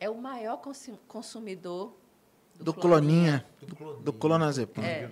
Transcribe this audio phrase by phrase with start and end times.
[0.00, 0.60] É o maior
[1.06, 1.96] consumidor
[2.56, 4.82] do, do cloninha, do, do clonazepam.
[4.82, 5.08] É,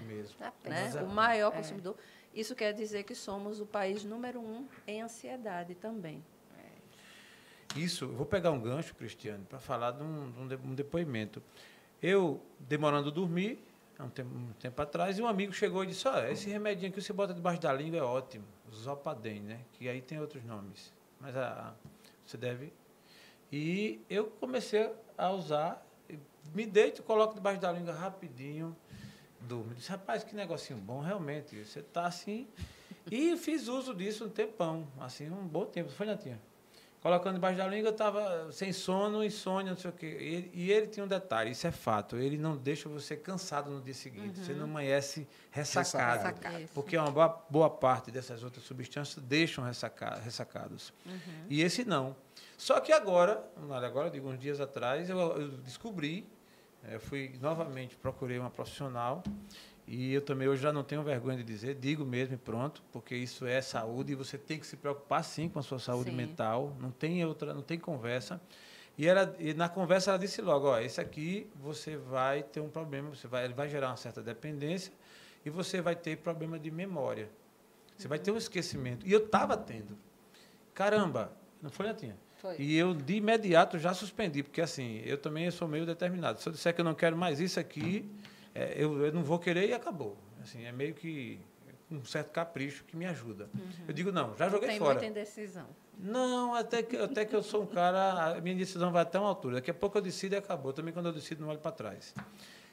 [0.64, 1.02] né?
[1.02, 1.56] o maior é.
[1.56, 1.96] consumidor.
[2.34, 6.22] Isso quer dizer que somos o país número um em ansiedade também.
[7.74, 11.42] Isso, eu vou pegar um gancho, Cristiano, para falar de um, de um, depoimento.
[12.00, 13.58] Eu, demorando a dormir,
[13.98, 16.92] há um tempo, um tempo atrás, e um amigo chegou e disse, olha, esse remedinho
[16.92, 19.60] que você bota debaixo da língua é ótimo, Zopaden, né?
[19.72, 20.92] Que aí tem outros nomes.
[21.20, 21.72] Mas a, a,
[22.24, 22.72] você deve...
[23.52, 25.86] E eu comecei a usar,
[26.54, 28.76] me deito, coloco debaixo da língua rapidinho,
[29.40, 29.74] durmo.
[29.74, 31.64] Disse, rapaz, que negocinho bom, realmente.
[31.64, 32.46] Você está assim...
[33.08, 35.90] E fiz uso disso um tempão, assim, um bom tempo.
[35.90, 36.40] Foi, Natinha?
[37.06, 40.50] colocando debaixo da língua, eu estava sem sono, insônia, não sei o quê.
[40.52, 43.80] E, e, ele tinha um detalhe, isso é fato, ele não deixa você cansado no
[43.80, 44.44] dia seguinte, uhum.
[44.44, 46.24] você não amanhece ressacado.
[46.24, 46.64] ressacado.
[46.74, 50.92] Porque uma boa, boa, parte dessas outras substâncias deixam ressaca, ressacados.
[51.04, 51.46] Uhum.
[51.48, 52.16] E esse não.
[52.56, 56.26] Só que agora, agora, digo, uns dias atrás, eu, eu descobri,
[56.84, 59.22] eu eh, fui novamente, procurei uma profissional
[59.86, 63.14] e eu também hoje já não tenho vergonha de dizer, digo mesmo e pronto, porque
[63.14, 66.16] isso é saúde e você tem que se preocupar sim com a sua saúde sim.
[66.16, 68.40] mental, não tem outra, não tem conversa.
[68.98, 72.70] E, ela, e na conversa ela disse logo, ó, esse aqui você vai ter um
[72.70, 74.92] problema, você vai, ele vai gerar uma certa dependência
[75.44, 77.28] e você vai ter problema de memória.
[77.96, 78.08] Você uhum.
[78.08, 79.06] vai ter um esquecimento.
[79.06, 79.96] E eu estava tendo.
[80.74, 81.30] Caramba,
[81.62, 82.16] não foi, Natinha?
[82.46, 82.56] Foi.
[82.58, 86.40] E eu, de imediato, já suspendi, porque assim, eu também sou meio determinado.
[86.40, 88.08] Se eu disser que eu não quero mais isso aqui,
[88.54, 90.16] é, eu, eu, não vou querer e acabou.
[90.42, 91.40] Assim, é meio que
[91.90, 93.48] um certo capricho que me ajuda.
[93.54, 93.84] Uhum.
[93.88, 94.98] Eu digo, não, já joguei Tem fora.
[94.98, 95.66] Tem muita indecisão.
[95.98, 99.28] Não, até que, até que eu sou um cara, a minha decisão vai até uma
[99.28, 99.56] altura.
[99.56, 100.72] Daqui a pouco eu decido e acabou.
[100.72, 102.14] Também quando eu decido, não olho para trás.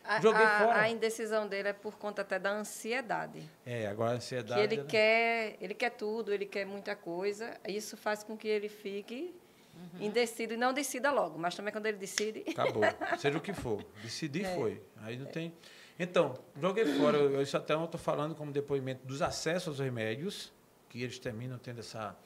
[0.04, 0.82] A, Joguei a, fora.
[0.82, 3.50] A indecisão dele é por conta até da ansiedade.
[3.66, 4.68] É, agora a ansiedade.
[4.68, 4.88] Que ele, né?
[4.88, 7.58] quer, ele quer tudo, ele quer muita coisa.
[7.68, 9.34] Isso faz com que ele fique
[9.74, 10.06] uhum.
[10.06, 11.38] indecido e não decida logo.
[11.38, 12.44] Mas também quando ele decide.
[12.48, 12.84] Acabou.
[13.18, 13.84] Seja o que for.
[14.02, 14.56] Decidir é.
[14.56, 14.82] foi.
[15.02, 15.54] Aí não tem.
[16.00, 20.52] Então, joguei fora, eu, isso até eu estou falando como depoimento dos acessos aos remédios,
[20.90, 22.18] que eles terminam tendo essa,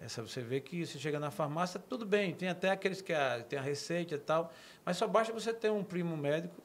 [0.00, 0.22] essa.
[0.22, 3.58] Você vê que você chega na farmácia, tudo bem, tem até aqueles que a, tem
[3.58, 4.50] a receita e tal,
[4.84, 6.62] mas só basta você ter um primo médico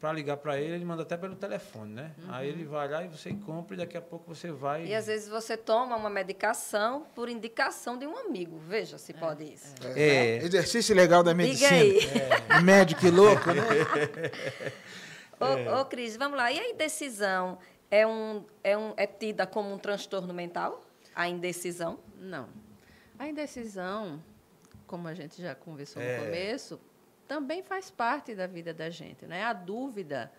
[0.00, 2.12] para ligar para ele, ele manda até pelo telefone, né?
[2.24, 2.34] Uhum.
[2.34, 4.86] Aí ele vai lá e você compra e daqui a pouco você vai.
[4.86, 8.58] E às vezes você toma uma medicação por indicação de um amigo.
[8.66, 9.14] Veja se é.
[9.14, 9.74] pode isso.
[9.94, 10.00] É.
[10.00, 10.36] é.
[10.38, 11.70] Exercício legal da medicina.
[12.48, 12.62] É.
[12.62, 13.62] Médico e louco, né?
[15.38, 15.80] Ô, é.
[15.80, 16.50] ô, Cris, vamos lá.
[16.50, 17.58] E a indecisão
[17.90, 20.82] é, um, é, um, é tida como um transtorno mental?
[21.14, 21.98] A indecisão?
[22.18, 22.48] Não.
[23.18, 24.22] A indecisão,
[24.86, 26.16] como a gente já conversou é.
[26.16, 26.80] no começo,
[27.30, 29.24] também faz parte da vida da gente.
[29.24, 29.44] Né?
[29.44, 30.32] A dúvida.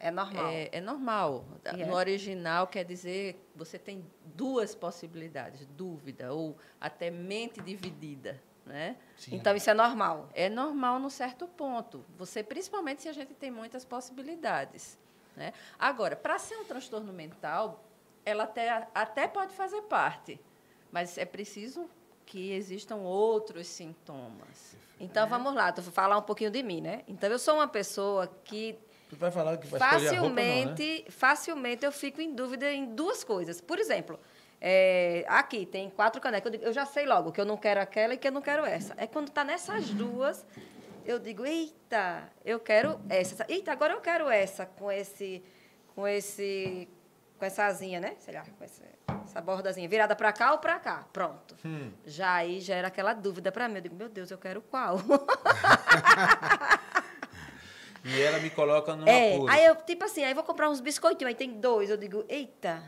[0.00, 0.46] É normal.
[0.48, 1.44] É, é normal.
[1.66, 1.86] Yeah.
[1.86, 8.40] No original quer dizer você tem duas possibilidades, dúvida ou até mente dividida.
[8.64, 8.96] Né?
[9.30, 10.30] Então isso é normal.
[10.32, 12.02] É normal no certo ponto.
[12.16, 14.98] Você, principalmente se a gente tem muitas possibilidades.
[15.36, 15.52] Né?
[15.78, 17.84] Agora, para ser um transtorno mental,
[18.24, 20.40] ela até, até pode fazer parte,
[20.90, 21.90] mas é preciso
[22.28, 24.76] que existam outros sintomas.
[25.00, 25.30] Então né?
[25.30, 27.02] vamos lá, tu falar um pouquinho de mim, né?
[27.08, 28.78] Então eu sou uma pessoa que
[29.08, 31.10] Tu vai falar que vai facilmente, não, né?
[31.10, 33.58] facilmente eu fico em dúvida em duas coisas.
[33.58, 34.20] Por exemplo,
[34.60, 36.52] é, aqui tem quatro canecas.
[36.52, 38.42] Eu, digo, eu, já sei logo que eu não quero aquela e que eu não
[38.42, 38.92] quero essa.
[38.98, 40.44] É quando está nessas duas,
[41.06, 43.46] eu digo, eita, eu quero essa.
[43.48, 45.42] Eita, agora eu quero essa com esse,
[45.94, 46.86] com esse,
[47.38, 48.14] com essa asinha, né?
[48.18, 48.82] Sei lá, com essa,
[49.38, 51.06] essa bordazinha virada para cá ou para cá.
[51.12, 51.56] Pronto.
[51.64, 51.90] Hum.
[52.04, 53.76] Já aí já era aquela dúvida para mim.
[53.76, 54.98] Eu digo, meu Deus, eu quero qual?
[58.04, 61.28] e ela me coloca numa é, Aí eu, tipo assim, aí vou comprar uns biscoitinhos,
[61.28, 61.88] aí tem dois.
[61.88, 62.82] Eu digo, eita,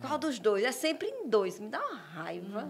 [0.00, 0.64] qual dos dois?
[0.64, 1.60] É sempre em dois.
[1.60, 2.68] Me dá uma raiva.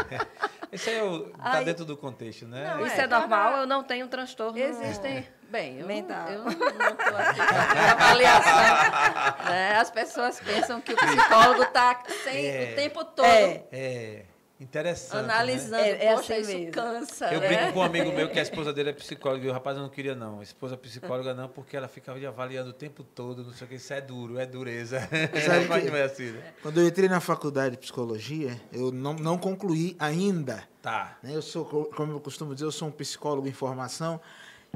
[0.72, 0.96] Isso aí
[1.36, 2.74] está dentro do contexto, né?
[2.74, 4.58] Não, isso é, é normal, eu não tenho transtorno.
[4.58, 5.26] Existem.
[5.50, 6.28] Bem, eu, mental.
[6.28, 9.44] eu não estou aqui para avaliação.
[9.50, 9.76] né?
[9.76, 12.72] As pessoas pensam que o psicólogo está é.
[12.72, 13.26] o tempo todo.
[13.26, 13.66] É.
[13.72, 14.24] é.
[14.58, 15.26] Interessante.
[15.26, 15.34] Né?
[15.34, 15.90] Analisando, né?
[15.90, 16.72] é, é assim isso mesmo.
[16.72, 17.26] cansa.
[17.26, 19.76] Eu brinco com um amigo meu que a esposa dele é psicóloga e o rapaz
[19.76, 20.40] não queria, não.
[20.40, 23.76] A esposa psicóloga não, porque ela ficava avaliando o tempo todo, não sei o que,
[23.76, 25.06] isso é duro, é dureza.
[25.68, 26.54] Mas não é assim, né?
[26.62, 30.64] Quando eu entrei na faculdade de psicologia, eu não, não concluí ainda.
[30.80, 31.18] Tá.
[31.22, 31.34] Né?
[31.34, 34.18] Eu sou, como eu costumo dizer, eu sou um psicólogo em formação.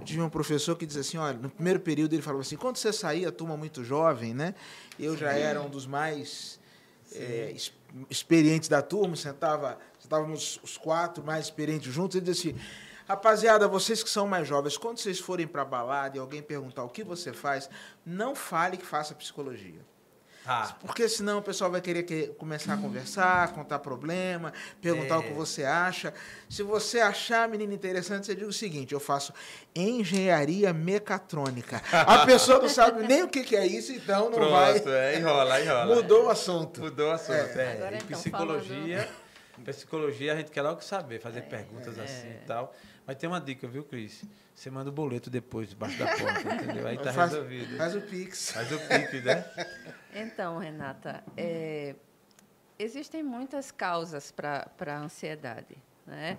[0.01, 2.77] Eu tive um professor que dizia assim, olha, no primeiro período ele falava assim, quando
[2.77, 4.55] você saía, turma muito jovem, né?
[4.99, 6.59] Eu já era um dos mais
[7.13, 7.55] é,
[8.09, 12.59] experientes da turma, sentava, sentávamos os quatro mais experientes juntos, ele disse assim,
[13.07, 16.83] rapaziada, vocês que são mais jovens, quando vocês forem para a balada e alguém perguntar
[16.83, 17.69] o que você faz,
[18.05, 19.85] não fale que faça psicologia.
[20.47, 20.75] Ah.
[20.81, 25.29] Porque senão o pessoal vai querer que- começar a conversar, contar problema, perguntar o que
[25.29, 25.35] É.
[25.35, 26.15] você acha.
[26.49, 29.33] Se você achar a menina interessante, você diz o seguinte: eu faço
[29.75, 31.83] engenharia mecatrônica.
[31.93, 34.79] A pessoa não sabe nem o que que é isso, então não vai.
[34.87, 35.95] é, enrola, enrola.
[35.95, 36.81] Mudou o assunto.
[36.81, 37.33] Mudou o assunto.
[37.59, 37.73] É.
[37.75, 39.09] Agora, E então, psicologia,
[39.65, 42.75] psicologia a gente quer logo saber, fazer perguntas assim e tal.
[43.11, 44.23] Mas tem uma dica, viu, Cris?
[44.55, 46.87] Você manda o boleto depois, debaixo da porta, entendeu?
[46.87, 47.77] Aí tá faz, resolvido.
[47.77, 48.53] faz o Pix.
[48.53, 49.45] Faz o pique, né?
[50.15, 51.97] Então, Renata, é,
[52.79, 55.77] existem muitas causas para a ansiedade.
[56.07, 56.39] Né?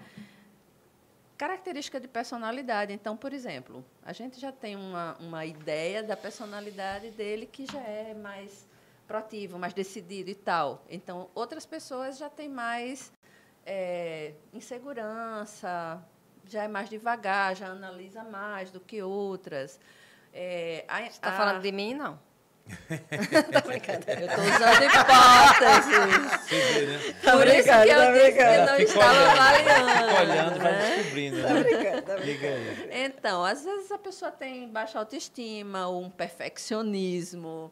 [1.38, 2.94] Característica de personalidade.
[2.94, 7.82] Então, por exemplo, a gente já tem uma, uma ideia da personalidade dele que já
[7.82, 8.66] é mais
[9.06, 10.86] proativo, mais decidido e tal.
[10.90, 13.12] Então, outras pessoas já têm mais
[13.66, 16.02] é, insegurança,
[16.52, 19.80] já é mais devagar, já analisa mais do que outras.
[20.34, 22.20] É, a- Você está a- falando de mim, não?
[22.68, 24.06] Tô brincando.
[24.08, 26.42] Eu estou usando hipóteses.
[26.48, 27.00] Você vê, né?
[27.32, 28.66] Por isso que eu tá disse que brincando.
[28.72, 29.40] não Fica estava olhando,
[29.90, 30.16] avaliando.
[30.32, 30.96] Olhando, vai né?
[30.96, 31.38] descobrindo.
[31.38, 32.18] Né?
[32.24, 32.90] Liga aí.
[33.06, 37.72] Então, às vezes a pessoa tem baixa autoestima, ou um perfeccionismo.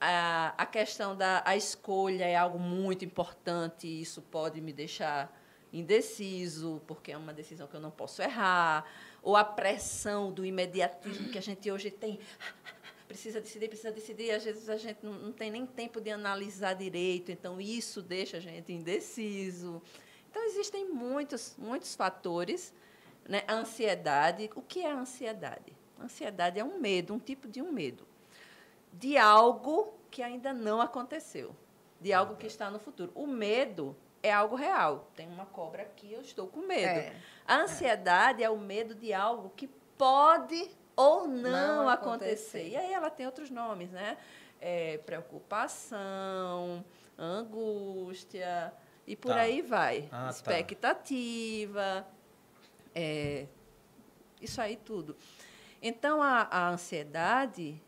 [0.00, 5.28] A, a questão da a escolha é algo muito importante, e isso pode me deixar
[5.72, 8.84] indeciso, porque é uma decisão que eu não posso errar.
[9.22, 12.18] Ou a pressão do imediatismo que a gente hoje tem.
[13.06, 14.26] Precisa decidir, precisa decidir.
[14.26, 18.02] e Às vezes a gente não, não tem nem tempo de analisar direito, então isso
[18.02, 19.82] deixa a gente indeciso.
[20.30, 22.72] Então, existem muitos, muitos fatores
[23.28, 23.44] né?
[23.46, 24.50] A ansiedade.
[24.56, 25.76] O que é a ansiedade?
[25.98, 28.08] A ansiedade é um medo, um tipo de um medo.
[28.92, 31.54] De algo que ainda não aconteceu.
[32.00, 33.12] De algo que está no futuro.
[33.14, 35.10] O medo é algo real.
[35.14, 36.86] Tem uma cobra aqui, eu estou com medo.
[37.00, 37.12] É.
[37.46, 39.66] A ansiedade é o medo de algo que
[39.96, 42.58] pode ou não, Não acontecer.
[42.58, 42.68] acontecer.
[42.68, 44.16] E aí ela tem outros nomes, né?
[44.60, 46.84] É, preocupação,
[47.16, 48.72] angústia,
[49.06, 49.40] e por Tá.
[49.40, 50.08] aí vai.
[50.10, 50.30] Ah, tá.
[50.30, 52.06] Expectativa,
[52.94, 53.46] é,
[54.40, 55.16] isso aí tudo.
[55.80, 57.80] Então, a, a ansiedade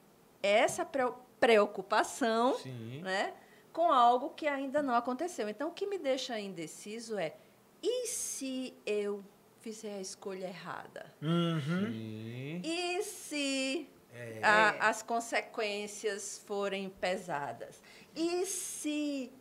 [0.43, 3.01] é essa preo- preocupação Sim.
[3.03, 3.35] né,
[3.73, 5.49] com algo que ainda não aconteceu.
[5.49, 7.35] Então, o que me deixa indeciso é:
[7.83, 9.25] e se eu
[9.61, 11.13] fizer a escolha errada?
[11.23, 12.61] Uhum.
[12.65, 14.41] E se É.
[14.43, 17.83] a- as consequências forem pesadas?
[18.17, 19.33] E se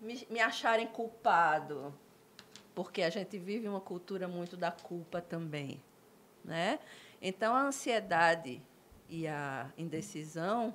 [0.00, 1.92] me, me acharem culpado?
[2.74, 5.82] Porque a gente vive uma cultura muito da culpa também.
[6.44, 6.78] Né?
[7.20, 8.62] Então, a ansiedade
[9.08, 10.74] e a indecisão,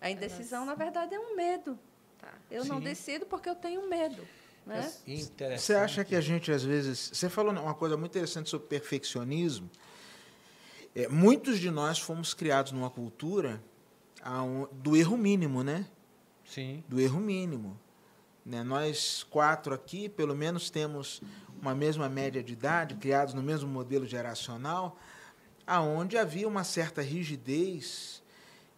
[0.00, 1.76] a indecisão, na verdade, é um medo.
[2.22, 2.32] Tá.
[2.50, 2.84] Eu não Sim.
[2.84, 4.26] decido porque eu tenho medo.
[4.64, 4.90] Né?
[5.06, 5.60] Interessante.
[5.60, 7.10] Você acha que a gente, às vezes.
[7.12, 9.68] Você falou uma coisa muito interessante sobre perfeccionismo.
[10.94, 13.60] É, muitos de nós fomos criados numa cultura
[14.22, 15.86] aon- do erro mínimo, né?
[16.44, 16.84] Sim.
[16.88, 17.78] Do erro mínimo.
[18.46, 18.62] Né?
[18.62, 21.20] Nós quatro aqui, pelo menos, temos
[21.60, 24.96] uma mesma média de idade, criados no mesmo modelo geracional,
[25.66, 28.22] aonde havia uma certa rigidez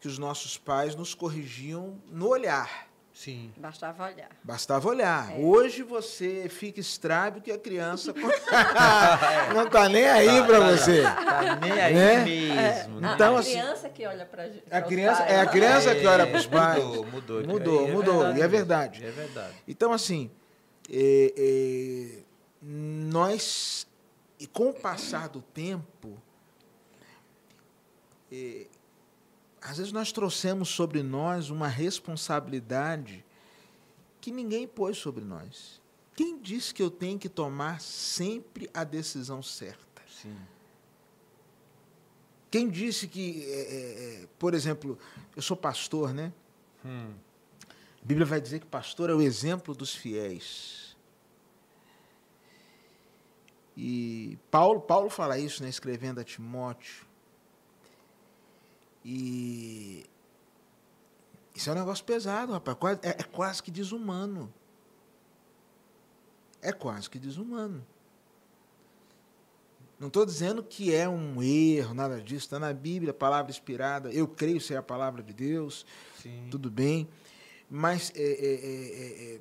[0.01, 2.89] que os nossos pais nos corrigiam no olhar.
[3.15, 3.53] Sim.
[3.57, 4.29] Bastava olhar.
[4.43, 5.33] Bastava olhar.
[5.33, 5.39] É.
[5.41, 8.13] Hoje você fica estrábio que a criança
[9.55, 11.03] não está nem aí para você.
[11.03, 12.25] Tá nem aí Né?
[12.25, 13.07] mesmo.
[13.07, 16.27] A- Então, a assim, criança que olha para A criança, é a criança que olha
[16.27, 16.85] para os pais.
[16.85, 17.43] Mudou, mudou.
[17.47, 19.05] Mudou, É mudou, verdade e é verdade.
[19.07, 19.55] É verdade.
[19.69, 20.29] Então, assim,
[20.91, 22.19] é, é,
[22.61, 23.87] nós,
[24.41, 26.21] e com o passar do tempo,
[28.33, 28.67] é,
[29.65, 33.25] às vezes nós trouxemos sobre nós uma responsabilidade
[34.21, 35.81] que ninguém pôs sobre nós.
[36.15, 40.03] Quem disse que eu tenho que tomar sempre a decisão certa?
[40.07, 40.37] Sim.
[42.51, 44.99] Quem disse que, é, é, por exemplo,
[45.35, 46.31] eu sou pastor, né?
[46.85, 47.15] Hum.
[47.67, 50.95] A Bíblia vai dizer que pastor é o exemplo dos fiéis.
[53.75, 57.14] E Paulo, Paulo fala isso, né, escrevendo a Timóteo.
[59.05, 60.07] E
[61.55, 62.77] isso é um negócio pesado, rapaz.
[62.79, 64.53] Quase- É, é quase que desumano.
[66.63, 67.85] É quase que desumano.
[70.01, 72.47] Não estou dizendo que é um erro, nada disso.
[72.47, 74.11] Está na Bíblia, palavra inspirada.
[74.13, 75.87] Eu creio ser a palavra de Deus
[76.21, 76.49] Sim.
[76.51, 77.09] tudo bem,
[77.71, 79.41] mas é, é, é, é, é,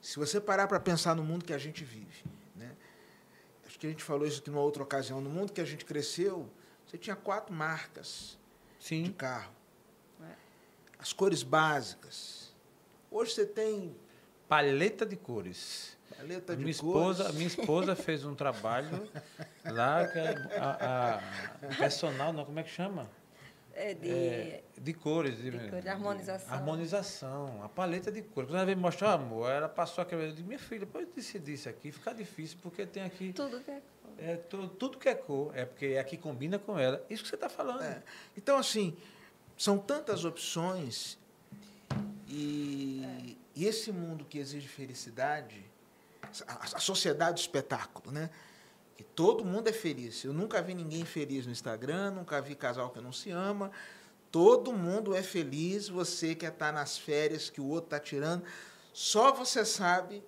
[0.00, 2.24] se você parar para pensar no mundo que a gente vive,
[2.56, 2.74] né?
[3.66, 5.84] acho que a gente falou isso aqui numa outra ocasião, no mundo que a gente
[5.84, 6.48] cresceu,
[6.88, 8.38] você tinha quatro marcas
[8.78, 9.12] de Sim.
[9.12, 9.52] carro,
[10.22, 10.32] É.
[10.98, 12.54] as cores básicas.
[13.10, 13.94] Hoje você tem
[14.48, 15.96] Paleta de cores.
[16.16, 16.76] paleta de minha cores.
[16.76, 19.08] esposa, a minha esposa fez um trabalho
[19.64, 23.08] lá que a, a- a- o personal, não, como é que chama?
[23.80, 24.10] É de...
[24.10, 25.38] é, de cores.
[25.38, 26.52] De, De cores, harmonização.
[26.54, 28.48] Harmonização, a paleta de cores.
[28.50, 30.22] Quando ela veio me mostrar, amor, ela passou aquela.
[30.22, 33.32] Eu disse, minha filha, pode decidir isso aqui, fica difícil, porque tem aqui.
[33.32, 33.80] Tudo que é...
[34.20, 37.04] É, tu- tudo que é cor, é porque aqui combina com ela.
[37.08, 37.82] Isso que você está falando.
[37.84, 38.02] É.
[38.36, 38.96] Então, assim,
[39.56, 41.16] são tantas opções
[42.28, 45.64] e, e esse mundo que exige felicidade,
[46.48, 48.28] a, a sociedade do espetáculo, né?
[48.98, 50.24] Que todo mundo é feliz.
[50.24, 53.70] Eu nunca vi ninguém feliz no Instagram, nunca vi casal que não se ama.
[54.30, 55.88] Todo mundo é feliz.
[55.88, 58.42] Você quer estar nas férias que o outro está tirando.
[58.92, 60.24] Só você sabe,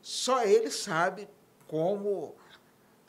[0.00, 1.28] só ele sabe
[1.68, 2.34] como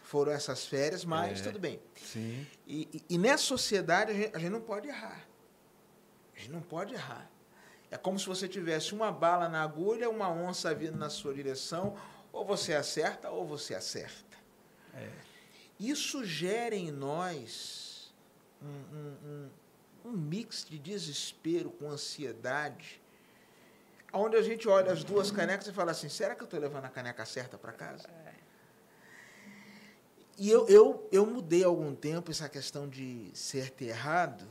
[0.03, 1.43] foram essas férias, mas É.
[1.43, 1.79] tudo bem.
[1.95, 2.45] Sim.
[2.67, 5.25] E, e- e nessa sociedade a gente, a gente não pode errar.
[6.35, 7.31] A gente não pode errar.
[7.89, 11.95] É como se você tivesse uma bala na agulha, uma onça vindo na sua direção,
[12.33, 14.34] ou você acerta ou você acerta.
[14.95, 15.09] É.
[15.79, 18.13] Isso gera em nós
[18.61, 19.17] um, um-
[20.05, 23.01] um- um mix de desespero com ansiedade,
[24.13, 26.85] onde a gente olha as duas canecas e fala assim: será que eu estou levando
[26.85, 28.07] a caneca certa para casa?
[30.37, 34.45] E eu, eu, eu mudei há algum tempo essa questão de certo e errado.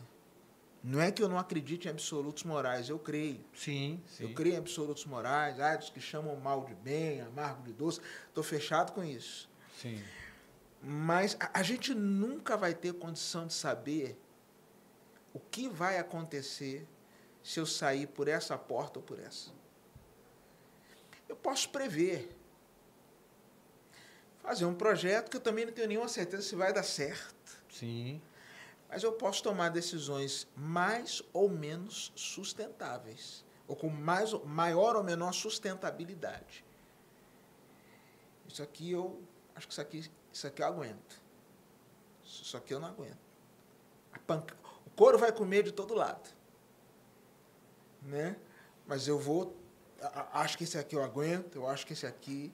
[0.83, 3.41] Não é que eu não acredite em absolutos morais, eu creio.
[3.55, 4.25] Sim, sim.
[4.25, 8.01] Eu creio em absolutos morais, ah, dos que chamam mal de bem, amargo de doce.
[8.29, 9.49] Estou fechado com isso.
[9.81, 10.03] Sim.
[10.87, 14.21] Mas a, a gente nunca vai ter condição de saber
[15.33, 16.87] o que vai acontecer
[17.43, 19.51] se eu sair por essa porta ou por essa.
[21.27, 22.37] Eu posso prever.
[24.43, 27.63] Fazer um projeto que eu também não tenho nenhuma certeza se vai dar certo.
[27.71, 28.21] Sim.
[28.87, 35.33] Mas eu posso tomar decisões mais ou menos sustentáveis, ou com mais, maior ou menor
[35.33, 36.63] sustentabilidade.
[38.47, 39.23] Isso aqui eu
[39.55, 41.23] acho que isso aqui, isso aqui eu aguento.
[42.25, 43.17] Isso aqui eu não aguento.
[44.27, 46.29] Panca- o couro vai comer de todo lado.
[48.03, 48.37] Né?
[48.87, 49.57] Mas eu vou.
[50.33, 52.53] Acho que esse aqui eu aguento, eu acho que esse aqui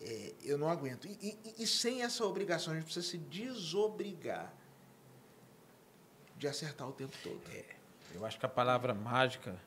[0.00, 1.06] é, eu não aguento.
[1.06, 4.52] E, e- e sem essa obrigação, a gente precisa se desobrigar
[6.38, 7.40] de acertar o tempo todo.
[8.14, 9.60] Eu acho que a palavra mágica.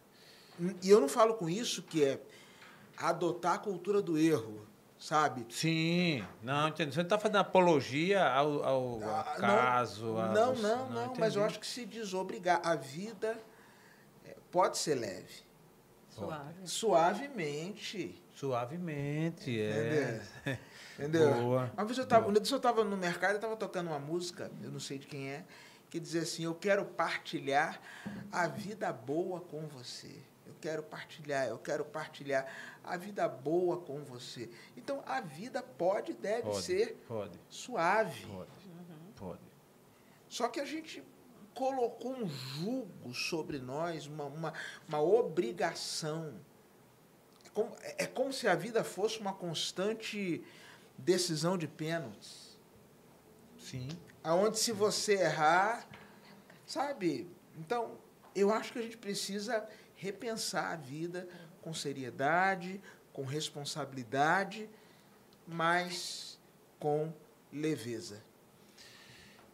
[0.82, 2.20] E eu não falo com isso que é
[2.98, 4.66] adotar a cultura do erro,
[5.00, 5.46] sabe?
[5.50, 6.26] Sim.
[6.42, 6.92] Não, entendi.
[6.92, 10.18] Você não está fazendo apologia ao, ao Ah, acaso.
[10.18, 12.62] a Não, você- não, não, mas eu acho que se desobrigar.
[12.64, 13.38] A vida
[14.26, 15.46] é, pode ser leve.
[16.10, 16.56] Suave.
[16.66, 18.22] Suavemente.
[18.34, 20.22] Suavemente, é.
[20.98, 21.34] Entendeu?
[21.42, 21.72] Boa.
[21.76, 24.80] Uma vez eu estava eu tava no mercado, eu estava tocando uma música, eu não
[24.80, 25.44] sei de quem é,
[25.90, 27.80] que dizia assim: Eu quero partilhar
[28.32, 30.16] a vida boa com você.
[30.48, 32.48] Eu quero partilhar, eu quero partilhar
[32.84, 34.50] a vida boa com você.
[34.76, 38.26] Então a vida pode e deve Pode, ser Pode, suave.
[38.26, 38.50] pode.
[39.16, 39.42] Pode.
[40.30, 41.04] Só que a gente
[41.54, 44.54] colocou um jugo sobre nós, uma, uma,
[44.88, 46.34] uma obrigação.
[47.46, 50.44] É como, é como se a vida fosse uma constante
[50.98, 52.58] decisão de pênaltis.
[53.60, 53.90] Sim.
[54.24, 55.88] Aonde se você errar,
[56.66, 57.28] sabe?
[57.58, 57.98] Então,
[58.36, 61.28] eu acho que a gente precisa repensar a vida
[61.62, 62.80] com seriedade,
[63.12, 64.70] com responsabilidade,
[65.46, 66.40] mas
[66.80, 67.12] com
[67.52, 68.22] leveza.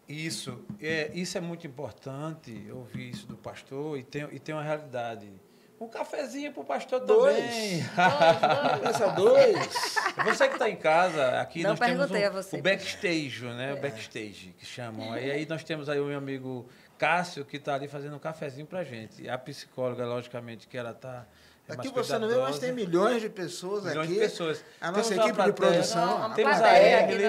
[0.07, 4.63] Isso é, isso é muito importante, ouvir isso do pastor, e tem, e tem uma
[4.63, 5.31] realidade.
[5.79, 7.35] Um cafezinho para o pastor Dois.
[7.37, 7.79] também.
[8.89, 9.95] Essa dois.
[10.25, 12.57] Você que está em casa, aqui Não nós temos perguntei um- a você.
[12.57, 13.73] o backstage, né?
[13.73, 15.11] O backstage, que chamam.
[15.11, 16.69] Aí, aí nós temos aí o meu amigo
[17.03, 19.27] Cássio, que está ali fazendo um cafezinho para gente.
[19.27, 21.25] A psicóloga, logicamente, que ela está...
[21.67, 24.13] É Aqui mais você não vê, mas tem milhões de pessoas Milhões aqui.
[24.15, 24.63] de pessoas.
[24.81, 26.17] A Temos nossa uma equipe de produção.
[26.17, 27.25] Uma Temos a Emily,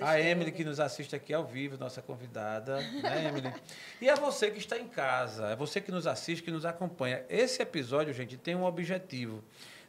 [0.00, 3.52] a Emily que nos assiste aqui ao vivo, nossa convidada, né, Emily?
[4.00, 7.22] E é você que está em casa, é você que nos assiste, que nos acompanha.
[7.28, 9.42] Esse episódio, gente, tem um objetivo.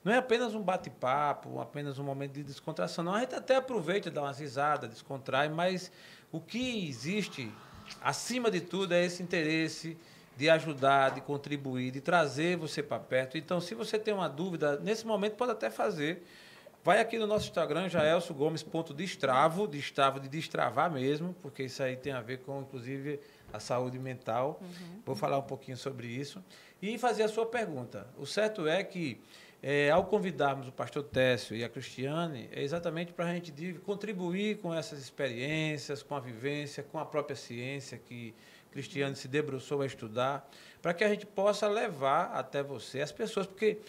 [0.03, 3.03] Não é apenas um bate-papo, apenas um momento de descontração.
[3.03, 5.91] Não, a gente até aproveita, dá umas risadas, descontrai, mas
[6.31, 7.51] o que existe,
[8.01, 9.97] acima de tudo, é esse interesse
[10.37, 13.37] de ajudar, de contribuir, de trazer você para perto.
[13.37, 16.23] Então, se você tem uma dúvida, nesse momento pode até fazer.
[16.83, 22.21] Vai aqui no nosso Instagram, jaelsogomes.destravo, destravo de destravar mesmo, porque isso aí tem a
[22.21, 23.19] ver com, inclusive,
[23.51, 24.61] a saúde mental.
[25.05, 26.43] Vou falar um pouquinho sobre isso.
[26.81, 28.07] E fazer a sua pergunta.
[28.17, 29.19] O certo é que,
[29.63, 34.57] eh, ao convidarmos o pastor Técio e a Cristiane, é exatamente para a gente contribuir
[34.57, 38.33] com essas experiências, com a vivência, com a própria ciência que
[38.71, 40.47] Cristiane se debruçou a estudar,
[40.81, 43.79] para que a gente possa levar até você as pessoas, porque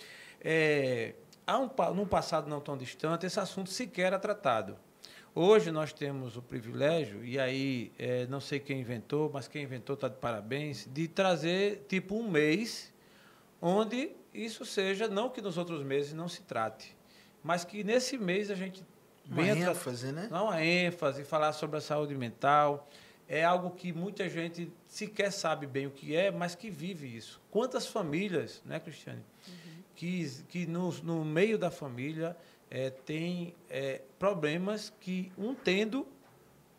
[0.40, 1.14] é,
[1.46, 4.78] há um, num passado não tão distante esse assunto sequer era tratado.
[5.40, 9.94] Hoje nós temos o privilégio, e aí é, não sei quem inventou, mas quem inventou
[9.94, 12.92] está de parabéns, de trazer tipo um mês
[13.62, 16.92] onde isso seja, não que nos outros meses não se trate,
[17.40, 18.84] mas que nesse mês a gente
[19.30, 20.26] Uma venha ênfase, né?
[20.28, 22.90] Não a ênfase, falar sobre a saúde mental.
[23.28, 27.40] É algo que muita gente sequer sabe bem o que é, mas que vive isso.
[27.48, 29.22] Quantas famílias, né, Cristiane?
[29.94, 32.36] Que, que no, no meio da família
[32.70, 36.06] é, tem é, problemas que um tendo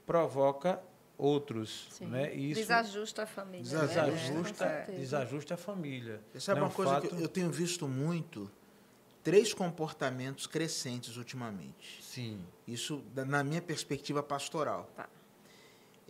[0.05, 0.81] provoca
[1.17, 1.88] outros.
[1.91, 2.08] Sim.
[2.08, 2.34] Né?
[2.36, 3.72] E isso Desajusta a família.
[3.79, 3.88] né?
[3.88, 4.98] desajusta, É, certeza.
[5.00, 6.22] desajusta a família.
[6.31, 8.50] Você sabe Né, uma um coisa que fato- eu tenho visto muito?
[9.24, 12.01] Três comportamentos crescentes ultimamente.
[12.01, 14.89] Sim, Isso na minha perspectiva pastoral.
[14.96, 15.10] Tá.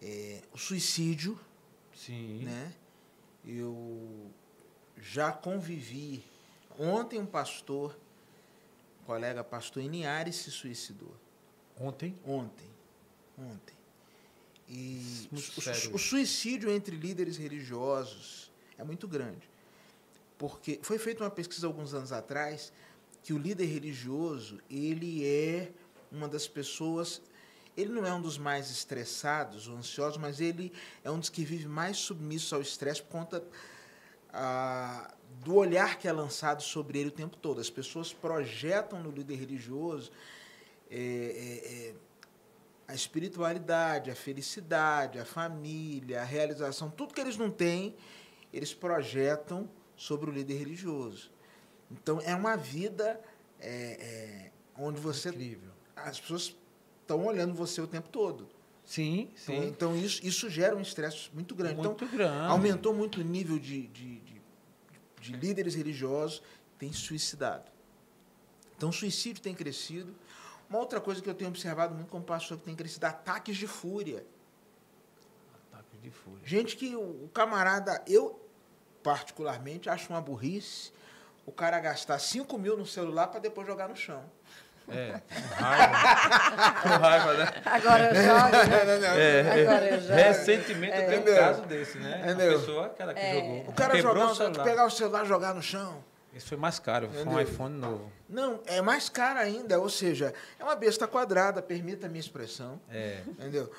[0.02, 1.38] É, o suicídio,
[1.94, 2.44] sim.
[2.44, 2.72] né?
[3.46, 4.30] Eu
[4.98, 6.24] já convivi.
[6.78, 7.98] Ontem um pastor,
[9.10, 11.12] colega pastor Iniari, se suicidou.
[11.80, 12.68] Ontem, Ontem.
[13.36, 13.76] Ontem.
[14.68, 19.50] E o, sério o- o suicídio entre líderes religiosos é muito grande.
[20.38, 22.72] Porque foi feita uma pesquisa alguns anos atrás
[23.24, 25.72] que o líder religioso, ele é
[26.12, 27.20] uma das pessoas,
[27.76, 30.72] ele não é um dos mais estressados ou ansiosos, mas ele
[31.04, 33.44] é um dos que vive mais submisso ao estresse por conta
[34.32, 35.12] ah,
[35.44, 37.62] do olhar que é lançado sobre ele o tempo todo.
[37.62, 40.12] As pessoas projetam no líder religioso
[40.90, 41.94] é, é, é,
[42.88, 47.96] a espiritualidade, a felicidade, a família, a realização, tudo que eles não têm,
[48.52, 51.32] eles projetam sobre o líder religioso.
[51.92, 53.20] Então é uma vida
[53.60, 55.72] é, é, onde você, incrível.
[55.96, 56.56] as pessoas
[57.02, 58.48] estão olhando você o tempo todo.
[58.86, 59.68] Sim, Então, sim.
[59.68, 61.76] então isso, isso gera um estresse muito grande.
[61.76, 62.48] Muito então grande.
[62.48, 64.39] aumentou muito o nível de, de, de,
[65.20, 66.42] de líderes religiosos
[66.80, 67.70] se suicidado.
[68.78, 70.16] Então o suicídio tem crescido.
[70.70, 73.68] Uma outra coisa que eu tenho observado muito como pastor que tem crescido, ataques de
[73.68, 74.26] fúria.
[75.72, 76.40] Ataque de fúria.
[76.46, 78.40] Gente que o camarada, eu
[79.04, 80.92] particularmente acho uma burrice
[81.50, 84.24] o cara gastar 5 mil no celular para depois jogar no chão.
[84.92, 86.82] É, com raiva.
[86.82, 87.54] com raiva, né?
[87.66, 88.50] Agora eu jogo.
[88.50, 89.00] né?
[89.20, 91.36] É, Agora eu já- Recentemente eu tenho um Entendeu?
[91.38, 92.22] caso desse, né?
[92.24, 92.60] A Entendeu?
[92.60, 93.34] pessoa, aquela que É.
[93.36, 93.60] jogou.
[93.68, 94.64] O cara jogar, o celular.
[94.64, 96.04] pegar o celular e jogar no chão.
[96.34, 97.42] Isso foi mais caro, foi um Entendeu?
[97.42, 98.12] iPhone novo.
[98.30, 102.80] Não, é mais caro ainda, ou seja, é uma besta quadrada, permita a minha expressão.
[102.90, 103.22] É.
[103.28, 103.72] Entendeu?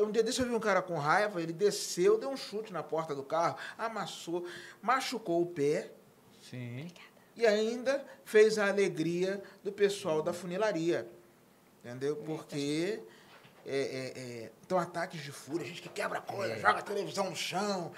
[0.00, 2.82] Um dia desse eu vi um cara com raiva, ele desceu, deu um chute na
[2.82, 4.44] porta do carro, amassou,
[4.82, 5.90] machucou o pé
[6.50, 6.88] Sim.
[7.36, 11.08] E ainda fez a alegria do pessoal da funilaria.
[11.84, 12.16] Entendeu?
[12.16, 13.00] Porque
[13.64, 16.58] é, é, é, então ataques de fúria, gente que quebra coisa, É.
[16.58, 17.92] joga a televisão no chão.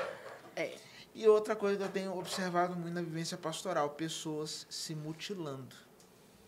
[0.56, 0.76] É.
[1.14, 5.74] E outra coisa que eu tenho observado muito na vivência pastoral, pessoas se mutilando,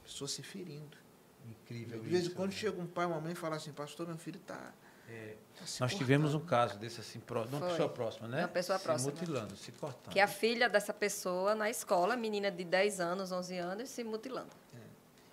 [0.05, 0.97] pessoas se ferindo.
[1.49, 2.57] Incrível De vez em quando né?
[2.57, 4.73] chega um pai ou uma mãe e fala assim, pastor, meu filho está.
[5.11, 5.35] É.
[5.79, 7.71] Nós tivemos um caso desse assim, de uma Foi.
[7.71, 8.41] pessoa próxima, né?
[8.41, 9.11] Uma pessoa se próxima.
[9.11, 10.13] mutilando, se cortando.
[10.13, 14.03] Que é a filha dessa pessoa na escola, menina de 10 anos, 11 anos, se
[14.03, 14.51] mutilando.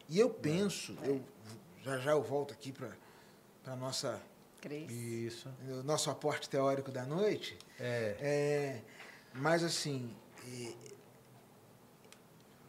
[0.09, 1.21] E eu penso, eu
[1.83, 2.91] já já eu volto aqui para
[3.65, 4.21] a nossa
[4.59, 4.89] Cris.
[4.89, 5.49] Isso.
[5.69, 7.57] o nosso aporte teórico da noite.
[7.79, 8.15] É.
[8.19, 8.81] É,
[9.33, 10.13] mas assim,
[10.45, 10.73] é,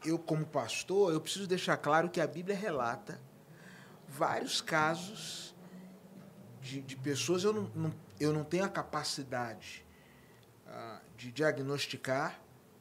[0.04, 3.20] eu como pastor, eu preciso deixar claro que a Bíblia relata
[4.08, 5.47] vários casos
[6.62, 9.84] de, de pessoas, eu não, não- eu não tenho a capacidade
[10.66, 12.40] ah, de diagnosticar,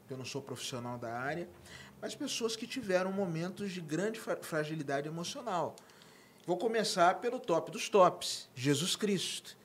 [0.10, 1.48] eu não sou profissional da área,
[2.02, 5.76] mas pessoas que tiveram momentos de grande fra- fragilidade emocional.
[6.46, 9.58] Vou começar pelo top dos tops, Jesus Cristo.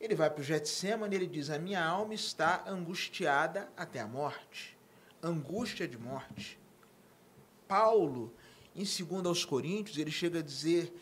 [0.00, 4.06] Ele vai para o Getsemane e ele diz: A minha alma está angustiada até a
[4.06, 4.76] morte.
[5.22, 6.58] Angústia de morte.
[7.66, 8.32] Paulo,
[8.74, 10.92] em 2 aos Coríntios, ele chega a dizer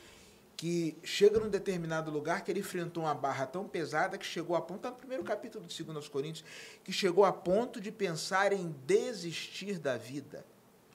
[0.63, 4.61] que chega num determinado lugar que ele enfrentou uma barra tão pesada que chegou a
[4.61, 6.45] ponto, está no primeiro capítulo de 2 aos Coríntios,
[6.85, 10.47] que chegou a ponto de pensar em desistir da vida.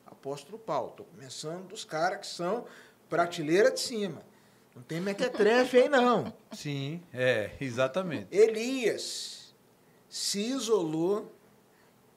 [0.05, 2.63] Apóstolo Paulo, estou começando dos caras que são
[3.09, 4.21] prateleira de cima.
[4.73, 6.33] Não tem mequetrefe aí, não.
[6.53, 8.29] Sim, é, exatamente.
[8.31, 9.53] Elias
[10.07, 11.29] se isolou,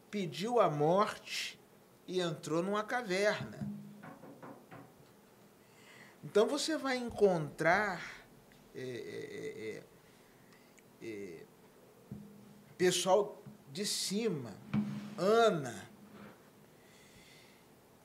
[0.09, 1.59] pediu a morte
[2.07, 3.59] e entrou numa caverna.
[6.23, 8.21] Então você vai encontrar
[8.75, 9.83] é, é,
[11.03, 11.45] é, é,
[12.77, 14.55] pessoal de cima,
[15.17, 15.89] Ana,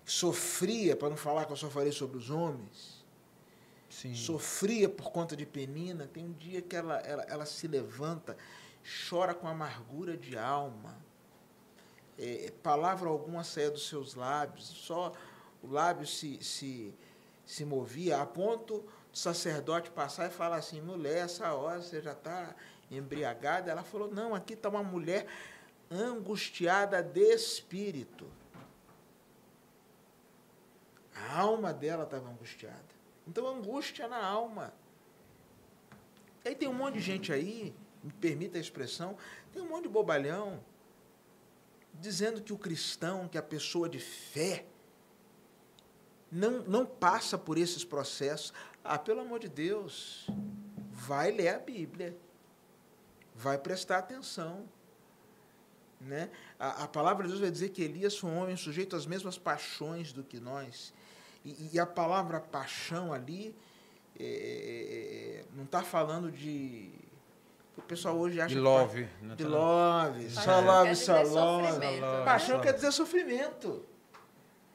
[0.06, 3.04] sofria, para não falar que eu só falei sobre os homens,
[3.90, 4.14] Sim.
[4.14, 6.08] sofria por conta de Penina.
[6.08, 8.38] Tem um dia que ela, ela, ela se levanta,
[9.10, 10.96] chora com amargura de alma.
[12.18, 15.12] É, palavra alguma saía dos seus lábios, só
[15.62, 16.94] o lábio se, se,
[17.46, 22.56] se movia, a ponto sacerdote passar e falar assim, mulher, essa hora você já está
[22.92, 23.72] embriagada.
[23.72, 25.28] Ela falou, não, aqui está uma mulher
[25.90, 28.28] angustiada de espírito.
[31.16, 32.84] A alma dela estava angustiada.
[33.28, 34.74] Então, angústia na alma.
[36.44, 39.18] E aí tem um monte de gente aí, me permita a expressão,
[39.52, 40.64] tem um monte de bobalhão
[41.94, 44.66] dizendo que o cristão, que a pessoa de fé,
[46.32, 48.54] não, não passa por esses processos.
[48.84, 50.28] Ah, pelo amor de Deus,
[50.92, 52.16] vai ler a Bíblia,
[53.34, 54.68] vai prestar atenção.
[56.00, 56.30] Né?
[56.60, 59.38] A, a, palavra de Deus vai dizer que Elias foi um homem sujeito às mesmas
[59.38, 60.94] paixões do que nós.
[61.44, 63.56] E, e a palavra paixão ali
[64.20, 66.90] é, é, não está falando de.
[67.78, 69.08] O pessoal hoje acha de love.
[69.20, 70.30] Que, de love.
[70.30, 71.80] Só love, só love.
[72.24, 73.86] Paixão quer dizer sofrimento.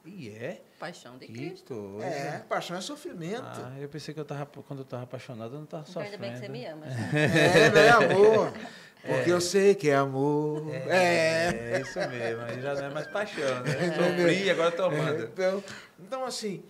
[0.05, 0.61] E é?
[0.81, 1.75] Paixão de Cristo.
[1.75, 2.07] Coisa.
[2.07, 3.43] É, paixão é sofrimento.
[3.43, 6.15] Ah, eu pensei que eu tava, quando eu estava apaixonado, eu não estava sofrendo.
[6.15, 6.87] Ainda bem que você me ama.
[6.87, 8.53] É, não é amor.
[9.05, 9.33] Porque é.
[9.33, 10.67] eu sei que é amor.
[10.73, 11.73] É, é.
[11.73, 12.41] é isso mesmo.
[12.45, 13.71] Aí já não é mais paixão, né?
[13.71, 13.93] É.
[13.93, 15.23] Sofri, agora estou amando.
[15.23, 15.63] Então,
[15.99, 16.63] então, assim,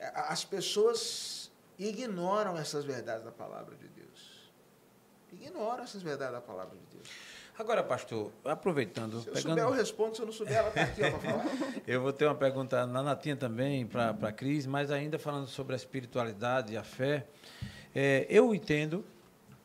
[0.00, 4.50] as pessoas ignoram essas verdades da palavra de Deus.
[5.30, 7.08] Ignoram essas verdades da palavra de Deus.
[7.62, 9.20] Agora, pastor, aproveitando.
[9.20, 9.60] Se eu pegando...
[9.60, 10.16] souber, eu respondo.
[10.16, 11.46] Se eu não souber, ela está aqui para falar.
[11.86, 15.72] eu vou ter uma pergunta na Natinha também, para a Cris, mas ainda falando sobre
[15.72, 17.24] a espiritualidade e a fé.
[17.94, 19.04] É, eu entendo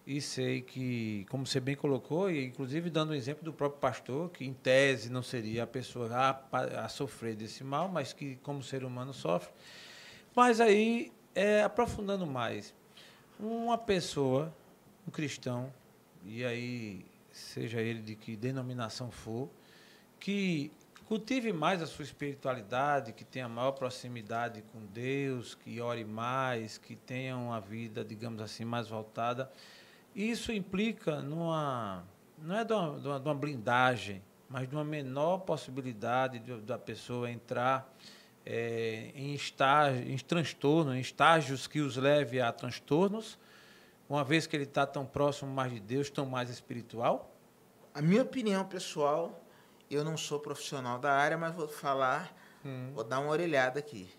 [0.05, 3.81] e sei que, como você bem colocou, e inclusive dando o um exemplo do próprio
[3.81, 8.36] pastor, que em tese não seria a pessoa a, a sofrer desse mal, mas que,
[8.43, 9.51] como ser humano, sofre.
[10.36, 12.75] Mas aí, é, aprofundando mais,
[13.39, 14.53] uma pessoa,
[15.07, 15.73] um cristão,
[16.23, 17.03] e aí
[17.38, 19.50] seja ele de que denominação for,
[20.19, 20.71] que
[21.06, 26.95] cultive mais a sua espiritualidade, que tenha maior proximidade com Deus, que ore mais, que
[26.95, 29.50] tenha uma vida, digamos assim, mais voltada.
[30.15, 32.04] Isso implica numa
[32.38, 37.32] não é de uma, de uma, blindagem, mas de uma menor possibilidade de, da pessoa
[37.32, 37.91] entrar
[38.45, 43.39] é, em estágio, em transtorno, em estágios que os leve a transtornos,
[44.09, 47.33] uma vez que ele está tão próximo mais de Deus, tão mais espiritual?
[47.93, 49.43] A minha opinião pessoal,
[49.89, 52.33] eu não sou profissional da área, mas vou falar,
[52.65, 52.91] hum.
[52.93, 54.09] vou dar uma orelhada aqui.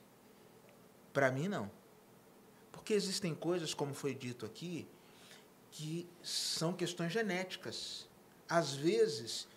[1.12, 1.70] Para mim, não.
[2.70, 4.87] Porque existem coisas, como foi dito aqui,
[5.70, 8.09] que são questões genéticas.
[8.48, 9.48] Às vezes,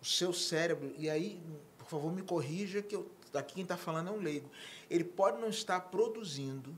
[0.00, 1.40] o seu cérebro, e aí,
[1.78, 4.50] por favor, me corrija, que eu, aqui quem está falando é um leigo,
[4.90, 6.76] ele pode não estar produzindo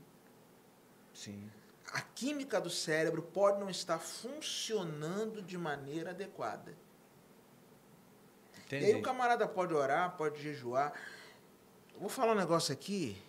[1.13, 1.49] Sim
[1.93, 6.75] a química do cérebro pode não estar funcionando de maneira adequada.
[8.65, 8.85] Entendi.
[8.85, 10.93] E aí o camarada pode orar, pode jejuar.
[11.99, 13.21] Vou falar um negócio aqui.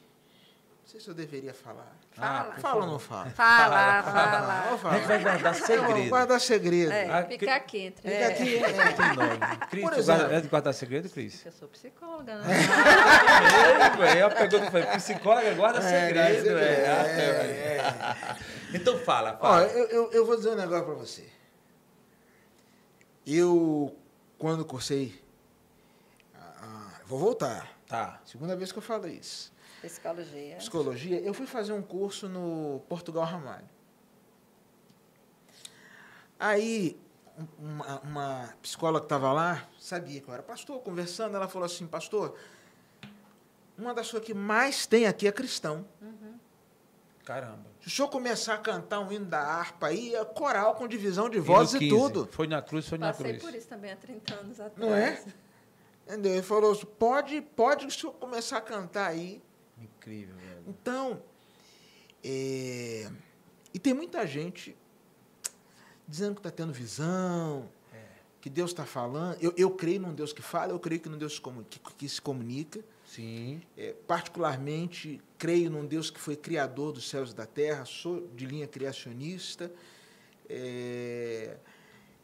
[0.82, 1.96] Não sei se eu deveria falar.
[2.20, 2.54] Fala.
[2.54, 3.30] Ah, fala ou não fala?
[3.30, 4.60] Fala, fala.
[4.68, 4.94] Vou falar.
[4.94, 6.08] A gente vai guardar segredo.
[6.10, 6.92] Guardar segredo.
[6.92, 8.56] É, ah, fica aqui entre Fica aqui.
[8.56, 9.62] É.
[9.62, 9.66] É.
[9.70, 11.46] Cris, Por exemplo, é de guardar segredo, Cris?
[11.46, 12.56] Eu sou psicóloga, né?
[14.18, 16.58] é, a pergunta foi, psicóloga guarda é, segredo.
[16.58, 18.36] É, é, é,
[18.76, 19.56] Então fala, fala.
[19.56, 21.26] Ó, eu, eu, eu vou dizer um negócio para você.
[23.26, 23.96] Eu,
[24.38, 25.18] quando cursei...
[26.34, 27.66] Ah, vou voltar.
[27.88, 28.20] Tá.
[28.26, 29.50] Segunda vez que eu falo isso.
[29.82, 30.56] Psicologia.
[30.56, 31.20] Psicologia.
[31.20, 33.68] Eu fui fazer um curso no Portugal Ramalho.
[36.38, 36.98] Aí,
[37.58, 41.86] uma, uma psicóloga que estava lá, sabia que eu era pastor, conversando, ela falou assim,
[41.86, 42.34] pastor,
[43.76, 45.86] uma das coisas que mais tem aqui é cristão.
[46.00, 46.38] Uhum.
[47.24, 47.70] Caramba.
[47.80, 51.28] Se o senhor começar a cantar um hino da harpa aí, é coral com divisão
[51.28, 52.28] de vozes e tudo.
[52.32, 53.50] Foi na cruz, foi Passei na cruz.
[53.50, 54.78] por isso também há 30 anos atrás.
[54.78, 55.22] Não é?
[56.06, 56.32] Entendeu?
[56.32, 59.42] Ele falou, pode, pode o senhor começar a cantar aí.
[60.00, 60.62] Incrível, velho.
[60.66, 61.22] Então,
[62.24, 63.10] é...
[63.74, 64.74] e tem muita gente
[66.08, 67.98] dizendo que está tendo visão, é.
[68.40, 69.36] que Deus está falando.
[69.42, 72.20] Eu, eu creio num Deus que fala, eu creio que num Deus que, que se
[72.20, 72.80] comunica.
[73.06, 73.60] Sim.
[73.76, 78.46] É, particularmente, creio num Deus que foi criador dos céus e da terra, sou de
[78.46, 79.70] linha criacionista.
[80.48, 81.58] É,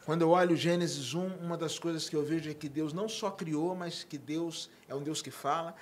[0.07, 3.09] quando eu olho Gênesis 1, uma das coisas que eu vejo é que Deus não
[3.09, 5.75] só criou, mas que Deus é um Deus que fala.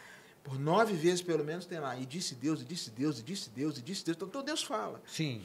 [0.45, 1.97] Por nove vezes, pelo menos, tem lá.
[1.97, 4.15] E disse Deus, e disse Deus, e disse Deus, e disse Deus.
[4.15, 5.01] Então, então Deus fala.
[5.07, 5.43] Sim.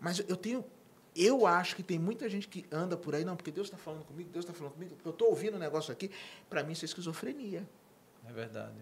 [0.00, 0.64] Mas eu tenho.
[1.14, 4.04] Eu acho que tem muita gente que anda por aí, não, porque Deus está falando
[4.04, 6.10] comigo, Deus está falando comigo, porque eu estou ouvindo um negócio aqui.
[6.50, 7.64] Para mim, isso é esquizofrenia.
[8.28, 8.74] É verdade.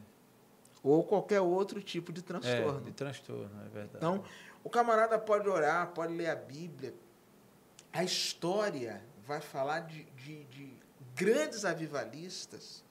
[0.82, 2.80] Ou qualquer outro tipo de transtorno.
[2.80, 3.96] É, de transtorno, é verdade.
[3.98, 4.24] Então,
[4.64, 6.94] o camarada pode orar, pode ler a Bíblia.
[7.92, 10.72] A história vai falar de, de, de
[11.14, 12.82] grandes avivalistas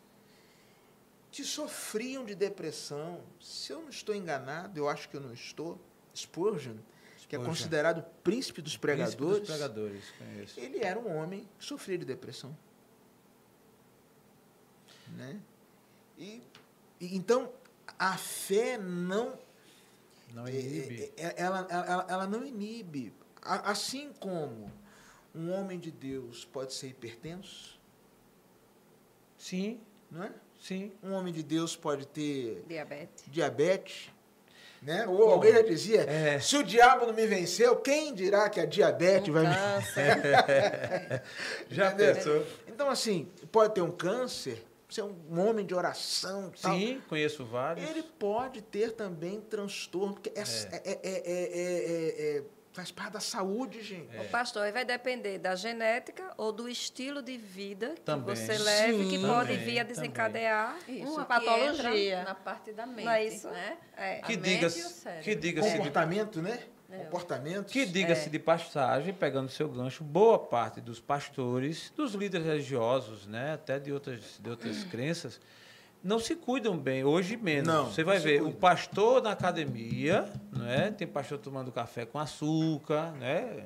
[1.32, 3.22] que sofriam de depressão.
[3.40, 5.80] Se eu não estou enganado, eu acho que eu não estou,
[6.16, 6.76] Spurgeon,
[7.30, 10.60] que é considerado o príncipe dos Príncipe pregadores, Dos pregadores, conheço.
[10.60, 12.56] ele era um homem que sofria de depressão.
[15.16, 15.40] Né?
[16.18, 16.42] E,
[17.00, 17.52] e então,
[17.98, 19.40] a fé não
[20.34, 21.14] Não é, inibe.
[21.18, 23.14] é, é, ela, ela, ela não inibe.
[23.42, 24.70] Assim como
[25.34, 27.80] um homem de Deus pode ser hipertenso,
[29.38, 30.32] Sim, não é?
[30.62, 30.92] Sim.
[31.04, 33.24] Um homem de Deus pode ter Diabetes.
[33.28, 34.10] diabetes,
[34.82, 35.06] né?
[35.08, 36.40] Ou alguém já dizia, É.
[36.40, 39.54] se o diabo não me venceu, quem dirá que a diabetes Um vai me...
[39.56, 41.22] câncer.
[41.70, 42.16] Já Entendeu?
[42.16, 42.46] pensou?
[42.68, 46.74] Então, assim, pode ter um câncer, ser um homem de oração, tal.
[46.74, 47.88] Sim, conheço vários.
[47.90, 52.44] Ele pode ter também transtorno, porque é, é- é- é- é- é-
[52.74, 54.16] faz parte da saúde, gente.
[54.16, 54.22] É.
[54.22, 58.36] O pastor aí vai depender da genética ou do estilo de vida que Também.
[58.36, 59.28] você leve, que Sim.
[59.28, 62.24] pode Também, vir a desencadear Isso, uma que patologia.
[62.24, 63.50] na parte da mente, Não é isso?
[63.50, 63.78] né?
[63.98, 64.20] É.
[64.20, 65.24] A Que mente diga, e o cérebro.
[65.24, 66.60] que diga-se de Comportamento, né?
[66.90, 66.98] É.
[67.06, 67.72] Comportamentos.
[67.72, 73.54] Que diga-se de passagem, pegando seu gancho, boa parte dos pastores, dos líderes religiosos, né,
[73.54, 75.40] até de outras, de outras crenças,
[76.04, 77.68] não se cuidam bem, hoje menos.
[77.68, 83.12] Não, Você vai ver, o pastor na academia, né, tem pastor tomando café com açúcar,
[83.20, 83.66] né,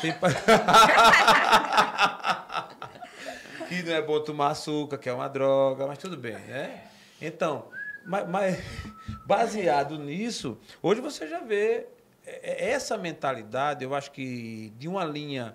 [0.00, 0.30] tem pa-
[3.68, 6.84] que não é bom tomar açúcar, que é uma droga, mas tudo bem, né?
[7.20, 7.68] Então,
[8.04, 8.58] mas, mas
[9.26, 11.86] baseado nisso, hoje você já vê
[12.26, 15.54] é, é, essa mentalidade, eu acho que de uma linha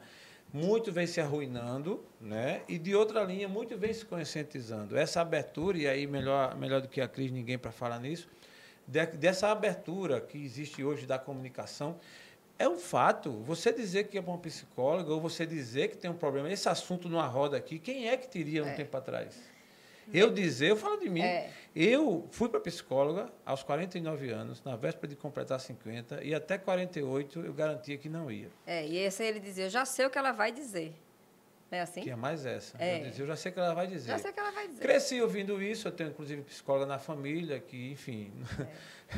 [0.52, 2.62] muito vem se arruinando, né?
[2.68, 4.98] E de outra linha muito vem se conscientizando.
[4.98, 8.28] Essa abertura e aí melhor melhor do que a Cris ninguém para falar nisso,
[8.88, 11.98] de- dessa abertura que existe hoje da comunicação
[12.58, 13.32] é um fato.
[13.44, 17.08] Você dizer que é uma psicóloga ou você dizer que tem um problema, esse assunto
[17.08, 19.49] numa roda aqui, quem é que teria um tempo atrás?
[20.13, 21.22] Eu dizer, eu falo de mim.
[21.22, 21.50] É.
[21.76, 27.41] Eu fui para psicóloga aos 49 anos, na véspera de completar 50, e até 48
[27.45, 28.50] eu garantia que não ia.
[28.65, 30.93] É, e esse aí ele dizia, eu já sei o que ela vai dizer.
[31.72, 32.02] Não é assim?
[32.02, 32.76] Que é mais essa.
[32.80, 33.00] É.
[33.00, 34.08] Eu dizia, eu já sei o que ela vai dizer.
[34.08, 34.82] Já sei o que ela vai dizer.
[34.82, 38.32] Cresci ouvindo isso, eu tenho inclusive psicóloga na família, que, enfim.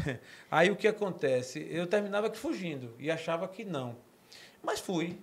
[0.07, 0.19] É.
[0.51, 1.65] Aí o que acontece?
[1.71, 3.95] Eu terminava que fugindo e achava que não.
[4.61, 5.17] Mas fui.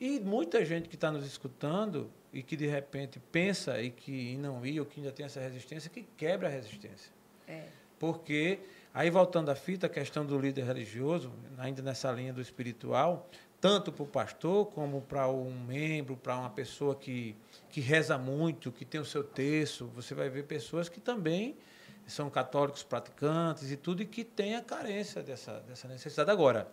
[0.00, 4.64] E muita gente que está nos escutando e que de repente pensa e que não
[4.64, 7.12] ia, ou que ainda tem essa resistência, que quebra a resistência.
[7.46, 7.66] É.
[7.98, 8.58] Porque,
[8.92, 13.28] aí voltando à fita, a questão do líder religioso, ainda nessa linha do espiritual,
[13.60, 17.36] tanto para o pastor como para um membro, para uma pessoa que,
[17.70, 21.56] que reza muito, que tem o seu texto, você vai ver pessoas que também
[22.06, 26.30] são católicos praticantes e tudo, e que têm a carência dessa, dessa necessidade.
[26.30, 26.66] Agora,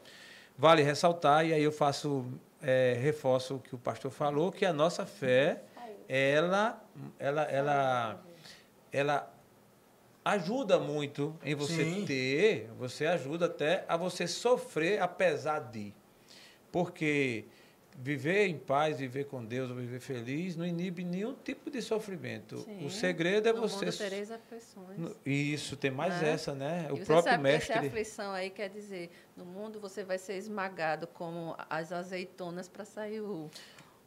[0.58, 2.26] vale ressaltar, e aí eu faço,
[2.62, 5.62] é, reforço o que o pastor falou, que a nossa fé,
[6.08, 6.84] ela,
[7.18, 8.24] ela, ela,
[8.92, 9.34] ela
[10.24, 12.06] ajuda muito em você Sim.
[12.06, 15.94] ter, você ajuda até a você sofrer apesar de.
[16.72, 17.46] Porque
[18.02, 22.60] viver em paz, viver com Deus, viver feliz, não inibe nenhum tipo de sofrimento.
[22.60, 22.86] Sim.
[22.86, 23.86] O segredo é no você.
[23.86, 24.98] Mundo tereis aflições.
[25.26, 26.32] Isso, tem mais Né?
[26.32, 26.86] essa, né?
[26.90, 27.74] E O você próprio sabe mestre.
[27.74, 32.70] que essa aflição aí quer dizer, no mundo você vai ser esmagado como as azeitonas
[32.70, 33.50] para sair o,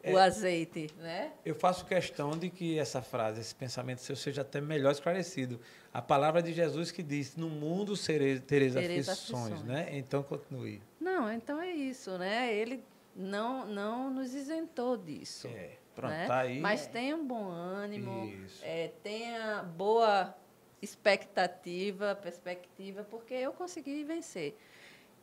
[0.02, 0.12] É.
[0.12, 1.30] o azeite, né?
[1.44, 5.60] Eu faço questão de que essa frase, esse pensamento seu seja até melhor esclarecido.
[5.94, 9.62] A palavra de Jesus que diz: No mundo tereis Tereis aflições, aflições.
[9.64, 9.88] né?
[9.92, 10.80] Então continue.
[10.98, 12.52] Não, então é isso, né?
[12.54, 12.82] Ele
[13.14, 15.48] não, não nos isentou disso.
[15.48, 16.26] É, pronto, né?
[16.26, 16.60] tá aí.
[16.60, 20.34] Mas tenha um bom ânimo, é, tenha boa
[20.80, 24.58] expectativa, perspectiva, porque eu consegui vencer.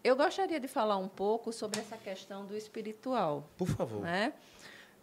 [0.01, 3.49] Eu gostaria de falar um pouco sobre essa questão do espiritual.
[3.57, 4.01] Por favor.
[4.01, 4.33] Né?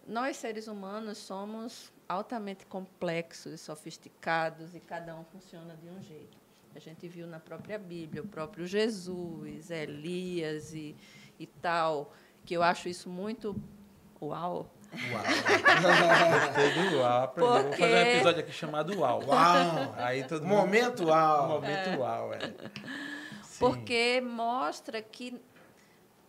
[0.07, 6.39] Nós, seres humanos, somos altamente complexos e sofisticados e cada um funciona de um jeito.
[6.75, 10.95] A gente viu na própria Bíblia, o próprio Jesus, Elias e,
[11.39, 12.13] e tal,
[12.47, 13.55] que eu acho isso muito
[14.23, 14.71] uau.
[14.93, 17.51] Gostei do uau, aprendi.
[17.51, 19.23] Vou Porque- fazer um episódio aqui chamado uau.
[19.27, 19.95] Uau!
[19.99, 20.57] Aí todo mundo...
[20.57, 21.49] Momento uau!
[21.49, 22.39] momento uau, é.
[23.43, 23.59] Sim.
[23.59, 25.39] Porque mostra que,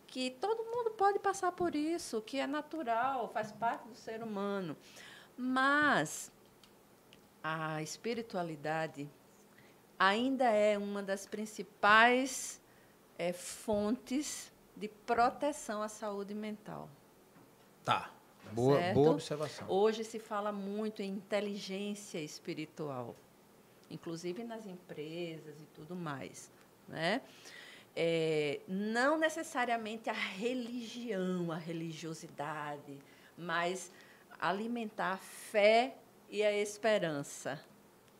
[0.07, 4.75] que todo mundo pode passar por isso, que é natural, faz parte do ser humano.
[5.37, 6.31] Mas
[7.43, 9.07] a espiritualidade
[9.99, 12.59] ainda é uma das principais
[13.17, 16.87] eh, fontes de proteção à saúde mental.
[17.83, 18.11] Tá.
[18.51, 18.93] Boa, Certo?
[18.93, 19.69] boa observação.
[19.69, 23.15] Hoje se fala muito em inteligência espiritual,
[23.89, 26.49] inclusive nas empresas e tudo mais.
[26.87, 27.21] Né?
[27.95, 32.97] É, não necessariamente a religião, a religiosidade,
[33.37, 33.91] mas
[34.39, 35.95] alimentar a fé
[36.29, 37.59] e a esperança.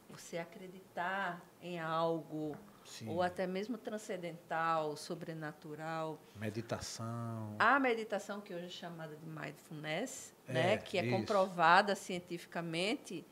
[0.10, 3.10] Você acreditar em algo Sim.
[3.10, 6.18] ou até mesmo transcendental, sobrenatural.
[6.36, 7.56] Meditação.
[7.60, 11.16] A meditação, que hoje é chamada de mindfulness, É, né, que é isso.
[11.16, 13.26] comprovada cientificamente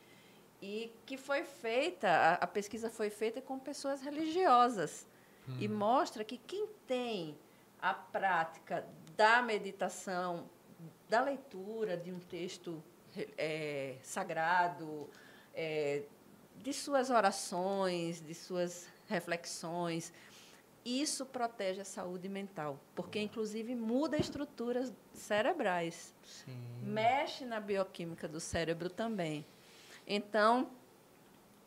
[0.62, 5.08] e que foi feita, a, a pesquisa foi feita com pessoas religiosas
[5.48, 5.58] Hum.
[5.60, 7.38] e mostra que quem tem
[7.80, 8.84] a prática
[9.16, 10.50] da meditação,
[11.08, 12.84] da leitura de um texto
[13.38, 15.08] eh, sagrado,
[15.54, 16.04] eh,
[16.58, 20.12] de suas orações, de suas reflexões,
[20.86, 26.62] isso protege a saúde mental, porque inclusive muda estruturas cerebrais, Sim.
[26.84, 29.44] mexe na bioquímica do cérebro também.
[30.06, 30.70] Então,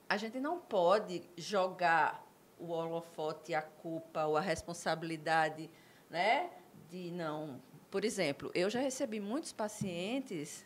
[0.08, 2.24] a gente não pode jogar
[2.60, 5.68] o holofote, a culpa ou a responsabilidade,
[6.08, 6.50] né,
[6.88, 7.60] de não.
[7.90, 10.64] Por exemplo, eu já recebi muitos pacientes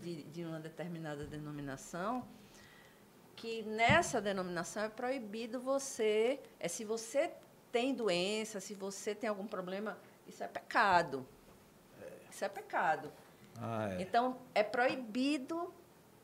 [0.00, 2.26] de, de uma determinada denominação,
[3.42, 7.32] que nessa denominação é proibido você, é se você
[7.72, 11.26] tem doença, se você tem algum problema, isso é pecado.
[12.30, 13.12] Isso é pecado.
[13.60, 14.02] Ah, é.
[14.02, 15.74] Então é proibido,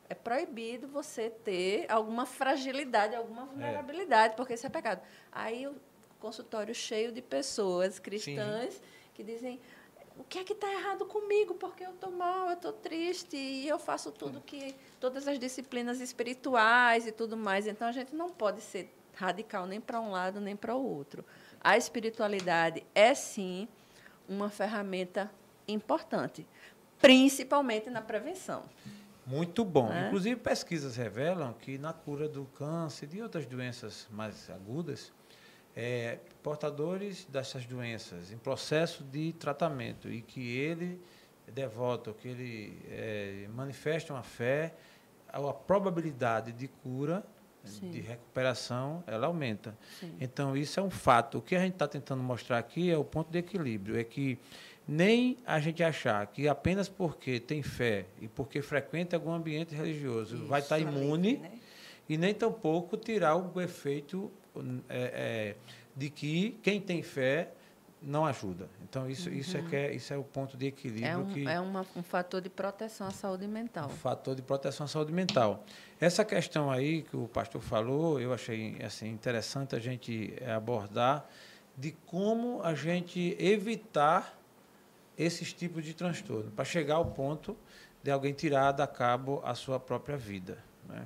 [0.08, 5.02] é proibido você ter alguma fragilidade, alguma vulnerabilidade, porque isso é pecado.
[5.32, 5.74] Aí o
[6.20, 8.80] consultório cheio de pessoas cristãs
[9.12, 9.60] que dizem
[10.18, 11.54] o que é que está errado comigo?
[11.54, 16.00] Porque eu estou mal, eu estou triste e eu faço tudo que todas as disciplinas
[16.00, 17.66] espirituais e tudo mais.
[17.66, 21.24] Então a gente não pode ser radical nem para um lado nem para o outro.
[21.60, 23.68] A espiritualidade é sim
[24.28, 25.30] uma ferramenta
[25.66, 26.46] importante,
[27.00, 28.64] principalmente na prevenção.
[29.26, 29.88] Muito bom.
[29.88, 30.06] Né?
[30.06, 35.12] Inclusive, pesquisas revelam que na cura do câncer e de outras doenças mais agudas,
[35.76, 40.98] é, portadores dessas doenças em processo de tratamento e que ele
[41.46, 44.72] é devoto, que ele é, manifesta uma fé,
[45.30, 47.22] a, probabilidade de cura,
[47.62, 47.90] Sim.
[47.90, 49.76] de recuperação, ela aumenta.
[50.00, 50.16] Sim.
[50.18, 51.36] Então, isso é um fato.
[51.36, 53.98] O que a gente está tentando mostrar aqui é o ponto de equilíbrio.
[53.98, 54.38] É que
[54.86, 60.46] nem a gente achar que apenas porque tem fé e porque frequenta algum ambiente religioso
[60.46, 61.58] vai estar Isso, imune, né?
[62.08, 64.32] e nem tampouco tirar o efeito
[64.88, 65.56] é, é,
[65.98, 67.50] de que quem tem fé
[68.00, 68.68] não ajuda.
[68.84, 71.48] Então, isso, isso, é, que é, isso é o ponto de equilíbrio É um, que
[71.48, 73.86] é uma, um fator de proteção à saúde mental.
[73.86, 75.64] um fator de proteção à saúde mental.
[76.00, 81.28] Essa questão aí que o pastor falou, eu achei assim, interessante a gente abordar
[81.76, 84.38] de como a gente evitar
[85.16, 87.56] esses tipos de transtorno, para chegar ao ponto
[88.04, 90.58] de alguém tirar da cabo a sua própria vida.
[90.88, 91.04] Né?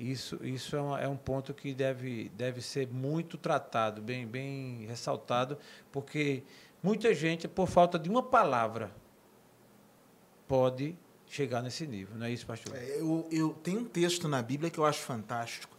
[0.00, 4.86] Isso, isso é, uma, é um ponto que deve, deve ser muito tratado, bem, bem
[4.86, 5.58] ressaltado,
[5.92, 6.42] porque
[6.82, 8.90] muita gente, por falta de uma palavra,
[10.48, 12.16] pode chegar nesse nível.
[12.16, 12.74] Não é isso, pastor?
[12.74, 15.76] É, Eu, eu tenho um texto na Bíblia que eu acho fantástico.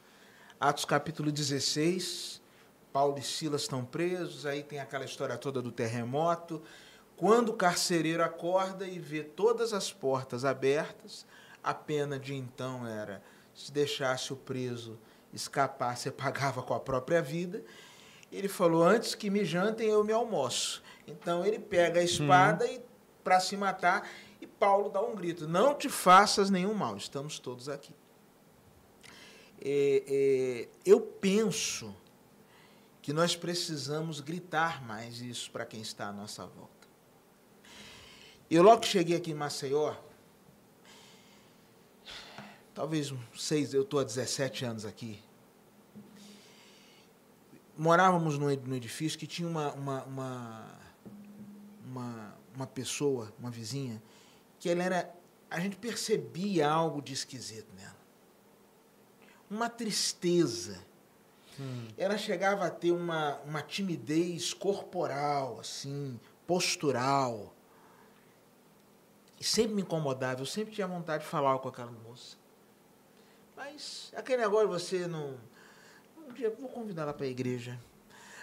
[0.60, 2.40] Atos capítulo 16,
[2.94, 6.62] Paulo e Silas estão presos, aí tem aquela história toda do terremoto.
[7.18, 11.26] Quando o carcereiro acorda e vê todas as portas abertas,
[11.64, 13.24] a pena de então era
[13.54, 14.98] se deixasse o preso
[15.34, 17.64] escapar, você pagava com a própria vida.
[18.32, 20.82] Ele falou: Antes que me jantem, eu me almoço.
[21.08, 22.82] Então ele pega a espada e
[23.24, 24.08] para se matar.
[24.40, 27.94] E Paulo dá um grito: Não te faças nenhum mal, estamos todos aqui.
[29.64, 31.96] É, é, eu penso
[33.02, 36.88] que nós precisamos gritar mais isso para quem está à nossa volta.
[38.50, 39.96] Eu logo que cheguei aqui em Maceió,
[42.82, 45.22] talvez seis, eu estou há 17 anos aqui.
[47.78, 50.80] Morávamos num ed- num edifício que tinha uma, uma, uma,
[51.86, 54.02] uma, uma pessoa, uma vizinha,
[54.60, 55.16] que ela era.
[55.48, 57.96] A gente percebia algo de esquisito nela.
[59.48, 60.84] Uma tristeza.
[61.96, 67.54] Ela chegava a ter uma, uma timidez corporal, assim, postural.
[69.40, 72.41] E sempre me incomodava, eu sempre tinha vontade de falar com aquela moça.
[73.64, 75.36] Mas aquele negócio você não.
[76.18, 77.80] Um dia eu vou convidar ela para a igreja.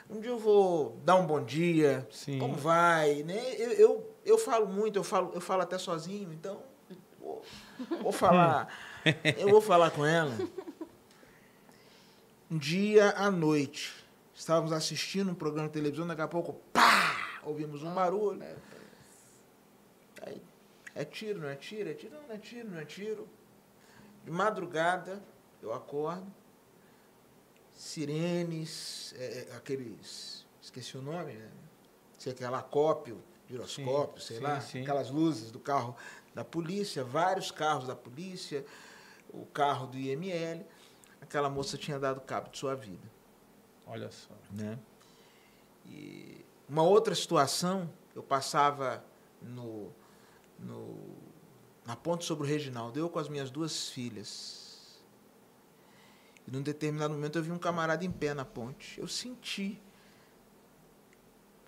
[0.09, 2.07] Um dia eu vou dar um bom dia.
[2.09, 2.39] Sim.
[2.39, 3.25] Como vai?
[3.25, 3.55] Né?
[3.57, 6.63] Eu, eu, eu falo muito, eu falo, eu falo até sozinho, então
[7.19, 7.43] vou,
[8.01, 8.73] vou falar.
[9.37, 10.39] eu vou falar com ela.
[12.49, 13.93] Um dia à noite,
[14.33, 17.41] estávamos assistindo um programa de televisão, daqui a pouco, pá!
[17.43, 18.41] Ouvimos um barulho.
[20.23, 20.41] Aí,
[20.95, 21.91] é tiro, não é tiro?
[21.91, 23.29] É tiro, não, não é tiro, não é tiro.
[24.29, 25.23] De madrugada,
[25.63, 26.27] eu acordo,
[27.73, 30.47] sirenes, é, é, aqueles.
[30.61, 31.51] Esqueci o nome, né?
[32.19, 34.83] Sei que é lacópio, giroscópio, Sim, sei sim, lá, sim.
[34.83, 35.97] aquelas luzes do carro
[36.35, 38.67] da polícia, vários carros da polícia,
[39.33, 40.63] o carro do IML.
[41.23, 43.11] Aquela moça tinha dado cabo de sua vida.
[43.87, 44.35] Olha só.
[44.51, 44.79] né?
[45.87, 49.03] E uma outra situação, eu passava
[49.41, 49.91] no,
[50.59, 51.17] no,
[51.89, 55.01] na ponte sobre o Reginaldo, eu com as minhas duas filhas.
[56.47, 59.01] E num determinado momento eu vi um camarada em pé na ponte.
[59.01, 59.81] Eu senti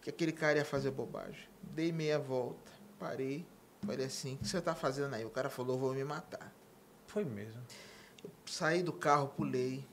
[0.02, 1.48] que aquele cara ia fazer bobagem.
[1.62, 3.46] Dei meia volta, parei,
[3.80, 5.24] falei assim, o que você está fazendo aí?
[5.24, 6.52] O cara falou, vou me matar.
[7.06, 7.62] Foi mesmo.
[8.22, 9.88] Eu saí do carro, pulei,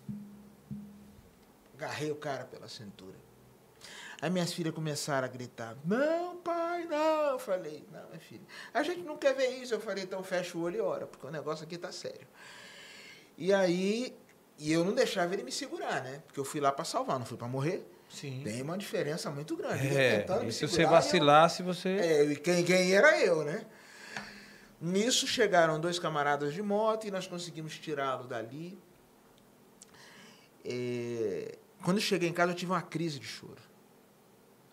[1.73, 3.15] agarrei o cara pela cintura.
[4.21, 7.31] Aí minhas filhas começaram a gritar: Não, pai, não.
[7.31, 8.41] Eu falei: Não, minha filha,
[8.73, 9.73] a gente não quer ver isso.
[9.73, 12.27] Eu falei: Então fecha o olho e ora, porque o negócio aqui tá sério.
[13.37, 14.15] E aí,
[14.57, 16.23] e eu não deixava ele me segurar, né?
[16.25, 17.85] Porque eu fui lá para salvar, não fui para morrer.
[18.09, 18.41] Sim.
[18.43, 19.85] Tem uma diferença muito grande.
[19.85, 21.89] Ele É, e se você segurar, vacilasse, você.
[21.89, 23.65] eu- É, e quem, quem era eu, né?
[24.81, 28.79] Nisso chegaram dois camaradas de moto e nós conseguimos tirá-lo dali.
[30.65, 33.66] É, quando cheguei em casa, eu tive uma crise de choro.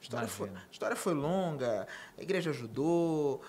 [0.04, 1.88] A história, foi, a história foi longa,
[2.18, 3.42] a igreja ajudou,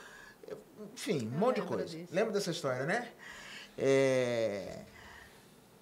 [0.93, 1.85] enfim, um Eu monte de coisa.
[1.85, 2.13] disso.
[2.13, 3.11] Lembra dessa história, né?
[3.77, 4.85] É,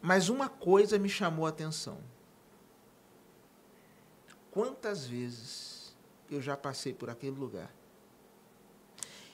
[0.01, 1.99] mas uma coisa me chamou a atenção.
[4.49, 5.95] Quantas vezes
[6.29, 7.71] eu já passei por aquele lugar?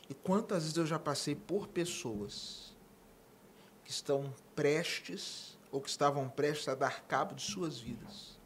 [0.09, 2.75] E quantas vezes eu já passei por pessoas
[3.85, 8.37] que estão prestes ou que estavam prestes a dar cabo de suas vidas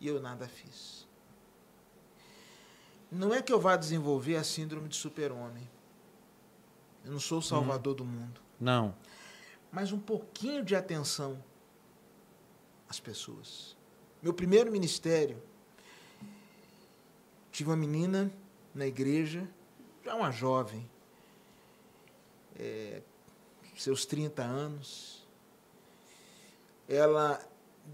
[0.00, 1.07] e eu nada fiz.
[3.10, 5.68] Não é que eu vá desenvolver a síndrome de super-homem.
[7.04, 8.40] Eu não sou o salvador do mundo.
[8.60, 8.94] Não.
[9.72, 11.42] Mas um pouquinho de atenção
[12.88, 13.76] às pessoas.
[14.22, 15.42] Meu primeiro ministério,
[17.50, 18.30] tive uma menina
[18.74, 19.48] na igreja,
[20.04, 20.88] já uma jovem,
[22.58, 23.02] é,
[23.76, 25.26] seus 30 anos.
[26.88, 27.40] Ela,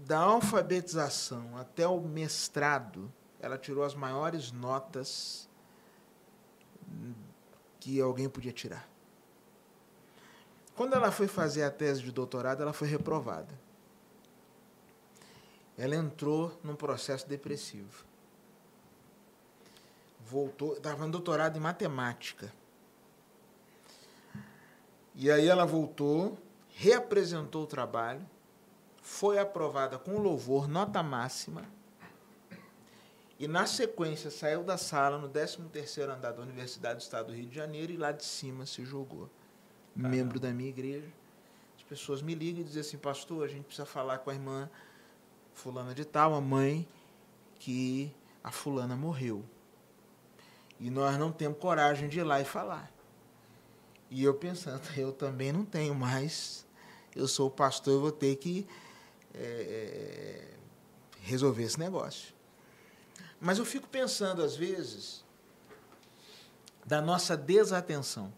[0.05, 5.47] da alfabetização até o mestrado, ela tirou as maiores notas
[7.79, 8.87] que alguém podia tirar.
[10.75, 13.53] Quando ela foi fazer a tese de doutorado, ela foi reprovada.
[15.77, 18.03] Ela entrou num processo depressivo.
[20.19, 22.51] Voltou, estava no doutorado em matemática.
[25.13, 26.37] E aí ela voltou,
[26.69, 28.25] reapresentou o trabalho,
[29.01, 31.63] foi aprovada com louvor, nota máxima.
[33.37, 37.47] E na sequência saiu da sala no 13º andar da Universidade do Estado do Rio
[37.47, 39.29] de Janeiro e lá de cima se jogou.
[39.93, 41.07] Membro da minha igreja.
[41.77, 44.69] As pessoas me ligam e dizem assim, pastor, a gente precisa falar com a irmã
[45.53, 46.87] fulana de tal, a mãe
[47.59, 48.11] que
[48.43, 49.43] a fulana morreu.
[50.79, 52.91] E nós não temos coragem de ir lá e falar.
[54.09, 56.65] E eu pensando, eu também não tenho mais.
[57.13, 58.67] Eu sou o pastor, eu vou ter que
[59.33, 60.47] é,
[61.21, 62.34] resolver esse negócio.
[63.39, 65.23] Mas eu fico pensando, às vezes,
[66.85, 68.31] da nossa desatenção.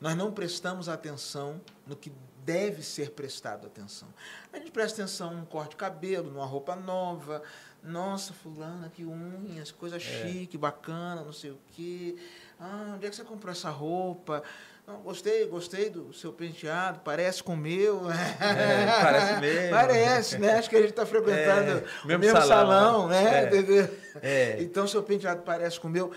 [0.00, 2.12] Nós não prestamos atenção no que
[2.44, 4.08] deve ser prestado atenção.
[4.52, 7.42] A gente presta atenção num corte de cabelo, numa roupa nova.
[7.82, 12.16] Nossa, fulana, que unhas, coisa chique, bacana, não sei o quê.
[12.58, 14.42] Ah, onde é que você comprou essa roupa?
[14.86, 18.08] Não, gostei, gostei do seu penteado, parece com o meu.
[18.10, 19.70] É, parece mesmo.
[19.70, 20.52] Parece, né?
[20.58, 23.50] Acho que a gente está frequentando É, o mesmo mesmo, salão, salão, né?
[23.50, 23.90] né?
[24.22, 24.56] É.
[24.56, 24.62] É.
[24.62, 26.12] Então, seu penteado parece com o meu.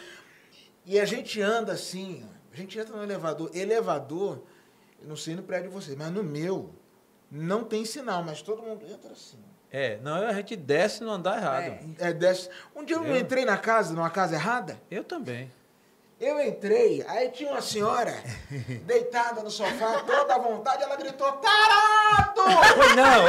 [0.86, 3.50] E a gente anda assim, a gente entra no elevador.
[3.56, 4.44] Elevador,
[5.02, 6.74] não sei no prédio de vocês, mas no meu,
[7.32, 9.40] não tem sinal, mas todo mundo entra assim.
[9.72, 11.80] É, não, a gente desce no andar errado.
[12.00, 12.14] É.
[12.14, 12.50] Desce.
[12.76, 13.18] Um dia Eu?
[13.18, 14.80] entrei na casa, numa casa errada.
[14.90, 15.52] Eu também.
[16.20, 18.14] Eu entrei, aí tinha uma senhora
[18.86, 22.42] deitada no sofá, toda à vontade, ela gritou: Tarado!
[22.76, 23.24] Foi não!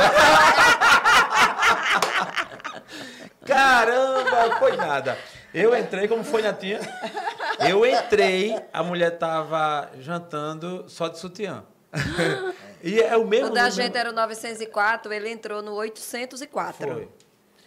[3.46, 5.16] Caramba, foi nada.
[5.54, 6.80] Eu entrei, como foi, Natinha?
[7.68, 11.64] Eu entrei, a mulher tava jantando só de sutiã.
[12.82, 16.88] E é o mesmo O da gente era o 904, ele entrou no 804.
[16.90, 17.08] Foi.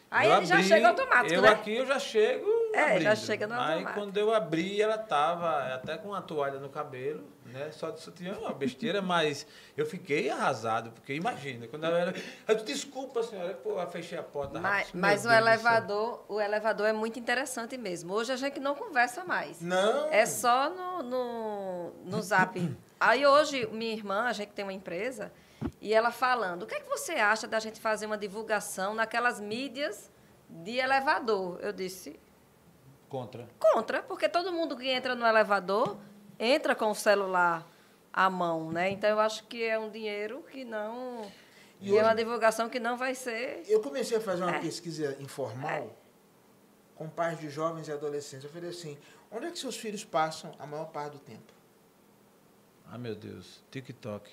[0.09, 1.49] Aí Eu ele já abri, chega automático, eu né?
[1.49, 3.93] aqui eu já chego É, já chega no Aí automático.
[3.93, 7.71] quando eu abri, ela tava até com uma toalha no cabelo, né?
[7.71, 9.45] Só de sutiã, uma besteira, mas
[9.77, 12.13] eu fiquei arrasado, porque imagina, quando ela era.
[12.47, 14.59] Eu desculpa, senhora, pô, eu fechei a porta.
[14.59, 18.11] Mas, mas o Deus elevador, o elevador é muito interessante mesmo.
[18.11, 19.61] Hoje a gente não conversa mais.
[19.61, 20.11] Não.
[20.11, 22.59] É só no, no, no zap.
[22.99, 25.31] Aí hoje, minha irmã, a gente tem uma empresa,
[25.79, 29.39] e ela falando, o que é que você acha da gente fazer uma divulgação naquelas
[29.39, 30.09] mídias
[30.49, 31.59] de elevador?
[31.61, 32.19] Eu disse,
[33.13, 33.47] Contra.
[33.59, 35.97] contra, porque todo mundo que entra no elevador
[36.39, 37.63] entra com o celular
[38.11, 38.89] à mão, né?
[38.89, 41.31] Então eu acho que é um dinheiro que não.
[41.79, 43.65] E, e é uma divulgação que não vai ser.
[43.67, 44.59] Eu comecei a fazer uma é.
[44.59, 45.89] pesquisa informal é.
[46.95, 48.45] com pais de jovens e adolescentes.
[48.45, 48.97] Eu falei assim:
[49.31, 51.53] onde é que seus filhos passam a maior parte do tempo?
[52.91, 54.31] Ah, meu Deus, TikTok.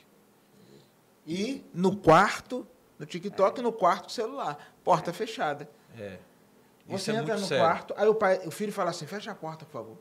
[1.26, 2.66] E no quarto,
[2.99, 3.62] no TikTok, é.
[3.62, 5.68] no quarto celular, porta fechada.
[5.99, 6.18] É.
[6.91, 7.64] Você é entra no sério.
[7.64, 9.99] quarto, aí o, pai, o filho fala assim: fecha a porta, por favor.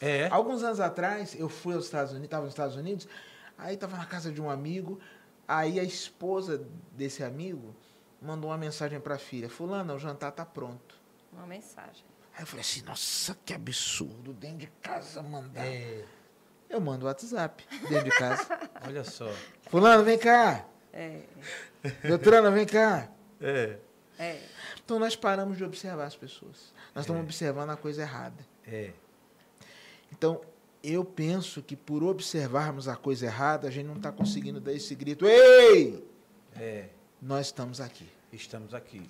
[0.00, 0.28] É.
[0.28, 3.08] Alguns anos atrás, eu fui aos Estados Unidos, estava nos Estados Unidos,
[3.56, 5.00] aí estava na casa de um amigo,
[5.48, 6.62] aí a esposa
[6.92, 7.74] desse amigo
[8.20, 10.94] mandou uma mensagem para a filha: Fulana, o jantar está pronto.
[11.32, 12.04] Uma mensagem.
[12.34, 15.64] Aí eu falei assim: nossa, que absurdo, dentro de casa mandar.
[15.66, 16.04] É.
[16.68, 18.46] Eu mando o WhatsApp dentro de casa.
[18.84, 19.30] Olha só.
[19.70, 20.66] Fulano, vem cá.
[20.92, 21.22] É.
[22.06, 23.08] Doutorana, vem cá.
[23.40, 23.78] É.
[24.18, 24.40] É.
[24.84, 26.72] Então nós paramos de observar as pessoas.
[26.94, 27.24] Nós estamos é.
[27.24, 28.46] observando a coisa errada.
[28.66, 28.92] É.
[30.12, 30.40] Então,
[30.82, 34.94] eu penso que por observarmos a coisa errada, a gente não está conseguindo dar esse
[34.94, 36.04] grito: Ei!
[36.54, 36.86] É.
[37.20, 38.08] Nós estamos aqui.
[38.32, 38.98] Estamos aqui.
[38.98, 39.06] Uhum.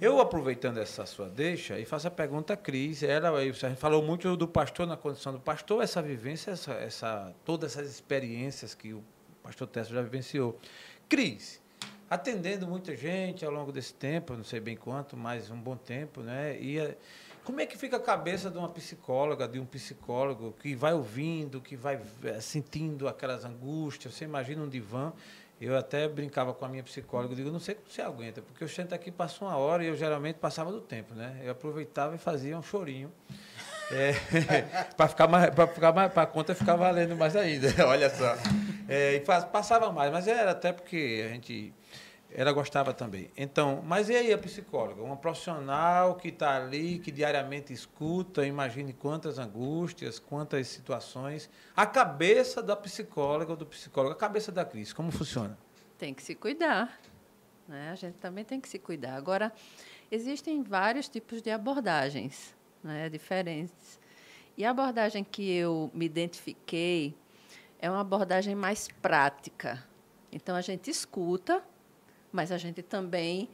[0.00, 3.02] Eu, aproveitando essa sua deixa, e faço a pergunta à Cris.
[3.02, 7.34] Ela, a gente falou muito do pastor na condição do pastor, essa vivência, essa, essa,
[7.44, 9.02] todas essas experiências que o
[9.42, 10.58] pastor Tessa já vivenciou.
[11.08, 11.60] Cris,
[12.08, 16.20] atendendo muita gente ao longo desse tempo, não sei bem quanto, mas um bom tempo,
[16.20, 16.58] né?
[16.60, 16.96] E eh,
[17.44, 21.60] como é que fica a cabeça de uma psicóloga, de um psicólogo que vai ouvindo,
[21.60, 24.14] que vai eh, sentindo aquelas angústias?
[24.14, 25.12] Você imagina um divã.
[25.60, 28.68] Eu até brincava com a minha psicóloga, digo, não sei como você aguenta, porque eu
[28.68, 31.40] sento aqui, passo uma hora e eu geralmente passava do tempo, né?
[31.44, 33.10] Eu aproveitava e fazia um chorinho.
[33.92, 34.12] É,
[34.96, 38.34] para ficar mais, para ficar mais, para a conta ficar valendo mais ainda, olha só.
[38.88, 41.74] É, e passava mais, mas era até porque a gente
[42.36, 43.30] ela gostava também.
[43.36, 45.00] Então, mas e aí a psicóloga?
[45.00, 51.48] Uma profissional que está ali, que diariamente escuta, imagine quantas angústias, quantas situações.
[51.76, 55.56] A cabeça da psicóloga ou do psicólogo, a cabeça da Cris, como funciona?
[55.96, 57.00] Tem que se cuidar.
[57.68, 57.90] Né?
[57.92, 59.14] A gente também tem que se cuidar.
[59.14, 59.52] Agora,
[60.10, 63.08] existem vários tipos de abordagens né?
[63.08, 64.00] diferentes.
[64.56, 67.16] E a abordagem que eu me identifiquei
[67.78, 69.84] é uma abordagem mais prática.
[70.32, 71.62] Então, a gente escuta
[72.34, 73.48] mas a gente também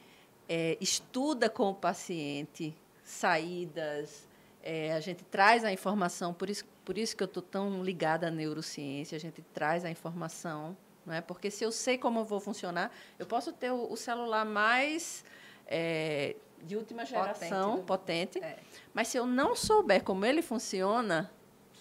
[0.48, 2.74] é, estuda com o paciente
[3.04, 4.26] saídas,
[4.62, 8.28] é, a gente traz a informação, por isso, por isso que eu estou tão ligada
[8.28, 10.74] à neurociência, a gente traz a informação,
[11.04, 11.20] não é?
[11.20, 15.26] porque se eu sei como eu vou funcionar, eu posso ter o, o celular mais
[15.66, 18.58] é, de última geração, potente, potente é.
[18.94, 21.30] mas se eu não souber como ele funciona,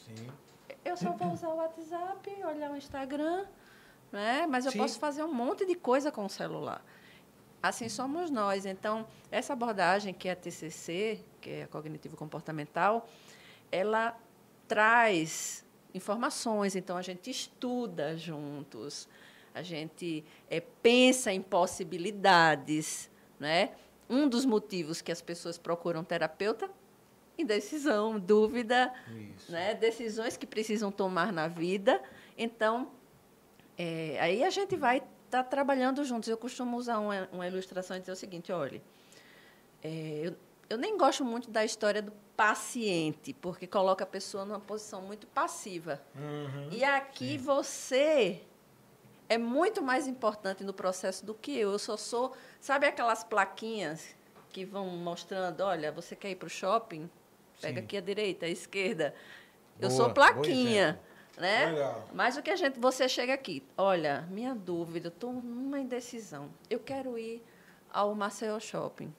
[0.05, 0.27] Sim.
[0.83, 3.45] eu só vou usar o WhatsApp, olhar o Instagram,
[4.11, 4.45] né?
[4.47, 4.79] Mas eu Sim.
[4.79, 6.83] posso fazer um monte de coisa com o celular.
[7.61, 8.65] Assim somos nós.
[8.65, 13.07] Então, essa abordagem que é a TCC, que é a cognitivo comportamental,
[13.71, 14.17] ela
[14.67, 16.75] traz informações.
[16.75, 19.07] Então, a gente estuda juntos,
[19.53, 23.71] a gente é, pensa em possibilidades, né?
[24.09, 26.69] Um dos motivos que as pessoas procuram terapeuta
[27.41, 28.93] indecisão, dúvida,
[29.47, 29.73] né?
[29.73, 32.01] decisões que precisam tomar na vida.
[32.37, 32.91] Então,
[33.81, 36.27] é, aí a gente vai estar tá trabalhando juntos.
[36.27, 38.81] Eu costumo usar uma, uma, ilustração e dizer o seguinte: olha,
[39.81, 40.35] é, eu,
[40.69, 45.25] eu nem gosto muito da história do paciente, porque coloca a pessoa numa posição muito
[45.27, 46.01] passiva.
[46.13, 47.37] Uhum, e aqui sim.
[47.37, 48.41] você
[49.29, 51.71] é muito mais importante no processo do que eu.
[51.71, 52.33] Eu só sou.
[52.59, 54.13] Sabe aquelas plaquinhas
[54.49, 57.09] que vão mostrando: olha, você quer ir para o shopping?
[57.61, 57.85] Pega sim.
[57.85, 59.15] aqui à direita, à esquerda.
[59.77, 60.99] Boa, eu sou plaquinha
[61.39, 61.71] né?
[61.71, 62.07] Legal.
[62.13, 66.49] Mas o que a gente, você chega aqui, olha, minha dúvida, estou numa indecisão.
[66.69, 67.41] Eu quero ir
[67.91, 69.13] ao Maceió Shopping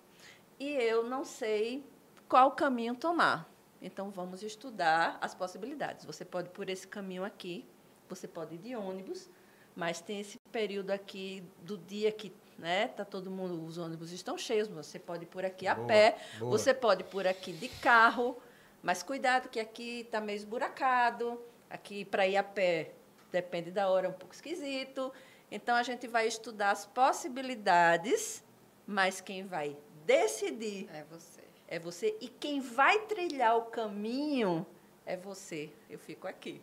[0.59, 1.85] e eu não sei
[2.29, 3.51] qual caminho tomar.
[3.83, 6.05] Então vamos estudar as possibilidades.
[6.05, 7.67] Você pode ir por esse caminho aqui,
[8.09, 9.31] você pode ir de ônibus,
[9.75, 14.37] mas tem esse período aqui do dia que né, tá todo mundo, os ônibus estão
[14.37, 16.51] cheios, você pode ir por aqui a boa, pé, boa.
[16.51, 18.37] você pode ir por aqui de carro,
[18.83, 21.41] mas cuidado que aqui está meio esburacado.
[21.71, 22.91] Aqui, para ir a pé,
[23.31, 25.13] depende da hora, é um pouco esquisito.
[25.51, 28.45] Então, a gente vai estudar as possibilidades,
[28.87, 31.41] mas quem vai decidir é você.
[31.69, 32.17] É você.
[32.21, 34.67] E quem vai trilhar o caminho
[35.07, 35.71] é você.
[35.89, 36.61] Eu fico aqui.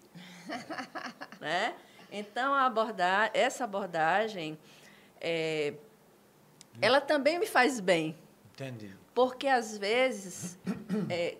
[1.39, 1.73] né?
[2.11, 4.57] Então, abordar, essa abordagem,
[5.19, 5.73] é,
[6.81, 8.17] ela também me faz bem.
[8.53, 8.93] Entendi.
[9.13, 10.57] Porque, às vezes,
[11.09, 11.37] é,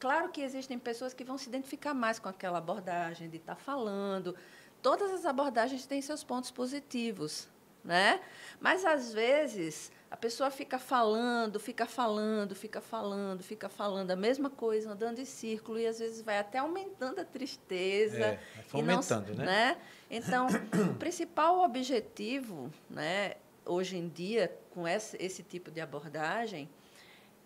[0.00, 3.60] Claro que existem pessoas que vão se identificar mais com aquela abordagem de estar tá
[3.60, 4.34] falando.
[4.82, 7.48] Todas as abordagens têm seus pontos positivos,
[7.84, 8.18] né?
[8.58, 14.50] Mas às vezes a pessoa fica falando, fica falando, fica falando, fica falando a mesma
[14.50, 18.24] coisa, andando em círculo e às vezes vai até aumentando a tristeza.
[18.24, 19.44] É, fomentando, não, né?
[19.44, 19.76] né?
[20.10, 20.46] Então,
[20.90, 23.34] o principal objetivo, né?
[23.70, 26.68] hoje em dia, com esse, esse tipo de abordagem,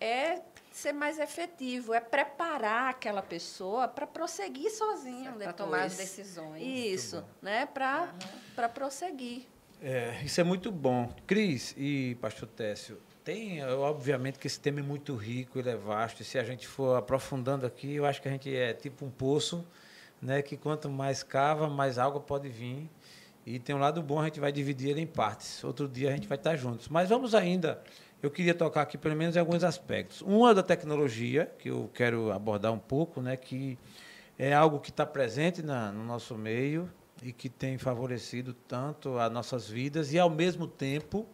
[0.01, 0.41] é
[0.77, 5.57] ser mais efetivo, é preparar aquela pessoa para prosseguir sozinho Para depois.
[5.57, 6.63] tomar as decisões.
[6.63, 7.65] Isso, né?
[7.67, 8.13] Para
[8.57, 9.47] para prosseguir.
[9.81, 11.15] É, isso é muito bom.
[11.27, 16.23] Cris e Pastor Técio, tem, obviamente, que esse tema é muito rico, ele é vasto,
[16.23, 19.11] e se a gente for aprofundando aqui, eu acho que a gente é tipo um
[19.11, 19.67] poço,
[20.21, 22.91] né, que quanto mais cava, mais água pode vir.
[23.47, 25.63] E tem um lado bom, a gente vai dividir ele em partes.
[25.63, 26.89] Outro dia a gente vai estar juntos.
[26.89, 27.83] Mas vamos ainda,
[28.25, 30.23] eu queria tocar aqui pelo menos em alguns aspectos.
[30.23, 33.79] Um é da tecnologia, que eu quero abordar um pouco, né, que
[34.39, 36.91] é algo que está presente na, no nosso meio
[37.23, 41.27] e que tem favorecido tanto as nossas vidas e, ao mesmo tempo,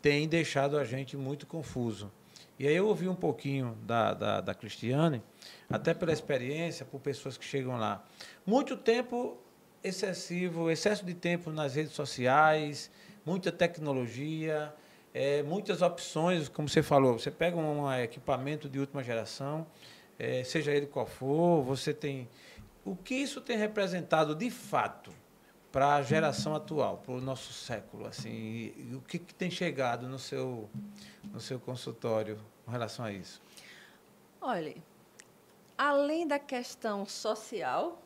[0.00, 2.10] tem deixado a gente muito confuso.
[2.58, 5.22] E aí eu ouvi um pouquinho da, da, da Cristiane,
[5.68, 8.02] até pela experiência, por pessoas que chegam lá.
[8.46, 9.36] Muito tempo
[9.84, 12.90] excessivo, excesso de tempo nas redes sociais,
[13.22, 14.72] muita tecnologia,
[15.18, 19.66] é, muitas opções, como você falou, você pega um equipamento de última geração,
[20.18, 22.28] é, seja ele qual for, você tem.
[22.84, 25.10] O que isso tem representado de fato
[25.72, 28.06] para a geração atual, para o nosso século?
[28.06, 30.68] Assim, o que, que tem chegado no seu,
[31.32, 33.40] no seu consultório com relação a isso?
[34.38, 34.76] Olha,
[35.78, 38.02] além da questão social,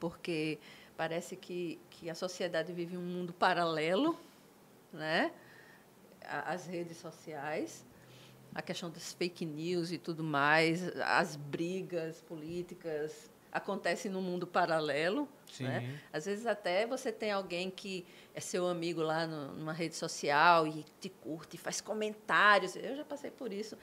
[0.00, 0.58] porque
[0.96, 4.18] parece que, que a sociedade vive um mundo paralelo,
[4.92, 5.30] né?
[6.26, 7.84] As redes sociais,
[8.54, 15.28] a questão das fake news e tudo mais, as brigas políticas acontecem no mundo paralelo.
[15.60, 15.98] Né?
[16.12, 18.04] Às vezes até você tem alguém que
[18.34, 22.76] é seu amigo lá no, numa rede social e te curte, faz comentários.
[22.76, 23.76] Eu já passei por isso.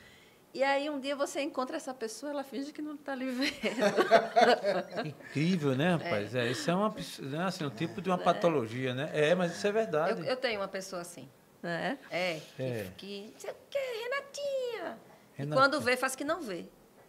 [0.54, 3.50] E aí um dia você encontra essa pessoa, ela finge que não está lhe vendo.
[5.04, 6.36] Incrível, né, rapaz?
[6.36, 9.10] É, isso é uma, né, assim, um tipo de uma patologia, né?
[9.14, 10.22] É, mas isso é verdade.
[10.22, 11.28] Eu, eu tenho uma pessoa assim.
[11.64, 11.98] Né?
[12.12, 12.88] É, que, É.
[12.98, 14.98] que sei o quê, Renatinha.
[15.36, 15.56] E Renatinha.
[15.56, 16.66] quando vê, faz que não vê.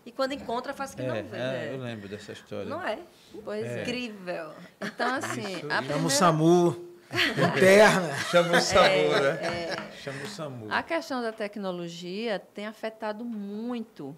[0.06, 1.36] E quando encontra, faz que é, não vê.
[1.36, 2.64] é, eu lembro dessa história.
[2.66, 2.98] Não é?
[3.44, 3.82] Pois é.
[3.82, 4.52] Incrível.
[4.80, 6.88] Então, assim, Isso, a Chama o primeira- SAMU,
[7.48, 8.14] interna.
[8.30, 9.20] Chama o SAMU, É,
[9.76, 9.90] né?
[10.02, 10.66] Chama o SAMU.
[10.72, 14.14] A questão da tecnologia tem afetado muito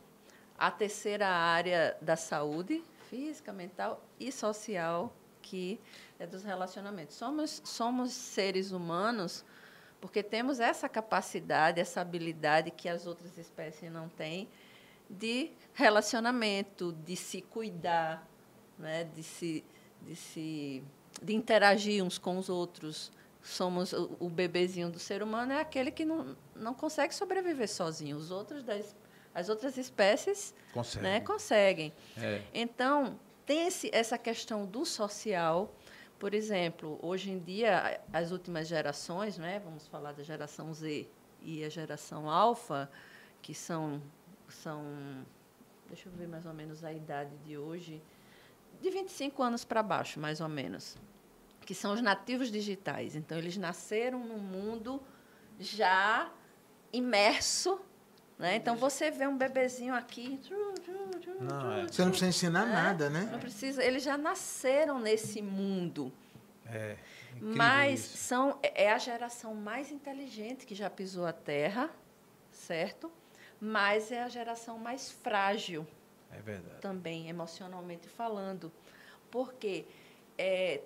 [0.58, 5.78] a terceira área da saúde, física, mental e social, que
[6.18, 7.14] é dos relacionamentos.
[7.16, 9.44] Somos, somos seres humanos
[10.06, 14.48] porque temos essa capacidade, essa habilidade que as outras espécies não têm
[15.10, 18.24] de relacionamento, de se cuidar,
[18.78, 19.02] né?
[19.02, 19.64] de, se,
[20.02, 20.84] de se
[21.20, 23.10] de interagir uns com os outros.
[23.42, 28.16] Somos o, o bebezinho do ser humano é aquele que não, não consegue sobreviver sozinho.
[28.16, 28.94] Os outros das,
[29.34, 31.02] as outras espécies Consegue.
[31.02, 31.92] né, conseguem.
[32.16, 32.42] É.
[32.54, 35.74] Então, tem esse, essa questão do social.
[36.18, 41.06] Por exemplo, hoje em dia, as últimas gerações, né, vamos falar da geração Z
[41.42, 42.90] e a geração Alfa,
[43.42, 44.00] que são,
[44.48, 44.82] são,
[45.88, 48.02] deixa eu ver mais ou menos a idade de hoje,
[48.80, 50.96] de 25 anos para baixo, mais ou menos,
[51.66, 53.14] que são os nativos digitais.
[53.14, 55.02] Então, eles nasceram num mundo
[55.58, 56.32] já
[56.92, 57.78] imerso.
[58.38, 58.56] Né?
[58.56, 60.38] Então, você vê um bebezinho aqui.
[61.40, 61.86] Não, é.
[61.86, 63.38] Você não precisa ensinar nada, Não né?
[63.38, 66.12] precisa, eles já nasceram nesse mundo.
[66.66, 66.96] É.
[67.32, 68.16] Incrível Mas isso.
[68.18, 71.90] são, é a geração mais inteligente que já pisou a Terra,
[72.50, 73.10] certo?
[73.60, 75.86] Mas é a geração mais frágil
[76.30, 76.80] É verdade.
[76.80, 78.72] também, emocionalmente falando.
[79.30, 79.86] Porque
[80.38, 80.80] é,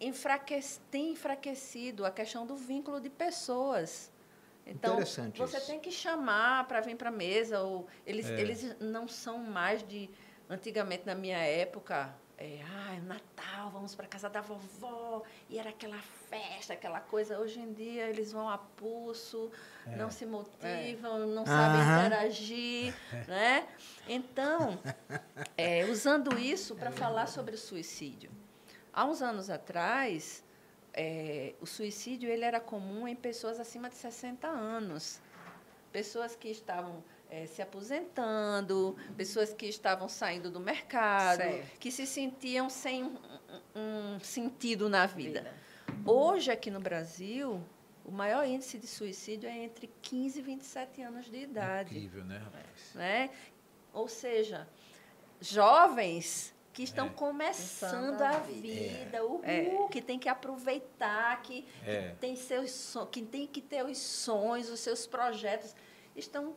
[0.00, 4.09] enfraquece, tem enfraquecido a questão do vínculo de pessoas.
[4.70, 5.00] Então,
[5.34, 5.66] você isso.
[5.66, 7.60] tem que chamar para vir para a mesa.
[7.60, 8.40] Ou eles, É.
[8.40, 10.08] eles não são mais de.
[10.48, 15.70] Antigamente, na minha época, é, ah, é Natal, vamos para casa da vovó, e era
[15.70, 17.38] aquela festa, aquela coisa.
[17.38, 19.50] Hoje em dia, eles vão a pulso,
[19.96, 22.06] não se motivam, não sabem Aham.
[22.06, 22.94] interagir,
[23.28, 23.68] né?
[24.08, 24.80] Então,
[25.56, 28.30] é, usando isso para falar sobre o suicídio.
[28.92, 30.42] Há uns anos atrás,
[30.94, 35.20] é, o suicídio ele era comum em pessoas acima de 60 anos.
[35.92, 41.78] Pessoas que estavam é, se aposentando, pessoas que estavam saindo do mercado, Certo.
[41.78, 43.16] que se sentiam sem um,
[43.74, 45.40] um- sentido na vida.
[45.42, 45.54] Vida.
[46.10, 47.60] Hoje, aqui no Brasil,
[48.04, 52.38] o maior índice de suicídio é entre 15 e 27 anos de idade Incrível, né,
[52.38, 52.94] rapaz?
[52.94, 53.30] né?
[53.92, 54.66] Ou seja,
[55.40, 57.10] jovens que estão É.
[57.10, 58.62] começando a a vida.
[59.04, 59.86] vida, uhul, É.
[59.90, 62.14] que tem que aproveitar, que, que É.
[62.18, 65.74] tem seus que tem que ter os sonhos, os seus projetos,
[66.16, 66.54] estão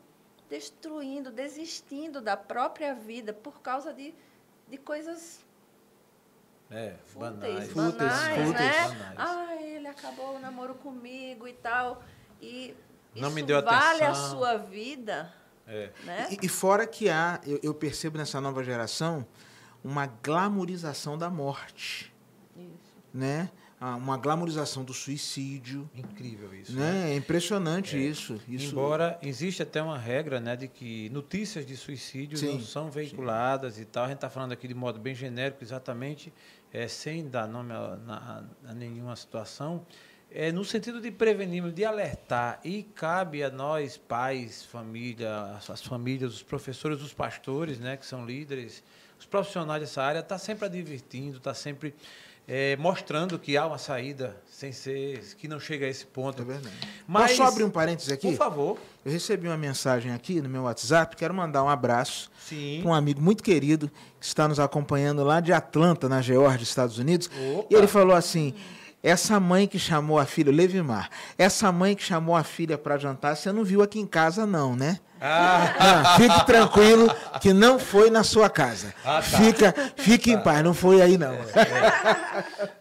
[0.50, 4.14] destruindo, desistindo da própria vida por causa de,
[4.70, 5.44] de coisas
[6.72, 7.68] É, fúteis, banais.
[7.72, 8.54] Fúteis, banais, fúteis.
[8.54, 8.88] né?
[8.88, 9.16] Banais.
[9.18, 12.02] Ah, ele acabou o namoro comigo e tal.
[12.42, 12.74] E
[13.14, 14.30] Não isso me deu vale a atenção.
[14.38, 15.34] sua vida,
[15.68, 15.92] É.
[16.06, 16.28] né?
[16.32, 19.26] E, e fora que há, eu, eu percebo nessa nova geração,
[19.84, 22.14] uma glamorização da morte,
[22.58, 22.94] Isso.
[23.14, 23.50] né?
[23.86, 26.72] Ah, Uma glamorização do suicídio, Incrível isso.
[26.72, 27.12] né?
[27.12, 28.40] É impressionante isso.
[28.48, 28.72] isso.
[28.72, 33.78] Embora existe até uma regra, né, de que notícias de suicídio Sim, não são veiculadas
[33.78, 34.06] e tal.
[34.06, 36.32] A gente está falando aqui de modo bem genérico, exatamente,
[36.72, 39.86] é, sem dar nome a, na- a nenhuma situação,
[40.32, 42.62] é no sentido de prevenir, de alertar.
[42.64, 48.06] E cabe a nós, pais, família, as, as famílias, os professores, os pastores, né, que
[48.06, 48.82] são líderes,
[49.24, 51.96] os profissionais dessa área, estar sempre advertindo, estar sempre
[52.46, 56.42] é, mostrando que há uma saída, sem ser, que não chega a esse ponto.
[56.42, 56.76] É verdade.
[57.08, 58.28] Mas- Posso abrir um parênteses aqui?
[58.32, 58.78] Por favor.
[59.06, 62.80] Eu recebi uma mensagem aqui no meu WhatsApp, quero mandar um abraço Sim.
[62.82, 66.98] para um amigo muito querido que está nos acompanhando lá de Atlanta, na Geórgia, Estados
[66.98, 67.30] Unidos.
[67.56, 67.68] Opa.
[67.70, 68.54] E ele falou assim:
[69.02, 73.38] essa mãe que chamou a filha, Levimar, essa mãe que chamou a filha para jantar,
[73.38, 75.00] você não viu aqui em casa, não, né?
[75.26, 77.08] Ah, Ah, fique tranquilo
[77.40, 78.94] que não foi na sua casa.
[79.06, 79.22] Ah, tá.
[79.22, 81.34] Fica, fique em paz, não foi aí, não.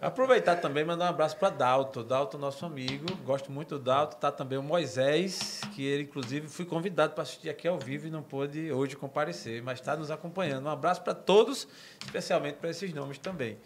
[0.00, 2.02] aproveitar também e mandar um abraço para Dalto.
[2.02, 3.06] Dalto, nosso amigo.
[3.24, 4.16] Gosto muito do Dalto.
[4.16, 8.10] Tá também o Moisés, que ele, inclusive, fui convidado para assistir aqui ao vivo e
[8.10, 10.66] não pôde hoje comparecer, mas está nos acompanhando.
[10.66, 11.68] Um abraço para todos,
[12.04, 13.56] especialmente para esses nomes também.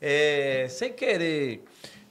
[0.00, 1.64] É, sem querer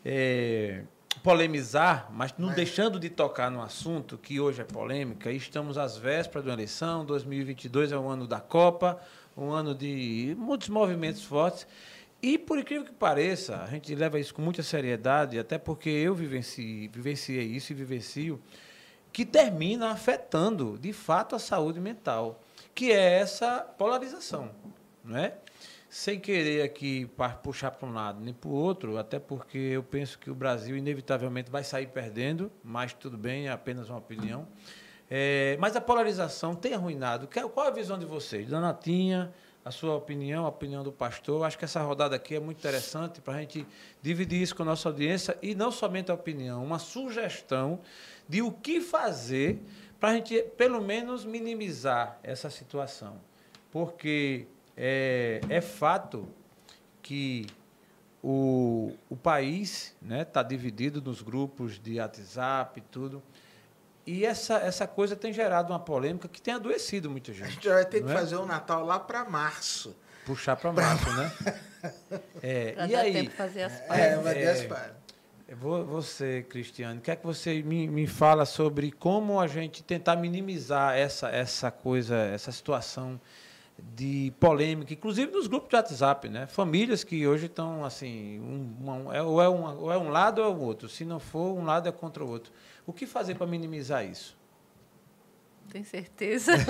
[0.03, 0.81] é,
[1.27, 6.45] polemizar, mas não deixando de tocar no assunto que hoje é polêmica, estamos às vésperas
[6.45, 8.97] de uma eleição, 2022 é um ano da Copa,
[9.35, 11.67] um ano de muitos movimentos fortes,
[12.21, 16.15] e por incrível que pareça, a gente leva isso com muita seriedade, até porque eu
[16.15, 18.41] vivenci, vivenciei isso e vivencio,
[19.11, 22.41] que termina afetando, de fato, a saúde mental,
[22.73, 24.49] que é essa polarização,
[25.03, 25.35] não é?
[25.89, 27.09] Sem querer aqui
[27.41, 30.75] puxar para um lado nem para o outro, até porque eu penso que o Brasil
[30.75, 34.45] inevitavelmente vai sair perdendo, mas tudo bem, é apenas uma opinião.
[35.09, 37.25] É, mas a polarização tem arruinado.
[37.27, 38.49] Que- Qual a visão de vocês?
[38.49, 39.33] Da Natinha,
[39.63, 41.45] a sua opinião, a opinião do pastor.
[41.45, 43.65] Acho que essa rodada aqui é muito interessante para a gente
[44.01, 47.79] dividir isso com a nossa audiência e não somente a opinião, uma sugestão
[48.27, 49.61] de o que fazer
[49.97, 53.15] para a gente, pelo menos, minimizar essa situação.
[53.71, 56.27] Porque é, é fato
[57.01, 57.47] que
[58.23, 63.23] o, o país está né, tá dividido nos grupos de WhatsApp e tudo.
[64.05, 67.53] E essa, essa coisa tem gerado uma polêmica que tem adoecido muita A gente.
[67.55, 68.13] gente vai ter que é?
[68.13, 69.95] fazer o Natal lá para março.
[70.25, 71.31] Puxar para março, né?
[72.41, 74.23] É, Pra e dar aí, tempo fazer as É, pazes.
[74.23, 74.39] vai é.
[74.41, 74.91] ter as pá-
[75.55, 79.81] vo- você, Cristiano, o que é que você me, me fala sobre como a gente
[79.83, 83.19] tentar minimizar essa, essa coisa, essa situação
[83.79, 86.47] de polêmica, inclusive nos grupos de WhatsApp, né?
[86.47, 90.39] Famílias que hoje estão assim, um, uma- é- ou, é um, ou é um lado
[90.41, 90.89] ou é o outro.
[90.89, 92.51] Se não for, um lado é contra o outro.
[92.85, 94.35] O que fazer para minimizar isso?
[95.71, 96.53] Tem certeza?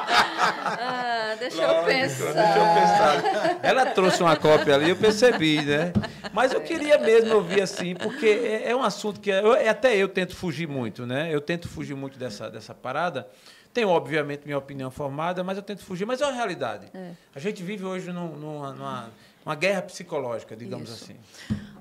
[0.00, 2.32] ah, deixa eu Lógico, pensar.
[2.32, 3.58] Deixa eu pensar.
[3.62, 5.92] Ela trouxe uma cópia ali, eu percebi, né?
[6.32, 10.08] Mas eu queria mesmo ouvir assim, porque é, é um assunto que eu- até eu
[10.08, 11.28] tento fugir muito, né?
[11.32, 13.28] Eu tento fugir muito dessa, dessa parada.
[13.72, 16.04] Tenho, obviamente, minha opinião formada, mas eu tento fugir.
[16.04, 16.90] Mas é uma realidade.
[16.92, 17.14] É.
[17.34, 19.10] A gente vive hoje num- numa, numa,
[19.46, 21.04] uma guerra psicológica, digamos Isso.
[21.04, 21.16] assim.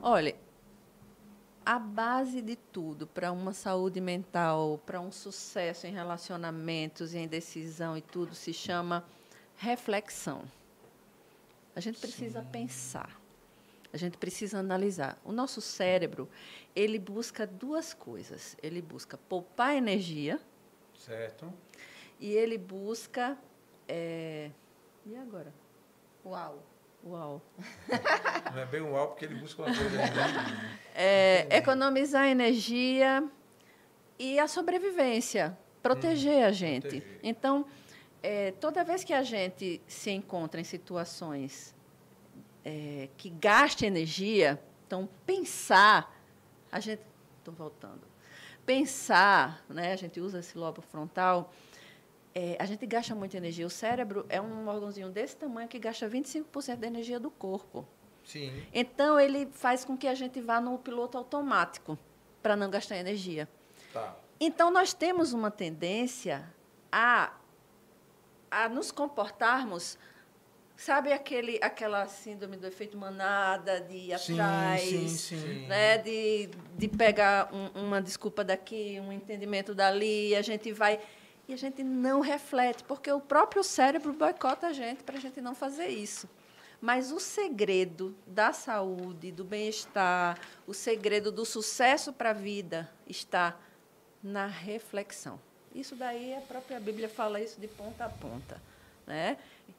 [0.01, 0.35] Olha,
[1.65, 7.97] a base de tudo para uma saúde mental, para um sucesso em relacionamentos, em decisão
[7.97, 9.03] e tudo, se chama
[9.57, 10.43] reflexão.
[11.75, 13.19] A gente precisa pensar.
[13.91, 15.17] A gente precisa analisar.
[15.25, 16.29] O nosso cérebro,
[16.75, 18.55] ele busca duas coisas.
[18.61, 20.39] Ele busca poupar energia
[20.99, 21.51] Certo?
[22.19, 23.37] e ele busca...
[23.87, 24.51] eh,
[25.05, 25.53] E agora?
[26.25, 26.61] Uau.
[27.05, 27.41] Uau!
[28.53, 29.89] Não é bem um porque ele busca uma coisa.
[29.97, 30.79] Né?
[30.93, 33.23] É, economizar energia
[34.19, 36.81] e a sobrevivência, proteger a gente.
[36.81, 37.19] proteger.
[37.23, 37.65] Então,
[38.21, 41.73] é, toda vez que a gente se encontra em situações
[42.65, 46.13] é, que gastem energia, então pensar,
[46.69, 47.01] a gente,
[47.37, 48.01] estou voltando,
[48.69, 51.51] pensar, né, a gente usa esse lobo frontal,
[52.35, 53.65] é, a gente gasta muita energia.
[53.65, 57.83] O cérebro é um órgãozinho desse tamanho que gasta 25% da energia do corpo.
[58.23, 58.63] Sim.
[58.71, 61.97] Então, ele faz com que a gente vá no piloto automático
[62.43, 63.49] para não gastar energia.
[63.91, 64.15] Tá.
[64.39, 66.47] Então, nós temos uma tendência
[66.91, 67.33] a,
[68.51, 69.97] a nos comportarmos,
[70.81, 75.67] sabe aquele, aquela síndrome do efeito manada, de ir Sim, atrás, sim, sim.
[75.67, 80.99] Né, de, de pegar um- uma desculpa daqui, um entendimento dali, a gente vai...
[81.47, 85.41] E a gente não reflete, porque o próprio cérebro boicota a gente para a gente
[85.41, 86.29] não fazer isso.
[86.79, 93.57] Mas o segredo da saúde, do bem-estar, o segredo do sucesso para a vida está
[94.23, 95.39] na reflexão.
[95.73, 98.61] Isso daí a própria Bíblia fala isso de ponta a ponta,
[99.09, 99.37] né?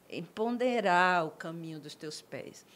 [0.09, 2.67] Em ponderar o caminho dos teus pés.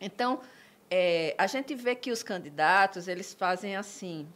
[0.00, 0.40] Então,
[0.88, 4.26] é, a gente vê que os candidatos eles fazem assim.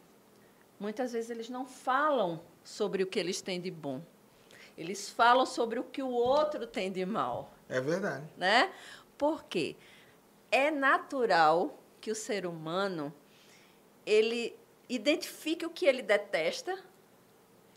[0.77, 4.01] Muitas vezes eles não falam sobre o que eles têm de bom.
[4.77, 7.53] Eles falam sobre o que o outro tem de mal.
[7.69, 8.25] É verdade.
[8.35, 8.71] Né?
[9.17, 9.77] Por quê?
[10.51, 13.13] É natural que o ser humano
[14.05, 14.53] ele
[14.89, 16.77] identifique o que ele detesta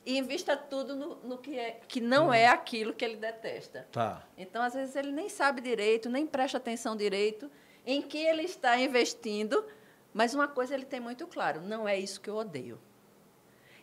[0.07, 3.89] e invista tudo no, no que, é, que não é aquilo que ele detesta.
[3.91, 4.23] Tá.
[4.39, 7.51] Então, às vezes, ele nem sabe direito, nem presta atenção direito
[7.85, 9.65] em que ele está investindo,
[10.15, 12.81] mas uma coisa ele tem muito claro: não é isso que eu odeio.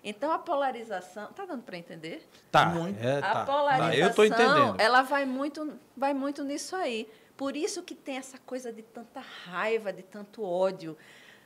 [0.01, 1.30] Então, a polarização.
[1.30, 2.26] Está dando para entender?
[2.49, 2.67] Tá.
[2.67, 3.05] Muito.
[3.05, 3.45] É, a tá.
[3.45, 4.80] polarização, Tá, Eu tô entendendo.
[4.80, 7.09] ela vai muito, vai muito nisso aí.
[7.36, 10.97] Por isso que tem essa coisa de tanta raiva, de tanto ódio.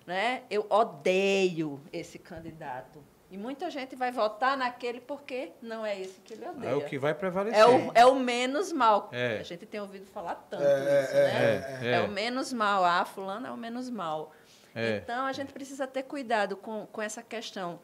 [0.05, 0.43] Né?
[0.49, 3.03] Eu odeio esse candidato.
[3.30, 6.69] E muita gente vai votar naquele porque não é esse que ele odeia.
[6.71, 7.59] É o que vai prevalecer.
[7.59, 9.09] É o, é o menos mal.
[9.11, 9.39] É.
[9.39, 11.80] A gente tem ouvido falar tanto É, isso, é, né?
[11.82, 12.01] é, É, é.
[12.01, 12.86] o menos mal.
[12.86, 14.32] Ah, fulano é o menos mal.
[14.73, 14.97] É.
[14.97, 17.80] Então, a gente precisa ter cuidado com, com essa questão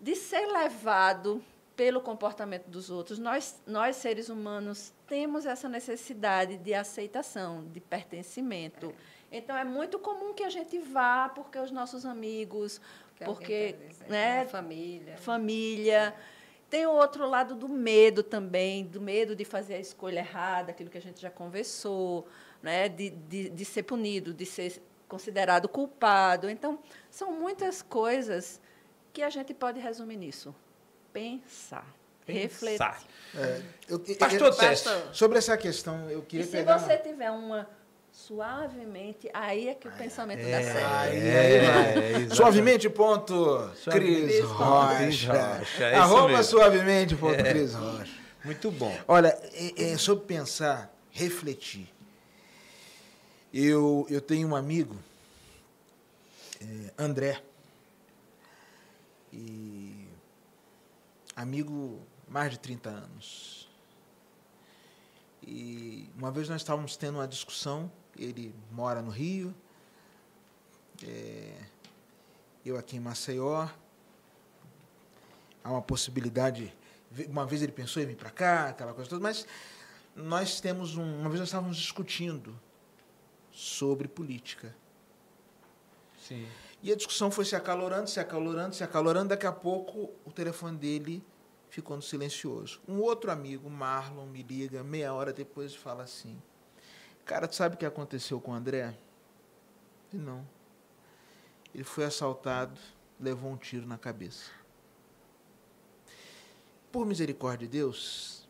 [0.00, 1.42] de ser levado
[1.74, 3.18] pelo comportamento dos outros.
[3.18, 8.92] Nós, nós, seres humanos, temos essa necessidade de aceitação, de pertencimento.
[9.30, 12.80] Então, é muito comum que a gente vá porque os nossos amigos,
[13.18, 15.16] Que porque tá né, a família.
[15.18, 16.14] família.
[16.70, 20.90] Tem o outro lado do medo também, do medo de fazer a escolha errada, aquilo
[20.90, 22.28] que a gente já conversou,
[22.62, 22.88] né?
[22.88, 26.48] de, de, de ser punido, de ser considerado culpado.
[26.50, 26.78] Então,
[27.10, 28.60] são muitas coisas
[29.12, 30.54] que a gente pode resumir nisso.
[31.12, 31.86] Pensar,
[32.26, 32.78] refletir.
[32.78, 33.02] Pensar.
[33.34, 34.88] É, eu- eu- Pastor eu- Teste.
[35.12, 36.78] Sobre essa questão, eu E queria se pegar.
[36.78, 37.66] você tiver uma
[38.26, 40.86] suavemente, aí é que o pensamento dá certo.
[40.92, 41.98] Aí, É, vai.
[41.98, 42.36] exatamente.
[42.36, 45.32] Suavemente, ponto, Cris Rocha.
[45.58, 46.44] Rocha, é Arroba mesmo.
[46.44, 48.12] suavemente, ponto, Cris Rocha.
[48.44, 48.96] Muito bom.
[49.06, 51.88] Olha, é, é sobre pensar, refletir.
[53.54, 54.96] Eu, eu tenho um amigo,
[56.60, 57.40] é, André,
[59.32, 60.08] e
[61.36, 63.68] amigo mais de 30 anos.
[65.46, 69.54] E uma vez nós estávamos tendo uma discussão, ele mora no Rio,
[71.06, 71.54] é,
[72.64, 73.68] eu aqui em Maceió.
[75.62, 76.74] Há uma possibilidade.
[77.28, 79.46] Uma vez ele pensou em vir para cá, aquela coisa toda, mas
[80.14, 81.20] nós temos um.
[81.20, 82.58] Uma vez nós estávamos discutindo
[83.50, 84.74] sobre política.
[86.26, 86.46] Sim.
[86.82, 89.30] E a discussão foi se acalorando, se acalorando, se acalorando.
[89.30, 91.24] Daqui a pouco o telefone dele
[91.70, 92.80] ficou no silencioso.
[92.86, 96.40] Um outro amigo, Marlon, me liga meia hora depois e fala assim:
[97.28, 98.96] Cara, tu sabe o que aconteceu com o André?
[100.10, 100.48] E não.
[101.74, 102.80] Ele foi assaltado,
[103.20, 104.50] levou um tiro na cabeça.
[106.90, 108.48] Por misericórdia de Deus,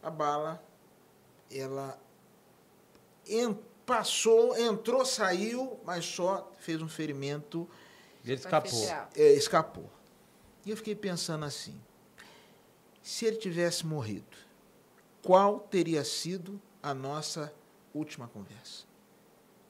[0.00, 0.62] a bala,
[1.50, 2.00] ela
[3.26, 7.68] en- passou, entrou, saiu, mas só fez um ferimento
[8.24, 8.70] Ele escapou.
[9.16, 9.90] É, escapou.
[10.64, 11.74] E eu fiquei pensando assim:
[13.02, 14.36] se ele tivesse morrido,
[15.24, 17.52] qual teria sido a nossa
[17.94, 18.84] última conversa?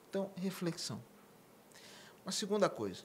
[0.09, 1.03] Então, reflexão.
[2.25, 3.03] Uma segunda coisa.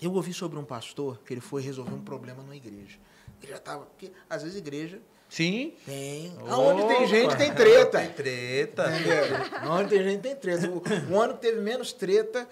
[0.00, 2.98] Eu ouvi sobre um pastor que ele foi resolver um problema numa igreja.
[3.42, 3.86] Ele já estava.
[3.86, 5.74] Porque às vezes igreja Sim.
[5.84, 6.36] tem.
[6.38, 6.52] Opa!
[6.52, 7.98] Aonde tem gente, tem treta.
[7.98, 8.84] Tem treta.
[8.90, 9.70] Entendeu?
[9.70, 10.68] Onde tem gente tem treta.
[10.68, 12.48] O, o ano que teve menos treta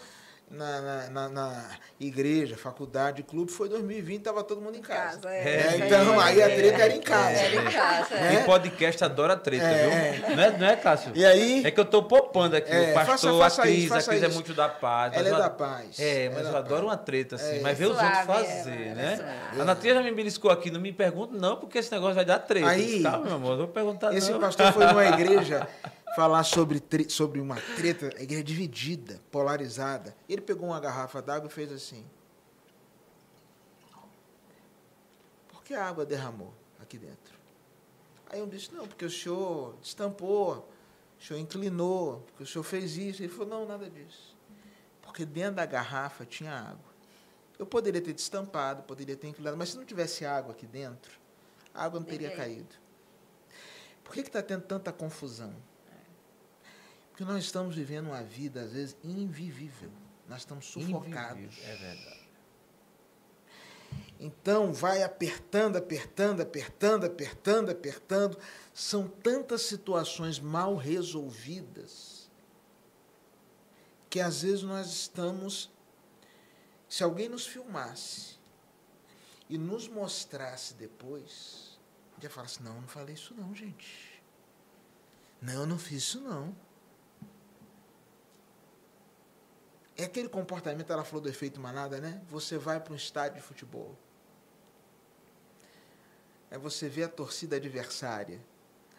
[0.50, 1.64] na, na, na- na
[1.98, 5.16] igreja, faculdade, clube, foi 2020, estava todo mundo em casa.
[5.22, 5.86] Casa, É, é.
[5.86, 7.30] então, aí a treta era em casa.
[7.40, 8.14] Era em casa.
[8.14, 8.34] É.
[8.34, 10.36] E podcast adora treta, É, viu?
[10.36, 11.10] Não, é, não é, Cássio?
[11.14, 13.84] E aí, É que eu tô poupando aqui É, o pastor, faça- faça a Cris.
[13.84, 15.12] isso, a Cris é muito da paz.
[15.16, 15.98] ela é da paz.
[15.98, 16.82] É, mas é eu adoro paz.
[16.82, 17.56] uma treta, assim.
[17.58, 17.60] É.
[17.60, 19.40] Mas ver os outros fazer, é, né?
[19.58, 22.38] A Natia já me beliscou aqui, não me pergunta não, porque esse negócio vai dar
[22.38, 22.68] treta.
[22.68, 24.38] Aí, meu amor, não vou perguntar Esse não.
[24.40, 25.66] pastor foi numa igreja
[26.14, 30.14] falar sobre, sobre uma treta, a igreja dividida, polarizada.
[30.28, 32.04] Ele pegou uma garrafa d'água e fez assim.
[35.48, 37.34] Por que a água derramou aqui dentro?
[38.30, 40.68] Aí eu disse, não, porque o senhor destampou,
[41.18, 43.22] o senhor inclinou, porque o senhor fez isso.
[43.22, 44.36] Ele falou, não, nada disso.
[45.02, 46.94] Porque dentro da garrafa tinha água.
[47.58, 51.18] Eu poderia ter destampado, poderia ter inclinado, mas se não tivesse água aqui dentro,
[51.72, 52.74] a água não teria caído.
[54.02, 55.54] Por que está tendo tanta confusão?
[57.14, 59.88] Porque nós estamos vivendo uma vida, às vezes, invivível.
[60.28, 61.60] Nós estamos sufocados.
[61.62, 62.28] É verdade.
[64.18, 68.36] Então vai apertando, apertando, apertando, apertando, apertando.
[68.72, 72.28] São tantas situações mal resolvidas
[74.10, 75.70] que às vezes nós estamos.
[76.88, 78.40] Se alguém nos filmasse
[79.48, 81.78] e nos mostrasse depois,
[82.20, 84.20] ia falar assim: não, eu não falei isso não, gente.
[85.40, 86.56] Não, eu não fiz isso não.
[89.96, 92.20] É aquele comportamento, ela falou do efeito manada, né?
[92.28, 93.96] Você vai para um estádio de futebol.
[96.50, 98.40] Aí você vê a torcida adversária.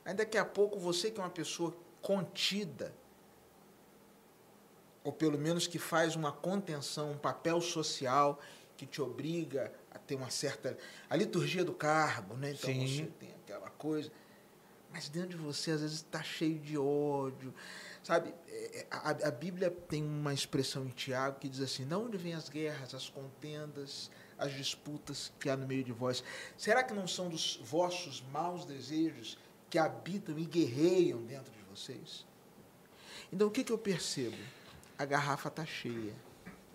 [0.03, 2.93] Aí daqui a pouco você que é uma pessoa contida,
[5.03, 8.39] ou pelo menos que faz uma contenção, um papel social
[8.77, 10.77] que te obriga a ter uma certa.
[11.09, 12.51] a liturgia do cargo, né?
[12.51, 12.87] Então Sim.
[12.87, 14.11] você tem aquela coisa.
[14.95, 17.53] Mas dentro de você, às vezes, está cheio de ódio.
[18.01, 21.93] Sabe, é, é, a, a Bíblia tem uma expressão em Tiago que diz assim: de
[21.93, 26.23] onde vêm as guerras, as contendas, as disputas que há no meio de vós?
[26.57, 29.37] Será que não são dos vossos maus desejos
[29.69, 32.25] que habitam e guerreiam dentro de vocês?
[33.33, 34.37] Então, o que, que eu percebo?
[34.97, 36.15] A garrafa está cheia.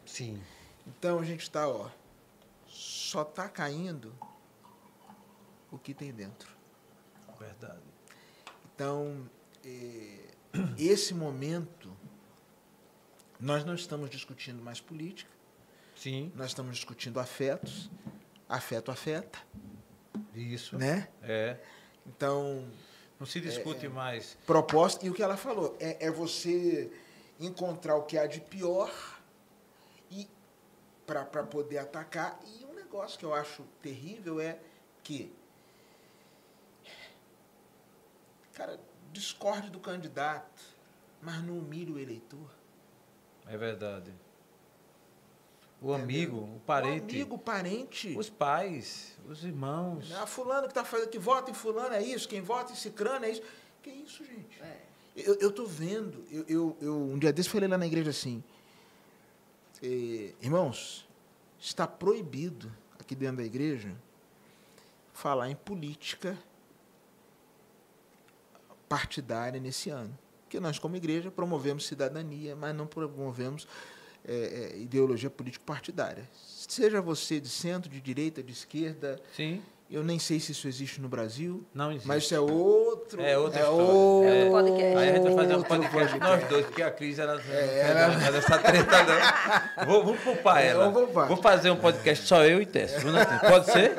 [0.04, 0.42] Sim.
[0.86, 1.88] Então, a gente está, ó,
[2.66, 4.14] só está caindo
[5.72, 6.54] o que tem dentro.
[7.38, 7.89] Verdade.
[8.80, 9.28] Então,
[9.62, 10.30] eh,
[10.78, 11.94] esse momento,
[13.38, 15.30] nós não estamos discutindo mais política,
[15.94, 16.32] Sim.
[16.34, 17.90] nós estamos discutindo afetos.
[18.48, 19.38] Afeto afeta,
[20.34, 20.78] Isso.
[20.78, 21.10] né?
[21.22, 21.58] É.
[22.06, 22.66] Então,
[23.18, 24.38] Não se discute mais.
[24.46, 26.90] proposta, e o que ela falou, é, é você
[27.38, 28.90] encontrar o que há de pior
[30.10, 30.26] e
[31.06, 32.40] para poder atacar.
[32.46, 34.58] E um negócio que eu acho terrível é
[35.02, 35.30] que,
[38.60, 38.78] cara,
[39.10, 40.60] discorde do candidato,
[41.22, 42.50] mas não humilhe o eleitor.
[43.46, 44.12] É verdade.
[45.80, 48.14] O amigo, o parente, O amigo, o parente.
[48.18, 50.12] os pais, os irmãos.
[50.12, 53.24] Ah, fulano que tá fazendo, que vota em fulano é isso, quem vota em cicrano
[53.24, 53.42] é isso.
[53.82, 54.60] Que isso, gente?
[54.62, 54.78] É.
[55.16, 58.44] Eu, eu tô vendo, eu, eu, eu- um dia desse falei lá na igreja assim,
[59.82, 61.08] eh, irmãos,
[61.58, 63.96] está proibido aqui dentro da igreja
[65.14, 66.38] falar em política
[68.90, 70.18] partidária nesse ano.
[70.42, 73.68] Porque nós, como igreja, promovemos cidadania, mas não promovemos
[74.24, 76.28] eh, eh, ideologia político-partidária.
[76.34, 81.00] Seja você de centro, de direita, de esquerda, Sim, eu nem sei se isso existe
[81.00, 82.06] no Brasil, não existe.
[82.06, 83.20] mas isso é outro.
[83.20, 83.84] É outra é história.
[83.84, 84.96] outro É outro podcast.
[84.98, 87.52] Aí a gente vai fazer um outro podcast nós dois, porque a Cris ela não
[87.52, 89.86] É, ela- fazer essa treta, não.
[89.86, 90.84] Vou, vou poupar É, ela.
[90.90, 91.26] vamos poupar.
[91.28, 92.92] Vou fazer um podcast só eu e Tess.
[93.48, 93.94] Pode ser?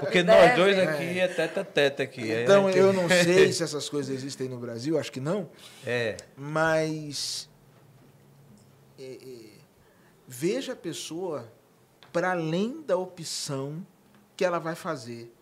[0.00, 0.46] Porque deve.
[0.46, 2.30] nós dois aqui é teta teta aqui.
[2.30, 5.48] Então, gente- eu não sei se essas coisas existem no Brasil, acho que não,
[5.84, 7.48] É, mas
[8.98, 9.36] é, é,
[10.28, 11.50] veja a pessoa
[12.12, 13.84] para além da opção
[14.36, 15.32] que ela vai fazer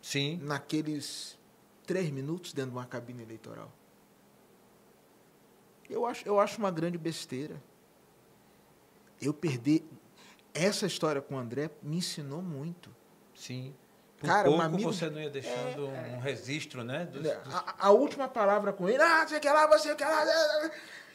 [0.00, 0.38] sim.
[0.42, 1.38] naqueles
[1.86, 3.70] três minutos dentro de uma cabine eleitoral.
[5.88, 7.60] Eu acho, eu acho uma grande besteira.
[9.20, 9.84] Eu perder.
[10.54, 12.90] Essa história com o André me ensinou muito.
[13.34, 13.74] Sim.
[14.18, 17.06] Por Cara, um pouco amigo- você não ia deixando um registro, né?
[17.06, 20.70] dos- dos- A, a última palavra com ele, ah, você quer lá, você quer lá.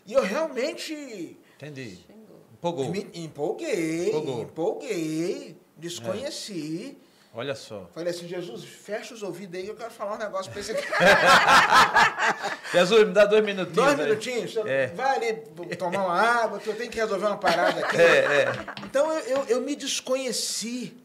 [0.05, 2.05] E eu realmente Entendi.
[2.53, 2.89] Empolgou.
[2.89, 4.09] me empolguei,
[4.41, 6.97] empolguei, desconheci.
[7.33, 7.89] Olha só.
[7.93, 10.87] Falei assim, Jesus, fecha os ouvidos aí, eu quero falar um negócio pra esse aqui.
[12.71, 13.75] Jesus, me dá dois minutinhos.
[13.75, 14.87] Dois minutinhos, É.
[14.87, 17.97] vai ali tomar uma água, que eu tenho que resolver uma parada aqui.
[17.97, 18.45] É, é.
[18.85, 20.97] Então eu, eu, eu me desconheci.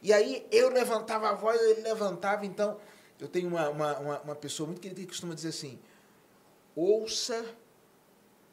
[0.00, 2.46] E aí eu levantava a voz, ele levantava.
[2.46, 2.78] Então,
[3.20, 5.78] eu tenho uma, uma, uma, uma pessoa muito querida que costuma dizer assim:
[6.74, 7.44] ouça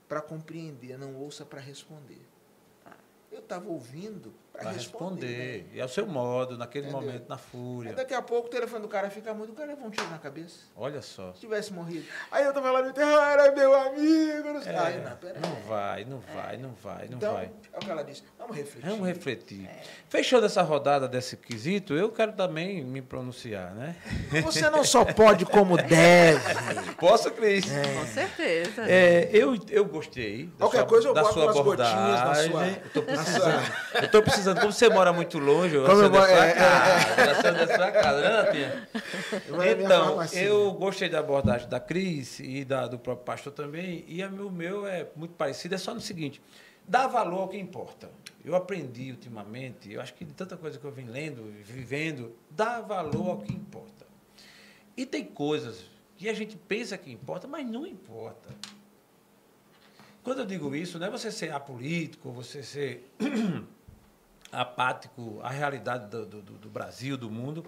[0.09, 2.21] para compreender, não ouça para responder.
[3.31, 5.25] Eu estava ouvindo para responder.
[5.25, 5.69] responder.
[5.73, 7.01] E é o seu modo, naquele Entendeu?
[7.07, 7.93] momento, na Aí fúria.
[7.93, 10.19] daqui a pouco o telefone do cara fica muito, o cara leva um tiro na
[10.19, 10.59] cabeça.
[10.75, 11.33] Olha só.
[11.33, 12.05] Se tivesse morrido.
[12.31, 14.53] Aí eu tava lá no enterro, ah, era meu amigo.
[14.53, 14.71] Não sei.
[14.73, 15.61] É, Aí, não, pera não aí.
[15.67, 17.51] vai, não vai, não vai, não Então, vai.
[17.73, 18.23] é o que ela disse.
[18.37, 18.89] Vamos refletir.
[18.89, 19.69] Vamos refletir.
[20.07, 23.95] Fechando essa rodada desse quesito, eu quero também me pronunciar, né?
[24.43, 26.43] Você não só pode como deve.
[26.99, 27.65] Posso, Cris?
[27.65, 28.83] Com certeza.
[28.87, 30.49] É, eu, eu gostei.
[30.59, 33.73] Qualquer sua- coisa eu da boto sua umas gotinhas na sua- Eu tô precisando.
[34.01, 34.42] Eu tô precisando.
[34.43, 37.21] Como você mora muito longe, eu Como eu a moro- sua é, é, casa.
[37.21, 38.87] Eu acendo a sua casa, né, Natinha?
[39.83, 44.27] Então, eu gostei da abordagem da Cris e da, do próprio pastor também, e a-
[44.27, 46.41] o meu é muito parecido, é só no seguinte,
[46.87, 48.09] dá valor ao que importa.
[48.43, 52.81] Eu aprendi ultimamente, eu acho que de tanta coisa que eu vim lendo, vivendo, dá
[52.81, 54.05] valor ao que importa.
[54.97, 55.85] E tem coisas
[56.17, 58.49] que a gente pensa que importa, mas não importa.
[60.23, 63.09] Quando eu digo isso, não é você ser apolítico, você ser
[64.53, 67.65] apático à realidade do, do, do Brasil, do mundo.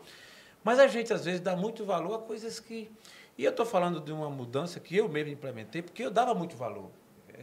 [0.64, 2.90] Mas a gente, às vezes, dá muito valor a coisas que.
[3.38, 6.56] E eu estou falando de uma mudança que eu mesmo implementei, porque eu dava muito
[6.56, 6.90] valor.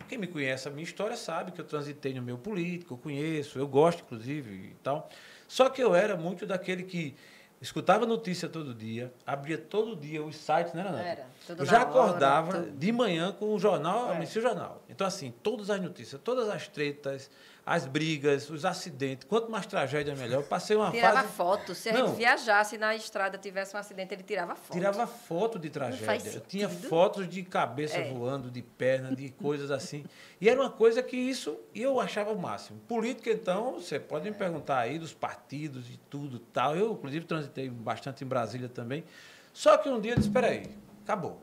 [0.09, 3.59] Quem me conhece a minha história sabe que eu transitei no meio político, eu conheço,
[3.59, 5.09] eu gosto, inclusive, e tal.
[5.47, 7.14] Só que eu era muito daquele que
[7.61, 11.05] escutava notícia todo dia, abria todo dia os sites, não era nada.
[11.05, 11.26] Era,
[11.59, 14.20] eu já acordava hora, de manhã com o jornal, É.
[14.20, 14.82] o jornal.
[14.88, 17.30] Então, assim, todas as notícias, todas as tretas,
[17.65, 20.41] as brigas, os acidentes, quanto mais tragédia, melhor.
[20.41, 21.33] Eu passei uma Tirava fase...
[21.35, 21.75] foto.
[21.77, 22.09] Se a Não.
[22.09, 24.73] gente viajasse na estrada, tivesse um acidente, ele tirava foto.
[24.73, 26.33] Tirava foto de tragédia.
[26.33, 28.11] Eu tinha fotos de cabeça É.
[28.13, 30.05] voando, de perna, de coisas assim.
[30.41, 32.81] E era uma coisa que isso eu achava o máximo.
[32.89, 36.77] Política, então, você pode me perguntar aí dos partidos e tudo tal.
[36.77, 39.05] Eu, inclusive, transitei bastante em Brasília também.
[39.53, 40.67] Só que um dia eu disse, espera aí,
[41.05, 41.41] acabou.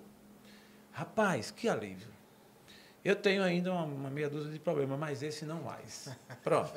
[0.92, 2.09] Rapaz, que alívio.
[3.04, 6.10] Eu tenho ainda uma, uma meia dúzia de problemas, mas esse não mais.
[6.44, 6.72] Pronto.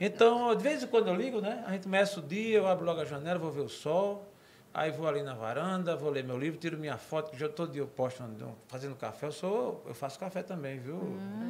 [0.00, 1.64] Então, de vez em quando eu ligo, né?
[1.66, 4.26] A gente começa o dia, eu abro logo a janela, vou ver o sol,
[4.76, 7.72] aí vou ali na varanda, vou ler meu livro, tiro minha foto, que já todo
[7.72, 8.22] dia eu posto
[8.68, 9.26] fazendo café.
[9.26, 11.00] Eu sou, eu faço café também, viu?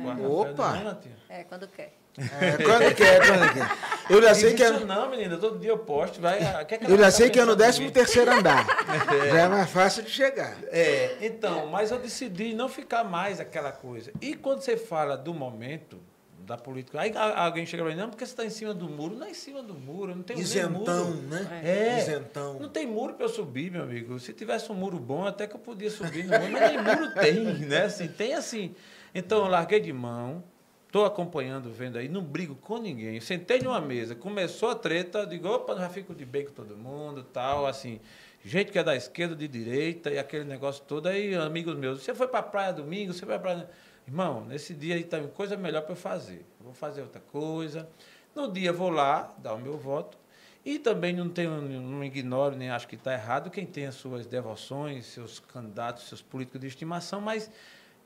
[0.07, 0.73] Café, Opa!
[0.77, 0.91] não
[1.29, 1.41] é?
[1.41, 1.93] É, quando quer.
[2.19, 3.69] É, quando quer, quando quer.
[4.09, 6.39] Eu já sei que é, isso não, menina, todo dia eu posto, vai.
[6.65, 7.91] quer que eu já sei que é no pensando em 13 mim?
[7.91, 8.65] terceiro andar.
[9.33, 10.57] Já é mais fácil de chegar.
[10.69, 14.13] É, então, mas eu decidi não ficar mais aquela coisa.
[14.21, 16.01] E quando você fala do momento
[16.47, 19.17] da política, aí alguém chega pra mim, não, porque você está em cima do muro.
[19.17, 21.23] Não é em cima do muro, não nem Isentão, muro.
[21.23, 21.63] né?
[21.65, 21.99] É.
[21.99, 22.59] Isentão.
[22.61, 24.19] Não tem muro para eu subir, meu amigo.
[24.21, 27.15] Se tivesse um muro bom, até que eu podia subir no muro, mas nem muro
[27.15, 27.83] tem, né?
[27.83, 28.75] Assim, tem assim.
[29.13, 30.45] Então, eu larguei de mão,
[30.87, 33.21] estou acompanhando, vendo aí, não brigo com ninguém.
[33.21, 37.25] Sentei numa mesa, começou a treta, digo, opa, já fico de bem com todo mundo,
[37.25, 37.99] tal, assim.
[38.45, 41.09] Gente que é da esquerda, de direita, e aquele negócio todo.
[41.09, 43.71] Aí, amigos meus, você foi para a praia domingo, você foi para praia...
[44.07, 46.47] Irmão, nesse dia aí tem coisa melhor para eu fazer.
[46.61, 47.89] Vou fazer outra coisa.
[48.35, 50.17] No dia vou lá, dar o meu voto.
[50.65, 54.27] E também não tenho, não ignoro, nem acho que está errado quem tem as suas
[54.27, 57.51] devoções, seus candidatos, seus políticos de estimação, mas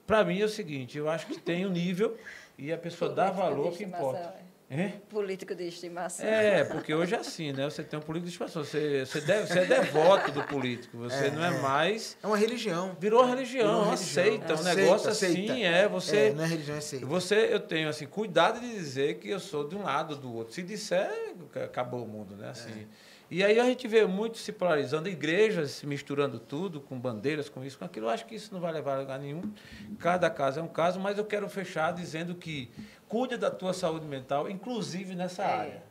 [0.06, 2.18] para mim é o seguinte, eu acho que tem um nível
[2.58, 4.34] e a pessoa dá valor que importa.
[4.72, 4.92] É?
[5.08, 6.24] Político de estimação.
[6.24, 7.68] É, porque hoje é assim, né?
[7.68, 11.26] Você tem um político de estimação, você, você, deve, você é devoto do político, você
[11.26, 11.60] É, não é é.
[11.60, 12.16] mais...
[12.22, 12.96] É uma religião.
[13.00, 14.24] Virou uma religião, Virou uma religião.
[14.24, 15.52] seita, um Aceita, negócio aceita.
[15.52, 16.16] assim, é, você...
[16.16, 17.04] É, não é religião, é seita.
[17.04, 20.32] Você, eu tenho assim, cuidado de dizer que eu sou de um lado ou do
[20.32, 20.54] outro.
[20.54, 21.10] Se disser,
[21.64, 22.50] acabou o mundo, né?
[22.50, 22.86] Assim.
[23.28, 27.64] E aí a gente vê muito se polarizando, igrejas se misturando tudo, com bandeiras, com
[27.64, 28.06] isso, com aquilo.
[28.06, 29.42] Eu acho que isso não vai levar a lugar nenhum.
[30.00, 32.68] Cada caso é um caso, mas eu quero fechar dizendo que
[33.10, 35.46] cuide da tua saúde mental, inclusive nessa É.
[35.46, 35.82] área.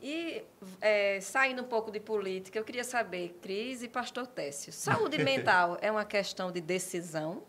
[0.00, 0.44] E
[0.80, 5.78] é, saindo um pouco de política, eu queria saber, Cris e Pastor Técio, saúde mental
[5.80, 7.42] é uma questão de decisão?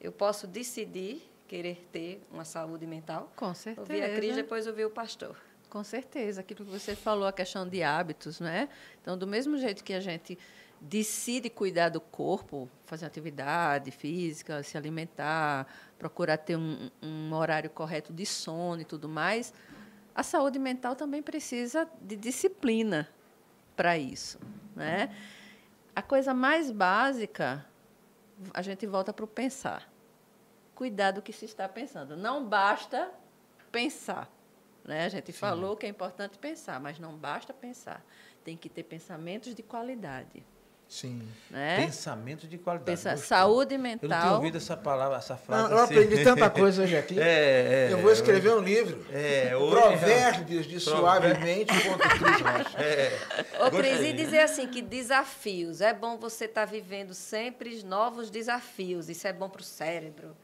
[0.00, 3.30] Eu posso decidir querer ter uma saúde mental?
[3.36, 3.82] Com certeza.
[3.92, 5.36] Ouvi a Cris, depois ouvi o pastor.
[5.68, 8.68] Com certeza, aquilo que você falou, a questão de hábitos, né?
[9.00, 10.38] Então, do mesmo jeito que a gente
[10.80, 15.66] decide cuidar do corpo, fazer atividade física, se alimentar,
[16.02, 19.54] procurar ter um, um horário correto de sono e tudo mais,
[20.12, 23.08] a saúde mental também precisa de disciplina
[23.76, 24.36] para isso,
[24.74, 25.14] né?
[25.94, 27.64] A coisa mais básica,
[28.52, 29.88] a gente volta para o pensar.
[30.74, 32.16] Cuidar do que se está pensando.
[32.16, 33.08] Não basta
[33.70, 34.28] pensar.
[34.84, 35.04] Né?
[35.04, 38.04] A gente falou que é importante pensar, mas não basta pensar.
[38.42, 40.44] Tem que ter pensamentos de qualidade.
[40.92, 41.26] Sim.
[41.50, 41.86] Né?
[41.86, 42.90] Pensamento de qualidade.
[42.90, 44.34] Pensa, saúde Eu não tinha mental.
[44.34, 45.62] ouvido essa palavra, essa frase.
[45.62, 45.94] Não, eu assim.
[45.94, 47.16] aprendi tanta coisa hoje aqui.
[47.22, 49.02] É, é, eu vou escrever um livro.
[49.10, 52.76] É, hoje- Provérbios de suavemente contra Cris Rocha.
[52.84, 53.66] É.
[53.66, 59.08] Ô, Cris, e dizer assim que desafios, é bom você estar vivendo sempre novos desafios,
[59.08, 60.36] isso é bom para o cérebro.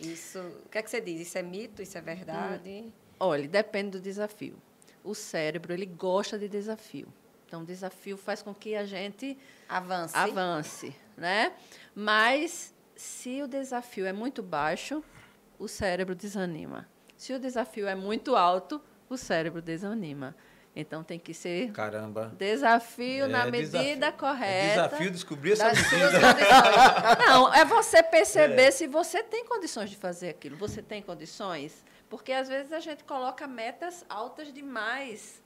[0.00, 1.22] Isso, o que é que você diz?
[1.22, 1.82] Isso é mito?
[1.82, 2.84] Isso é verdade?
[3.18, 4.54] Olha, depende do desafio.
[5.02, 7.08] O cérebro, ele gosta de desafio.
[7.48, 10.14] Então, o desafio faz com que a gente Avance.
[10.14, 11.54] avance, né?
[11.94, 15.02] Mas se o desafio é muito baixo,
[15.58, 16.86] o cérebro desanima.
[17.16, 20.36] Se o desafio é muito alto, o cérebro desanima.
[20.76, 22.32] Então tem que ser Caramba.
[22.38, 24.12] desafio É, na medida desafio.
[24.18, 24.80] correta.
[24.80, 26.20] É desafio descobrir essa medida.
[27.26, 30.54] Não, é você perceber se você tem condições de fazer aquilo.
[30.58, 31.82] Você tem condições?
[32.10, 35.42] Porque às vezes a gente coloca metas altas demais,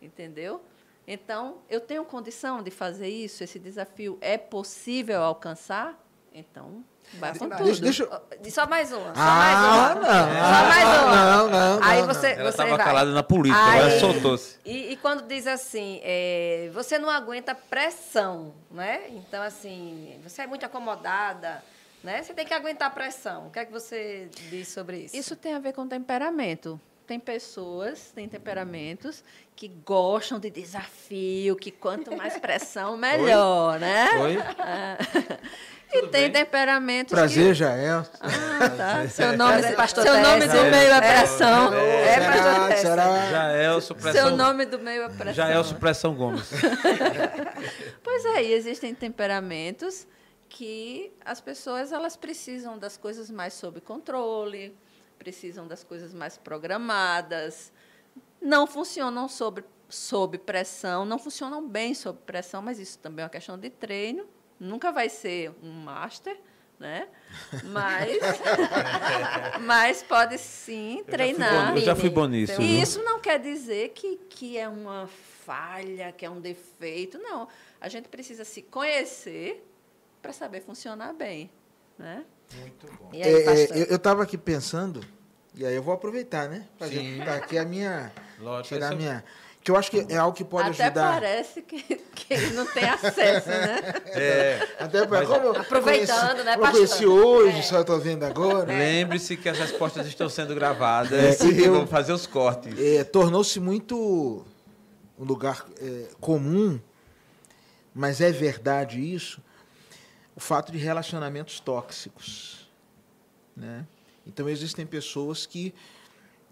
[0.00, 0.62] entendeu?
[1.06, 3.44] Então, eu tenho condição de fazer isso?
[3.44, 6.00] Esse desafio é possível alcançar?
[6.32, 6.82] Então,
[7.14, 7.64] vai com tudo.
[7.64, 8.50] Deixa, deixa eu...
[8.50, 9.14] Só mais uma.
[9.14, 9.94] Só Ah, mais uma.
[9.94, 10.28] não.
[10.34, 11.24] Só mais uma.
[11.36, 14.58] Não, não, Aí não, você, Ela você estava calada na política, Aí- agora soltou-se.
[14.64, 19.02] E, e quando diz assim, é, você não aguenta pressão, né?
[19.10, 21.62] Então, assim, você é muito acomodada,
[22.02, 22.20] né?
[22.22, 23.46] Você tem que aguentar pressão.
[23.46, 25.14] O que é que você diz sobre isso?
[25.16, 26.80] Isso tem a ver com temperamento.
[27.06, 29.22] tem pessoas, tem temperamentos
[29.56, 34.08] que gostam de desafio, que quanto mais pressão, melhor, né?
[34.20, 34.38] Oi?
[35.94, 36.44] E Tudo tem bem?
[36.44, 37.54] temperamentos Prazer, que...
[37.54, 38.04] Jael.
[38.20, 39.06] Ah, tá.
[39.08, 41.72] Seu nome, Prazer, pastor seu nome do meio é pressão.
[41.72, 42.08] É.
[42.08, 42.82] É, pastor será, Tessa.
[42.82, 43.30] será?
[43.30, 44.26] Jaelso, pressão.
[44.26, 45.34] Seu nome do meio é pressão.
[45.34, 46.50] Jaelso Pressão Gomes.
[48.02, 50.06] Pois é, e existem temperamentos
[50.48, 54.76] que as pessoas elas precisam das coisas mais sob controle,
[55.18, 57.72] precisam das coisas mais programadas,
[58.44, 63.30] não funcionam sob, sob pressão, não funcionam bem sob pressão, mas isso também é uma
[63.30, 64.24] questão de treino.
[64.60, 66.38] Nunca vai ser um master,
[66.78, 67.08] né?
[67.64, 68.18] Mas,
[69.62, 71.72] mas pode sim Eu já fui treinar.
[71.72, 72.60] bom- Eu já fui bom nisso.
[72.60, 75.08] E isso não quer dizer que, que é uma
[75.44, 77.18] falha, que é um defeito.
[77.18, 77.48] Não.
[77.80, 79.66] A gente precisa se conhecer
[80.22, 81.50] para saber funcionar bem.
[81.98, 82.24] Né?
[82.58, 83.10] Muito bom.
[83.12, 85.00] E aí, É, é, eu estava aqui pensando,
[85.54, 86.66] e aí eu vou aproveitar, né?
[86.82, 88.12] Gente dar aqui a minha.
[88.38, 89.24] Lógico, Tirar é minha.
[89.62, 91.12] Que eu acho que é algo que pode Até ajudar.
[91.14, 93.80] parece que, que ele não tem acesso, né?
[94.08, 97.08] É, Até para como Aproveitando, conheci, né, como eu conheci pastor?
[97.26, 98.66] hoje, só estou vendo agora.
[98.66, 102.78] Lembre-se que as respostas estão sendo gravadas É, e eu- vamos fazer os cortes.
[102.78, 104.44] É, Tornou-se muito
[105.18, 106.78] um lugar é, comum,
[107.94, 109.40] mas é verdade isso,
[110.36, 112.68] o fato de relacionamentos tóxicos.
[113.56, 113.86] Né?
[114.26, 115.72] Então, existem pessoas que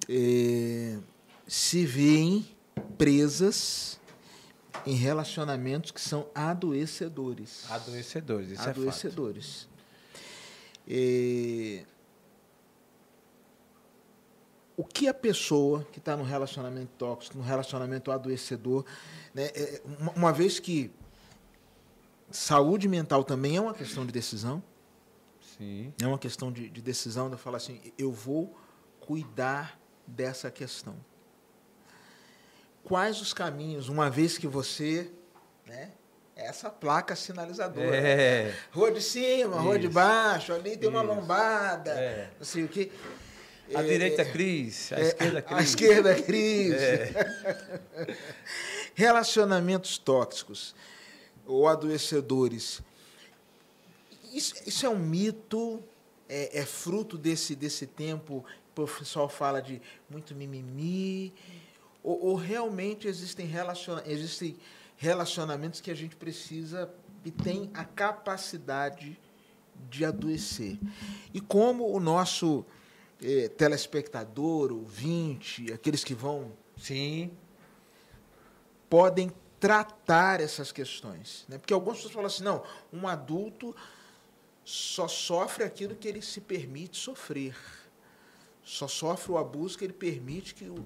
[0.09, 0.97] é,
[1.47, 2.47] se veem
[2.97, 4.01] presas
[4.87, 7.71] em relacionamentos que são adoecedores.
[7.71, 8.81] Adoecedores, isso é fato.
[8.81, 9.69] adoecedores.
[10.89, 11.85] É,
[14.77, 18.85] O que a pessoa que está no relacionamento tóxico, no relacionamento adoecedor,
[19.35, 20.91] né, é, uma, uma vez que
[22.31, 24.63] saúde mental também é uma questão de decisão,
[25.57, 25.93] Sim.
[26.01, 28.59] é uma questão de, de decisão, de eu falar assim, eu vou
[28.99, 30.97] cuidar dessa questão.
[32.85, 35.11] Quais os caminhos, uma vez que você,
[35.67, 35.91] né,
[36.35, 38.55] essa placa sinalizadora, É.
[38.73, 39.95] Rua de cima, rua de Isso.
[39.95, 41.13] baixo, ali tem uma Isso.
[41.15, 42.31] lombada, É.
[42.39, 42.91] não sei o quê.
[43.75, 45.59] A É, direita é, Cris, a é, esquerda Cris.
[45.59, 46.73] A esquerda Cris.
[46.75, 48.17] É.
[48.95, 50.75] Relacionamentos tóxicos
[51.47, 52.83] ou adoecedores.
[54.33, 55.83] Isso, isso é um mito,
[56.29, 58.45] é, é fruto desse, desse tempo
[58.75, 59.81] que o pessoal fala de
[60.11, 61.33] muito mimimi,
[62.03, 64.57] ou, ou realmente existem, relaciona, existem
[64.97, 66.93] relacionamentos que a gente precisa
[67.25, 69.19] e tem a capacidade
[69.89, 70.79] de adoecer.
[71.33, 72.65] E como o nosso
[73.21, 77.31] eh, telespectador, ouvinte, aqueles que vão Sim.
[78.89, 81.45] podem tratar essas questões.
[81.49, 81.59] Né?
[81.59, 83.75] Porque algumas pessoas falam assim, não, um adulto
[84.65, 87.57] só sofre aquilo que ele se permite sofrer.
[88.65, 90.85] Só sofre o abuso que ele permite que o,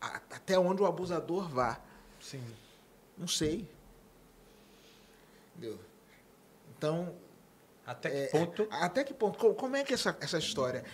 [0.00, 1.78] até onde o abusador vá.
[2.20, 2.42] Sim.
[3.18, 3.68] Não sei.
[5.56, 5.78] Entendeu?
[6.76, 7.14] Então,
[7.86, 8.68] Até que é, ponto?
[8.70, 9.38] Até que ponto?
[9.38, 10.84] Co- Como é que é essa, essa história?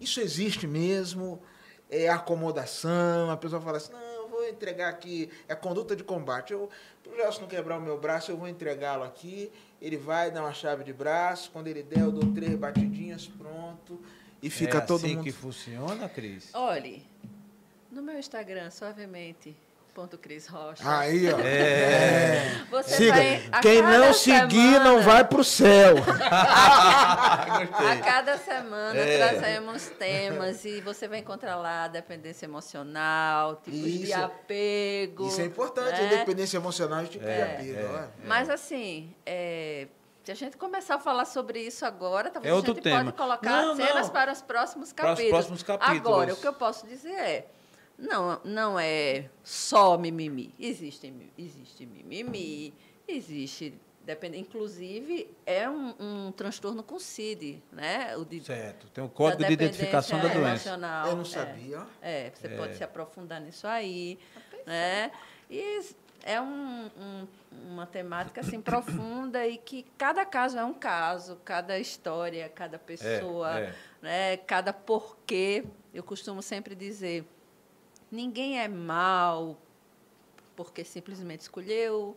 [0.00, 1.40] Isso existe mesmo?
[1.88, 3.30] É acomodação?
[3.30, 6.52] A pessoa fala assim, não, eu vou entregar aqui, é conduta de combate.
[6.52, 6.68] Eu,
[7.02, 9.50] para o Gelson não quebrar o meu braço, eu vou entregá-lo aqui.
[9.80, 11.50] Ele vai dar uma chave de braço.
[11.50, 14.00] Quando ele der, eu dou três batidinhas, pronto.
[14.42, 15.24] E fica é todo assim mundo.
[15.24, 16.50] que funciona, Cris?
[16.54, 17.04] Olhe,
[17.90, 19.56] no meu Instagram, suavemente,
[19.94, 20.82] ponto Cris Rocha.
[20.84, 21.38] Aí, ó.
[21.44, 22.62] É.
[22.70, 23.12] Você Siga.
[23.14, 25.94] vai, Quem não seguir não semana- vai para o céu.
[26.80, 29.16] A cada semana É.
[29.18, 34.14] trazemos temas e você vai encontrar lá dependência emocional, tipos de Isso.
[34.22, 35.26] apego.
[35.28, 36.06] Isso é importante, a né?
[36.14, 37.78] independência emocional e tipo de É, apego.
[37.96, 38.04] é.
[38.04, 38.26] ó.
[38.26, 39.88] Mas assim, é,
[40.24, 43.04] se a gente começar a falar sobre isso agora, talvez É outro a gente tema.
[43.04, 44.10] pode colocar Não, cenas não.
[44.12, 45.30] para os próximos Para os capítulos.
[45.30, 45.98] próximos capítulos.
[46.00, 47.46] Agora, o que eu posso dizer é,
[48.00, 50.54] não, não é só mimimi.
[50.58, 52.72] Existe, existe mimimi,
[53.06, 53.74] existe,
[54.04, 58.16] depende, inclusive, é um, um transtorno com CID, né?
[58.16, 58.88] O de, Certo.
[58.88, 60.70] Tem o da código de identificação da doença.
[60.70, 61.24] Eu não É.
[61.24, 61.86] sabia, ó.
[62.00, 64.18] É, você pode se aprofundar nisso aí,
[64.66, 65.10] né?
[65.50, 65.80] E
[66.22, 67.26] é um- um-
[67.70, 73.58] uma temática assim profunda e que cada caso é um caso, cada história, cada pessoa,
[73.60, 73.74] é.
[74.00, 74.36] né?
[74.38, 75.64] Cada porquê.
[75.92, 77.24] Eu costumo sempre dizer,
[78.10, 79.56] ninguém é mal
[80.56, 82.16] porque simplesmente escolheu.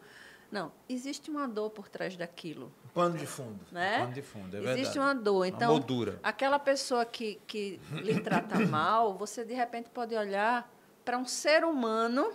[0.52, 3.60] Não, existe uma dor por trás daquilo, Pano de fundo.
[3.72, 4.00] né?
[4.02, 4.82] Pano de fundo, é verdade.
[4.82, 5.38] Existe uma dor.
[5.38, 6.20] Uma Então, moldura.
[6.22, 10.72] aquela pessoa que, que lhe trata mal, você de repente pode olhar
[11.04, 12.32] para um ser humano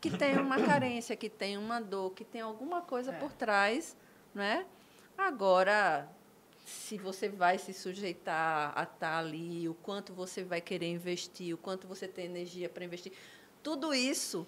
[0.00, 3.96] que tem uma carência, que tem uma dor, que tem alguma coisa por trás,
[4.34, 4.66] né?
[5.16, 6.06] Agora,
[6.68, 11.56] se você vai se sujeitar a estar ali, o quanto você vai querer investir, o
[11.58, 13.12] quanto você tem energia para investir.
[13.62, 14.46] Tudo isso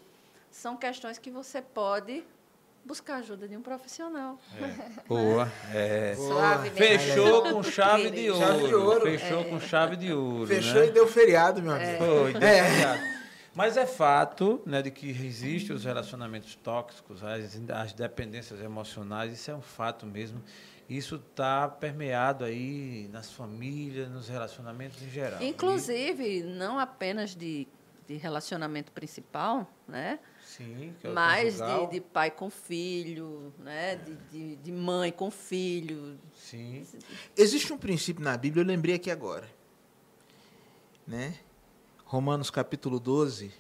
[0.51, 2.23] são questões que você pode
[2.85, 4.39] buscar ajuda de um profissional.
[4.55, 5.01] É.
[5.09, 5.51] Boa.
[5.73, 6.15] É.
[6.15, 6.77] Suavemente.
[6.77, 8.47] Fechou com chave de ouro.
[8.47, 9.01] Chave de ouro.
[9.01, 10.47] Fechou com chave de ouro.
[10.47, 10.87] Fechou né?
[10.89, 12.05] e deu feriado, meu amigo.
[12.05, 12.71] Foi, deu É.
[12.71, 13.03] feriado.
[13.55, 19.51] Mas é fato né, de que existem os relacionamentos tóxicos, as, as dependências emocionais, isso
[19.51, 20.43] é um fato mesmo.
[20.91, 25.41] Isso está permeado aí nas famílias, nos relacionamentos em geral.
[25.41, 27.69] Inclusive, não apenas de,
[28.09, 30.19] de relacionamento principal, né?
[30.43, 31.87] E- sim, que é o mas conjugal.
[31.87, 33.95] de, de pai com filho, né?
[33.95, 36.19] De, de, de mãe com filho.
[36.35, 36.85] Sim,
[37.37, 39.49] Existe um princípio na Bíblia, eu lembrei aqui agora.
[41.07, 41.39] Né?
[42.05, 43.53] Romanos capítulo 12,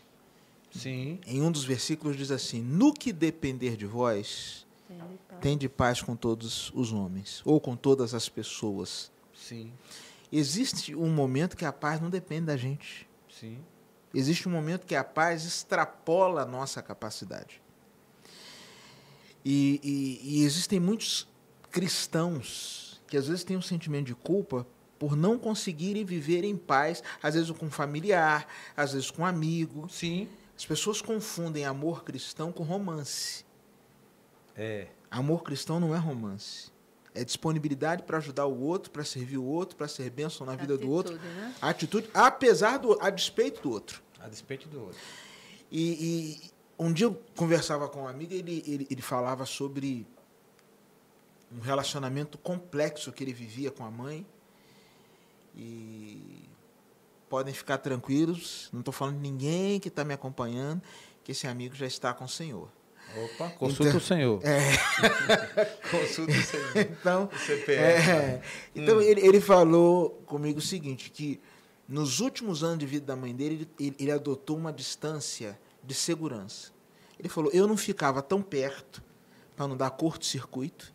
[0.72, 1.20] sim.
[1.24, 4.66] em um dos versículos diz assim: No que depender de vós,
[5.40, 9.10] tende paz com todos os homens, ou com todas as pessoas.
[9.34, 9.72] Sim,
[10.32, 13.08] Existe um momento que a paz não depende da gente.
[13.28, 13.58] sim.
[14.12, 17.62] Existe um momento que a paz extrapola a nossa capacidade.
[19.44, 21.28] E, e- e existem muitos
[21.70, 24.66] cristãos que às vezes têm um sentimento de culpa
[24.98, 28.46] por não conseguirem viver em paz, às vezes com um familiar,
[28.76, 29.88] às vezes com um amigo.
[29.88, 33.44] Sim, As pessoas confundem amor cristão com romance.
[34.56, 34.88] é.
[35.10, 36.70] Amor cristão não é romance.
[37.12, 40.78] É disponibilidade para ajudar o outro, para servir o outro, para ser bênção na vida
[40.78, 41.14] do outro.
[41.14, 41.54] Atitude, né?
[41.60, 44.00] Atitude, apesar do, a despeito do outro.
[44.20, 44.98] A despeito do outro.
[45.72, 50.06] E, e um dia eu conversava com um amigo, ele, ele, ele falava sobre
[51.50, 54.24] um relacionamento complexo que ele vivia com a mãe.
[55.56, 56.48] E
[57.28, 60.80] podem ficar tranquilos, não estou falando de ninguém que está me acompanhando,
[61.24, 62.68] que esse amigo já está com o Senhor.
[63.16, 64.40] Opa, consulta Então- o senhor.
[64.44, 65.66] É.
[65.90, 66.76] Consulta o senhor.
[66.76, 68.10] Então, O CPF.
[68.10, 68.42] é,
[68.74, 71.40] então ele, ele falou comigo o seguinte, que
[71.88, 76.70] nos últimos anos de vida da mãe dele, ele, ele adotou uma distância de segurança.
[77.18, 79.02] Ele falou, eu não ficava tão perto
[79.56, 80.94] para não dar curto-circuito,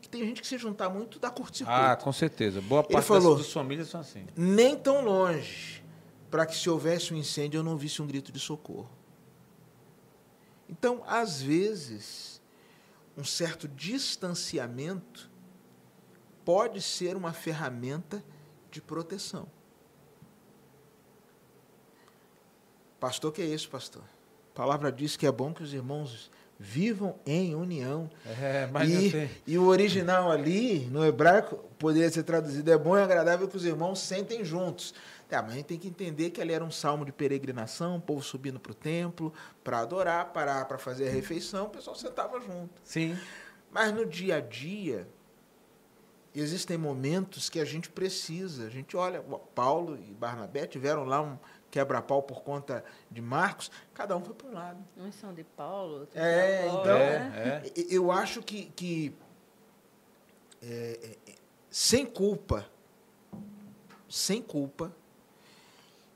[0.00, 1.80] que tem gente que se juntar muito dá curto-circuito.
[1.80, 2.60] Ah, com certeza.
[2.60, 4.26] Boa parte falou- das famílias são assim.
[4.36, 5.82] Nem tão longe,
[6.30, 8.90] para que se houvesse um incêndio eu não visse um grito de socorro.
[10.70, 12.40] Então, às vezes,
[13.18, 15.28] um certo distanciamento
[16.44, 18.22] pode ser uma ferramenta
[18.70, 19.48] de proteção.
[23.00, 24.02] Pastor, que é isso, pastor?
[24.52, 28.08] A palavra diz que é bom que os irmãos vivam em união.
[28.26, 29.30] É, mas E, tem.
[29.46, 33.64] e o original ali, no hebraico, poderia ser traduzido: é bom e agradável que os
[33.64, 34.94] irmãos sentem juntos.
[35.30, 38.00] Tá, mas a gente tem que entender que ali era um salmo de peregrinação, o
[38.00, 39.32] povo subindo para o templo
[39.62, 42.70] para adorar, parar para fazer a refeição, o pessoal sentava junto.
[42.82, 43.16] Sim.
[43.70, 45.06] Mas no dia a dia,
[46.34, 48.66] existem momentos que a gente precisa.
[48.66, 49.22] A gente olha,
[49.54, 51.38] Paulo e Barnabé tiveram lá um
[51.70, 54.84] quebra-pau por conta de Marcos, cada um foi para um lado.
[54.96, 57.62] Uns são de Paulo, outros É, de Apolo, então- né?
[57.64, 57.84] É, é.
[57.88, 59.14] Eu acho que, que
[60.60, 61.34] é, é, é,
[61.70, 62.66] sem culpa,
[64.08, 64.92] sem culpa,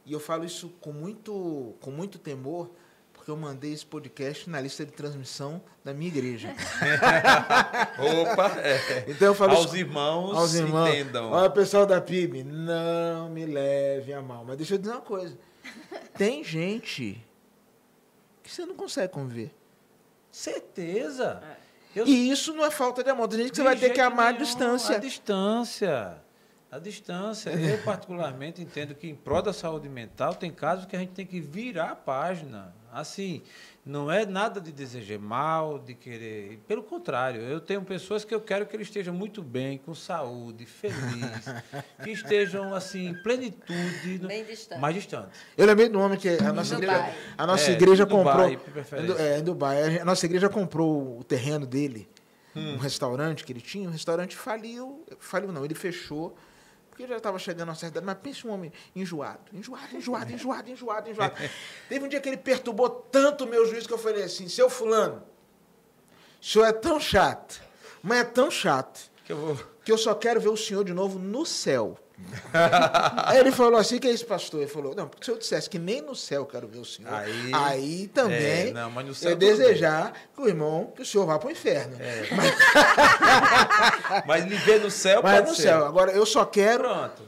[0.07, 2.71] e eu falo isso com muito, com muito temor,
[3.13, 6.55] porque eu mandei esse podcast na lista de transmissão da minha igreja.
[8.23, 9.05] Opa, é.
[9.09, 10.89] Então eu falo Aos isso irmãos, aos irmãos.
[10.89, 11.31] entendam.
[11.31, 14.45] Olha, pessoal da PIB, não me leve a mal.
[14.45, 15.39] Mas deixa eu dizer uma coisa.
[16.17, 17.25] Tem gente
[18.43, 19.55] que você não consegue conviver.
[20.31, 21.43] Certeza.
[21.95, 23.29] Eu E isso não é falta de amor.
[23.29, 24.97] Tem gente que você De vai ter que amar à nenhum, distância.
[24.97, 26.24] A distância.
[26.75, 27.51] A distância.
[27.51, 31.25] Eu, particularmente, entendo que em prol da saúde mental tem casos que a gente tem
[31.25, 32.75] que virar a página.
[32.93, 33.43] Assim,
[33.87, 36.59] não é nada de desejar mal, de querer.
[36.67, 40.67] Pelo contrário, eu tenho pessoas que eu quero que eles estejam muito bem, com saúde,
[40.67, 41.45] feliz,
[42.03, 44.19] que estejam, assim, em plenitude.
[44.21, 44.81] no- Bem distante.
[44.81, 45.29] Mais distante.
[45.57, 46.97] Eu lembrei do nome que a nossa Dubai.
[47.11, 49.19] igreja, a nossa É, igreja em Dubai, comprou.
[49.21, 49.99] É, em Dubai.
[50.01, 52.09] A nossa igreja comprou o terreno dele,
[52.57, 52.75] Hum.
[52.75, 53.89] um restaurante que ele tinha.
[53.89, 55.05] O restaurante faliu.
[55.21, 56.37] Faliu não, ele fechou.
[56.95, 58.07] Porque já estava chegando a uma certa idade.
[58.07, 61.35] Mas pensa um homem enjoado, enjoado, enjoado, enjoado, enjoado, enjoado.
[61.89, 64.71] Teve um dia que ele perturbou tanto o meu juiz que eu falei assim: seu
[64.71, 65.21] Fulano,
[66.41, 67.61] o senhor é tão chato,
[68.01, 69.57] mas é tão chato, Que eu vou.
[69.85, 71.99] que eu só quero ver o senhor de novo no céu.
[73.25, 74.61] Aí ele falou assim, que é isso, pastor?
[74.63, 76.85] Ele falou, não, porque se eu dissesse que nem no céu eu quero ver o
[76.85, 79.49] senhor, Aí- aí, também É, não, mas no céu eu bem.
[79.51, 81.97] desejar que o irmão, que o senhor vá para o inferno.
[84.27, 85.63] Mas lhe ver no céu Mas pode no ser.
[85.63, 86.85] céu, agora eu só quero...
[86.85, 87.23] Pronto.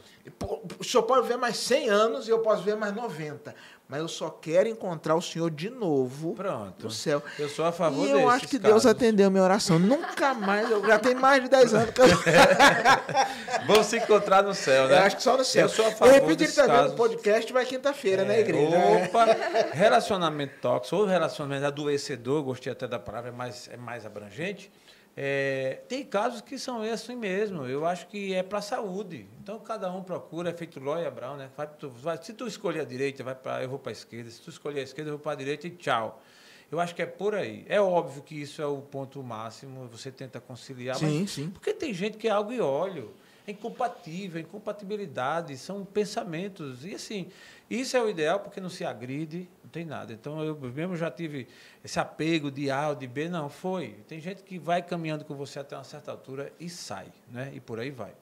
[0.78, 3.54] O senhor pode viver mais 100 anos e eu posso viver mais 90.
[3.88, 6.84] Mas eu só quero encontrar o senhor de novo Pronto.
[6.84, 7.22] no céu.
[7.38, 8.86] Eu sou a favor E eu acho que Deus casos.
[8.90, 9.78] atendeu a minha oração.
[9.78, 12.06] Nunca mais, eu já tenho mais de 10 anos que eu,
[13.66, 14.94] Vão se encontrar no céu, né?
[14.98, 15.62] eu acho que só no céu.
[15.62, 18.40] Eu sou a De favor repente ele está vendo o podcast vai quinta-feira, né, É,
[18.40, 18.76] igreja?
[19.06, 19.24] Opa,
[19.72, 24.70] relacionamento tóxico ou relacionamento adoecedor, gostei até da palavra, é mais, é mais abrangente.
[25.18, 27.64] É, tem casos que são assim mesmo.
[27.64, 29.26] Eu acho que é para a saúde.
[29.42, 31.48] Então cada um procura, é feito Lóia Brown, né?
[31.56, 34.30] Vai, tu- vai- se tu escolher a direita, vai pra, eu vou para a esquerda.
[34.30, 36.22] Se tu escolher a esquerda, eu vou para a direita e tchau.
[36.70, 37.64] Eu acho que é por aí.
[37.68, 41.48] É óbvio que isso é o ponto máximo, você tenta conciliar, Sim, mas sim.
[41.50, 43.14] porque tem gente que é algo e óleo.
[43.46, 46.84] É incompatível, é incompatibilidade, são pensamentos.
[46.84, 47.28] E assim,
[47.70, 50.10] isso é o ideal porque não se agride, tem nada.
[50.14, 51.46] Então eu mesmo já tive
[51.84, 53.98] esse apego de A ou de B, não, foi.
[54.08, 57.52] Tem gente que vai caminhando com você até uma certa altura e sai, né?
[57.52, 58.14] E por aí vai.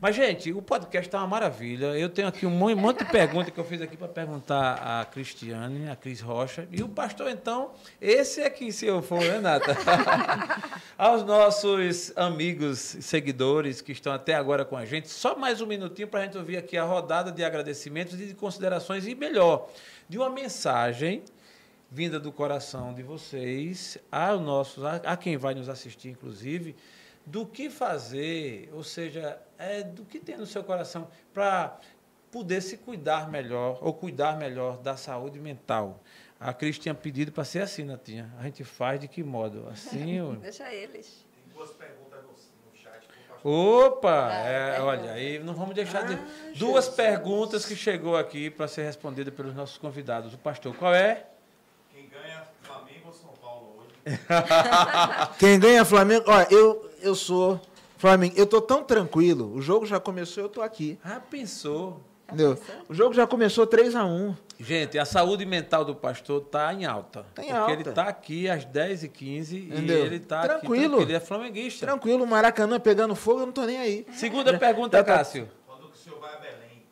[0.00, 1.86] Mas, gente, o podcast está uma maravilha.
[1.98, 5.88] Eu tenho aqui um monte, de perguntas que eu fiz aqui para perguntar a Cristiane,
[5.88, 6.68] a Cris Rocha.
[6.70, 9.76] E o pastor, então, esse aqui, se eu for, né, Nata?
[10.98, 15.66] Aos nossos amigos e seguidores que estão até agora com a gente, só mais um
[15.66, 19.68] minutinho para a gente ouvir aqui a rodada de agradecimentos e de considerações, e melhor,
[20.08, 21.22] de uma mensagem
[21.90, 26.74] vinda do coração de vocês, ao nosso, a, a quem vai nos assistir, inclusive,
[27.24, 31.78] do que fazer, ou seja, é, do que tem no seu coração para
[32.30, 36.00] poder se cuidar melhor, ou cuidar melhor da saúde mental.
[36.40, 38.32] A Cris tinha pedido para ser assim, Natinha.
[38.38, 39.68] A gente faz de que modo?
[39.70, 40.20] Assim?
[40.22, 41.24] ou- Deixa eles.
[43.42, 44.28] Opa!
[44.30, 44.84] Ah, é, pergunta.
[44.86, 46.18] olha, aí não vamos deixar de.
[46.58, 50.32] Duas perguntas que chegou aqui para ser respondida pelos nossos convidados.
[50.32, 51.26] O pastor, qual é?
[51.92, 54.18] Quem ganha Flamengo ou São Paulo hoje?
[55.38, 56.24] Quem ganha Flamengo.
[56.26, 57.60] Olha, eu, eu sou
[58.04, 58.34] Flamengo.
[58.36, 59.50] Eu tô tão tranquilo.
[59.54, 60.98] O jogo já começou, eu tô aqui.
[61.02, 62.02] Ah, pensou.
[62.26, 62.58] Entendeu?
[62.86, 66.84] O jogo já começou 3 a 1 Gente, a saúde mental do pastor está em
[66.84, 67.24] alta.
[67.34, 67.72] Tá em porque alta.
[67.72, 70.48] ele está aqui às 10h15 e ele está aqui.
[70.48, 71.00] Tranquilo.
[71.00, 71.86] Ele é flamenguista.
[71.86, 74.06] Tranquilo, o Maracanã pegando fogo, eu não tô nem aí.
[74.12, 75.48] Segunda pergunta, tá- tá- Cássio.
[75.66, 76.82] Quando que o senhor vai a Belém?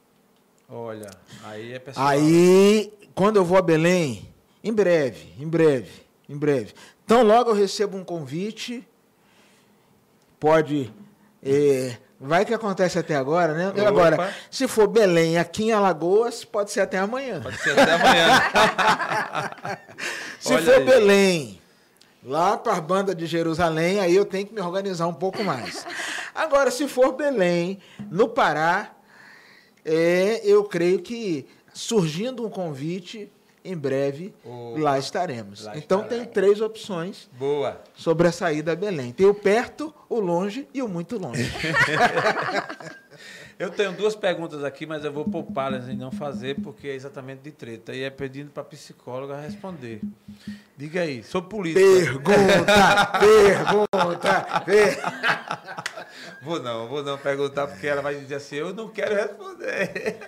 [0.67, 1.11] Olha,
[1.45, 2.07] aí é pessoal.
[2.09, 4.33] Aí, quando eu vou a Belém,
[4.65, 5.91] em breve, em breve,
[6.27, 6.73] em breve.
[7.05, 8.87] Então, logo eu recebo um convite.
[10.41, 10.93] Pode.
[11.45, 13.69] Eh, vai que acontece até agora, né?
[13.69, 13.89] Opa.
[13.89, 17.41] Agora, se for Belém aqui em Alagoas, pode ser até amanhã.
[17.41, 18.43] Pode ser até amanhã.
[20.39, 20.85] Se Olha for aí.
[20.85, 21.61] Belém,
[22.25, 25.87] lá para a banda de Jerusalém, aí eu tenho que me organizar um pouco mais.
[26.35, 27.79] Agora, se for Belém,
[28.11, 28.91] no Pará,
[29.85, 33.31] é, eu creio que surgindo um convite,
[33.65, 34.35] em breve
[34.77, 35.65] lá estaremos.
[35.65, 36.23] Lá então estará.
[36.23, 37.81] tem três opções Boa.
[37.95, 39.13] sobre a saída a Belém.
[39.13, 41.51] Tem o perto, o longe e o muito longe.
[43.59, 47.43] Eu tenho duas perguntas aqui, mas eu vou poupá-las e não fazer, porque é exatamente
[47.43, 47.95] de treta.
[47.95, 50.01] E é pedindo para a psicóloga responder.
[50.77, 51.87] Diga aí, sobre política.
[51.87, 55.85] pergunta, pergunta, pergunta.
[56.43, 60.19] Vou não, vou não perguntar, porque ela vai dizer assim, eu não quero responder.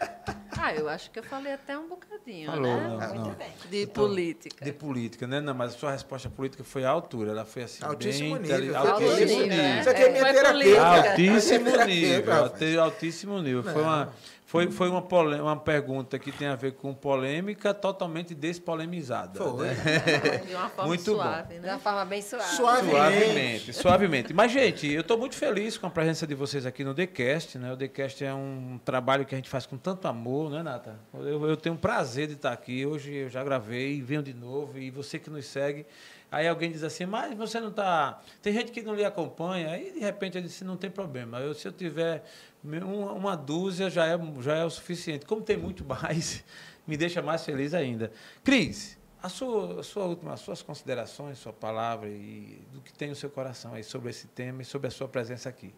[0.64, 2.88] Ah, eu acho que eu falei até um bocadinho, Falou, né?
[2.88, 3.34] não, Muito não.
[3.34, 3.48] bem.
[3.70, 4.64] De política.
[4.64, 5.38] De política, né?
[5.38, 7.32] Não, mas a sua resposta política foi à altura.
[7.32, 8.50] Ela foi assim, Altíssimo bem...
[8.60, 8.76] nível.
[8.78, 9.56] Altíssimo Altíssimo nível.
[9.58, 10.86] nível, Isso aqui é É, minha política.
[11.10, 13.62] Altíssimo Terapeuta, nível, altíssimo nível.
[13.62, 14.12] Foi uma,
[14.46, 19.40] foi, foi uma, polê- uma pergunta que tem a ver com polêmica totalmente despolemizada.
[19.42, 19.66] Foi.
[19.68, 19.74] né?
[20.46, 21.22] De uma forma Muito bom.
[21.22, 21.72] suave, De né?
[21.72, 22.54] uma forma bem suave.
[22.54, 22.90] Suave.
[22.90, 24.34] Suavemente, suavemente.
[24.34, 27.58] Mas, gente, eu estou muito feliz com a presença de vocês aqui no TheCast.
[27.58, 27.72] Né?
[27.72, 30.98] O TheCast é um trabalho que a gente faz com tanto amor, né, Nata?
[31.14, 32.84] Eu, eu tenho um prazer de estar aqui.
[32.84, 34.78] Hoje eu já gravei, venho de novo.
[34.78, 35.86] E você que nos segue,
[36.30, 38.20] aí alguém diz assim, mas você não está...
[38.42, 39.70] Tem gente que não lhe acompanha.
[39.70, 41.38] Aí, de repente, eu disse, não tem problema.
[41.40, 42.22] Eu, se eu tiver
[42.64, 45.26] uma, dúzia, já é, já é o suficiente.
[45.26, 46.42] Como tem muito mais,
[46.86, 48.10] me deixa mais feliz ainda.
[48.42, 53.08] Cris, a sua, a sua última, as suas considerações, sua palavra e do que tem
[53.08, 55.74] no seu coração aí sobre esse tema e sobre a sua presença aqui.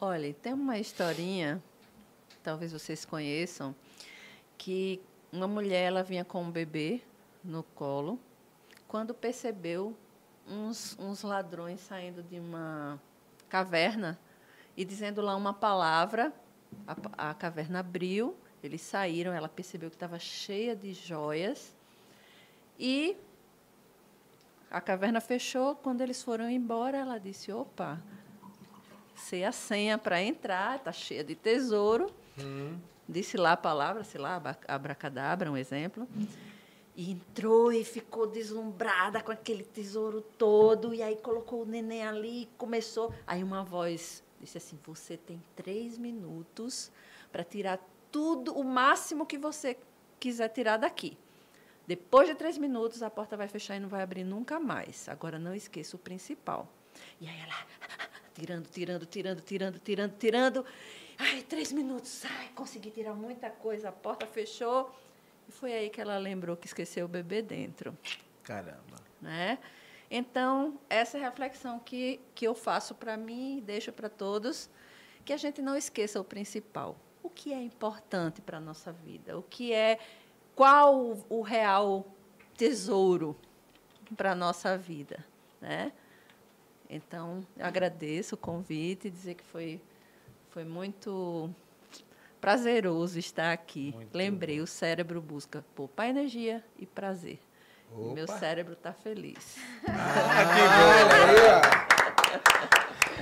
[0.00, 1.62] Olha, tem uma historinha,
[2.42, 3.74] talvez vocês conheçam,
[4.56, 5.00] que
[5.32, 7.00] uma mulher ela vinha com um bebê
[7.42, 8.18] no colo,
[8.88, 9.96] quando percebeu
[10.48, 13.00] uns, uns ladrões saindo de uma
[13.48, 14.18] caverna
[14.80, 16.32] e dizendo lá uma palavra,
[16.88, 21.76] a, a caverna abriu, eles saíram, ela percebeu que estava cheia de joias
[22.78, 23.14] e
[24.70, 25.76] a caverna fechou.
[25.76, 28.00] Quando eles foram embora, ela disse: opa,
[29.14, 32.10] sei a senha para entrar, está cheia de tesouro.
[33.06, 36.08] Disse lá a palavra, sei lá, abracadabra, um exemplo.
[36.96, 40.94] E entrou e ficou deslumbrada com aquele tesouro todo.
[40.94, 43.12] E aí colocou o neném ali e começou.
[43.26, 46.90] Aí uma voz Disse assim: você tem três minutos
[47.30, 47.78] para tirar
[48.10, 49.76] tudo, o máximo que você
[50.18, 51.16] quiser tirar daqui.
[51.86, 55.08] Depois de três minutos, a porta vai fechar e não vai abrir nunca mais.
[55.08, 56.68] Agora, não esqueça o principal.
[57.20, 57.66] E aí ela,
[58.34, 60.66] tirando, tirando, tirando, tirando, tirando, tirando.
[61.18, 62.24] Ai, três minutos.
[62.24, 63.88] Ai, consegui tirar muita coisa.
[63.88, 64.94] A porta fechou.
[65.48, 67.96] E foi aí que ela lembrou que esqueceu o bebê dentro.
[68.42, 68.96] Caramba.
[69.20, 69.58] Né?
[70.10, 74.68] Então, essa é a reflexão que, que eu faço para mim e deixo para todos,
[75.24, 76.96] que a gente não esqueça o principal.
[77.22, 79.38] O que é importante para a nossa vida?
[79.38, 80.00] O que é
[80.56, 82.04] qual o, real
[82.56, 83.36] tesouro
[84.16, 85.24] para a nossa vida?
[85.60, 85.92] Né?
[86.88, 89.80] Então, eu agradeço o convite e dizer que foi,
[90.48, 91.48] foi muito
[92.40, 93.92] prazeroso estar aqui.
[93.94, 94.64] Muito Lembrei, bom.
[94.64, 97.38] o cérebro busca poupar energia e prazer.
[97.92, 98.38] E Meu Opa.
[98.38, 99.56] cérebro está feliz.
[99.88, 100.62] Ah, que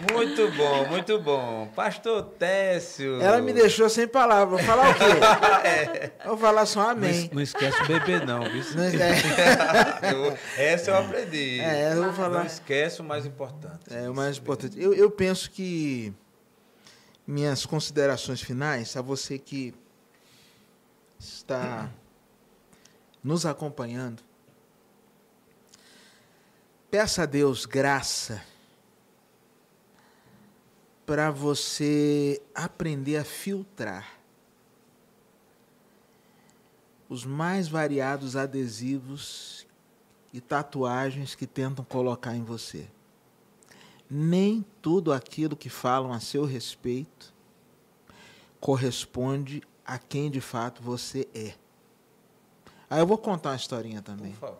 [0.09, 0.13] bom.
[0.13, 1.67] Muito bom, muito bom.
[1.75, 3.21] Pastor Técio.
[3.21, 4.57] Ela me deixou sem palavra.
[4.57, 6.13] Vou falar o quê?
[6.25, 7.25] Vou falar só Não, amém.
[7.25, 8.63] es- não esquece o bebê, não, viu?
[8.77, 8.93] Não é-
[10.15, 11.59] Eu- Essa eu aprendi.
[11.61, 12.47] É, eu vou Não falar.
[12.47, 13.93] esquece o mais importante.
[13.93, 14.81] É o mais importante.
[14.81, 16.13] Eu, eu penso que
[17.27, 19.75] minhas considerações finais a você que
[21.19, 21.91] está
[23.25, 24.23] nos acompanhando.
[26.91, 28.43] Peça a Deus graça
[31.05, 34.19] para você aprender a filtrar
[37.09, 39.67] os mais variados adesivos
[40.33, 42.89] e tatuagens que tentam colocar em você
[44.11, 47.35] nem tudo aquilo que falam a seu respeito
[48.61, 51.55] corresponde a quem de fato você é.
[52.89, 54.33] Aí eu vou contar uma historinha Por também.
[54.35, 54.59] favor.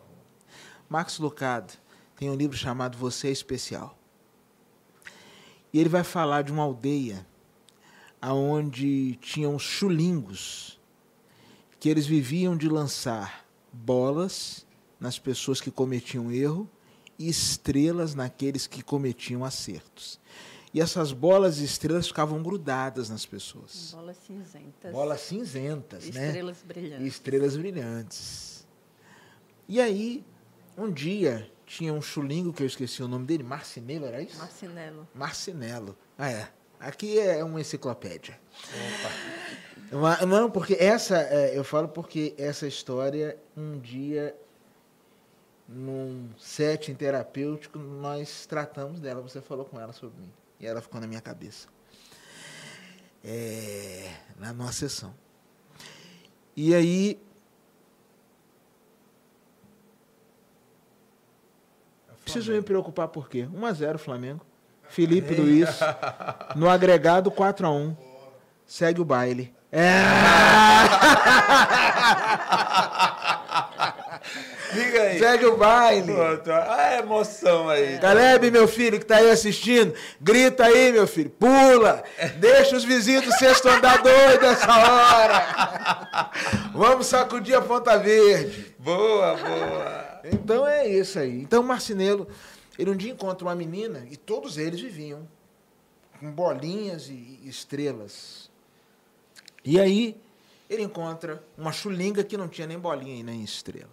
[0.87, 1.73] Max Lucado
[2.19, 3.97] tem um livro chamado Você é Especial.
[5.71, 7.25] E ele vai falar de uma aldeia
[8.21, 10.77] onde tinham chulingos
[11.79, 14.67] que eles viviam de lançar bolas
[14.99, 16.69] nas pessoas que cometiam erro
[17.17, 20.19] e estrelas naqueles que cometiam acertos.
[20.73, 23.93] E essas bolas e estrelas ficavam grudadas nas pessoas.
[23.93, 24.91] Bolas cinzentas.
[24.91, 26.27] Bolas cinzentas, né?
[26.27, 27.07] Estrelas e brilhantes.
[27.07, 28.67] estrelas brilhantes.
[29.69, 30.25] E aí,
[30.77, 34.39] um dia, tinha um chulingo que eu esqueci o nome dele, Marcinelo, era isso?
[34.39, 35.07] Marcinelo.
[35.13, 35.95] Marcinelo.
[36.17, 36.49] Ah, é.
[36.79, 38.39] Aqui é uma enciclopédia.
[39.91, 44.35] Uma- Não, porque essa, é, eu falo porque essa história, um dia,
[45.67, 49.21] num setting terapêutico, nós tratamos dela.
[49.21, 50.31] Você falou com ela sobre mim.
[50.59, 51.67] E ela ficou na minha cabeça.
[53.23, 55.13] É, na nossa sessão.
[56.55, 57.21] E aí,
[62.31, 63.47] preciso me preocupar por quê?
[63.53, 64.45] 1 a 0 Flamengo.
[64.87, 65.67] Felipe Luiz.
[66.55, 67.95] No agregado 4 a 1
[68.65, 69.53] Segue o baile.
[69.71, 70.01] É.
[74.73, 75.19] Diga aí.
[75.19, 76.13] Segue o baile.
[76.13, 76.51] Pronto.
[76.51, 77.97] A emoção aí.
[77.99, 82.03] Caleb, meu filho, que tá aí assistindo, grita aí, meu filho, pula,
[82.37, 86.29] deixa os vizinhos do sexto andar doido essa hora.
[86.73, 88.75] Vamos sacudir a Ponta Verde.
[88.77, 90.08] Boa, boa.
[90.23, 91.41] Então é isso aí.
[91.41, 92.27] Então o Marcinelo,
[92.77, 95.27] ele um dia encontra uma menina e todos eles viviam
[96.19, 98.49] com bolinhas e estrelas.
[99.63, 100.19] E aí
[100.69, 103.91] ele encontra uma chulinga que não tinha nem bolinha e nem estrela.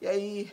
[0.00, 0.52] E aí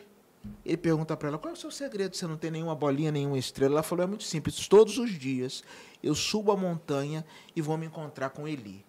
[0.66, 2.16] ele pergunta para ela: qual é o seu segredo?
[2.16, 3.76] Você não tem nenhuma bolinha, nenhuma estrela?
[3.76, 4.68] Ela falou: é muito simples.
[4.68, 5.64] Todos os dias
[6.02, 7.26] eu subo a montanha
[7.56, 8.86] e vou me encontrar com Eli.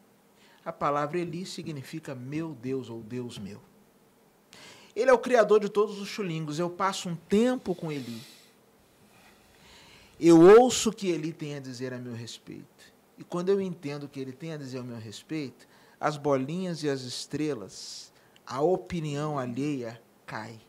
[0.65, 3.61] A palavra Eli significa meu Deus ou Deus meu.
[4.95, 6.59] Ele é o criador de todos os chulingos.
[6.59, 8.23] Eu passo um tempo com Eli.
[10.21, 12.95] Eu ouço o que Eli tem a dizer a meu respeito.
[13.19, 15.67] E quando eu entendo o que ele tem a dizer ao meu respeito,
[16.01, 18.13] as bolinhas e as estrelas,
[18.47, 20.61] a opinião alheia cai.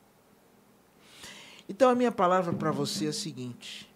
[1.67, 3.91] Então a minha palavra para você é a seguinte: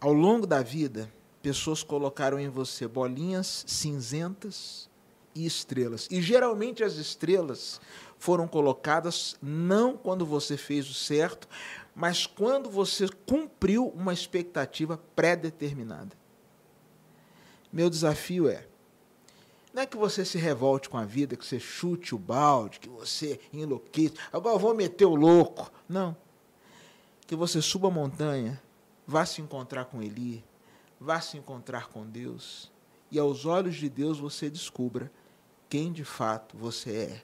[0.00, 4.90] ao longo da vida, pessoas colocaram em você bolinhas cinzentas
[5.34, 6.08] e estrelas.
[6.10, 7.80] E geralmente as estrelas
[8.18, 11.48] foram colocadas não quando você fez o certo,
[11.94, 16.16] mas quando você cumpriu uma expectativa pré-determinada.
[17.72, 18.66] Meu desafio é
[19.76, 22.88] não é que você se revolte com a vida, que você chute o balde, que
[22.88, 24.14] você enlouqueça.
[24.32, 25.70] Agora eu vou meter o louco.
[25.86, 26.16] Não.
[27.26, 28.58] Que você suba a montanha,
[29.06, 30.42] vá se encontrar com Eli,
[30.98, 32.72] vá se encontrar com Deus.
[33.10, 35.12] E aos olhos de Deus você descubra
[35.68, 37.22] quem de fato você é.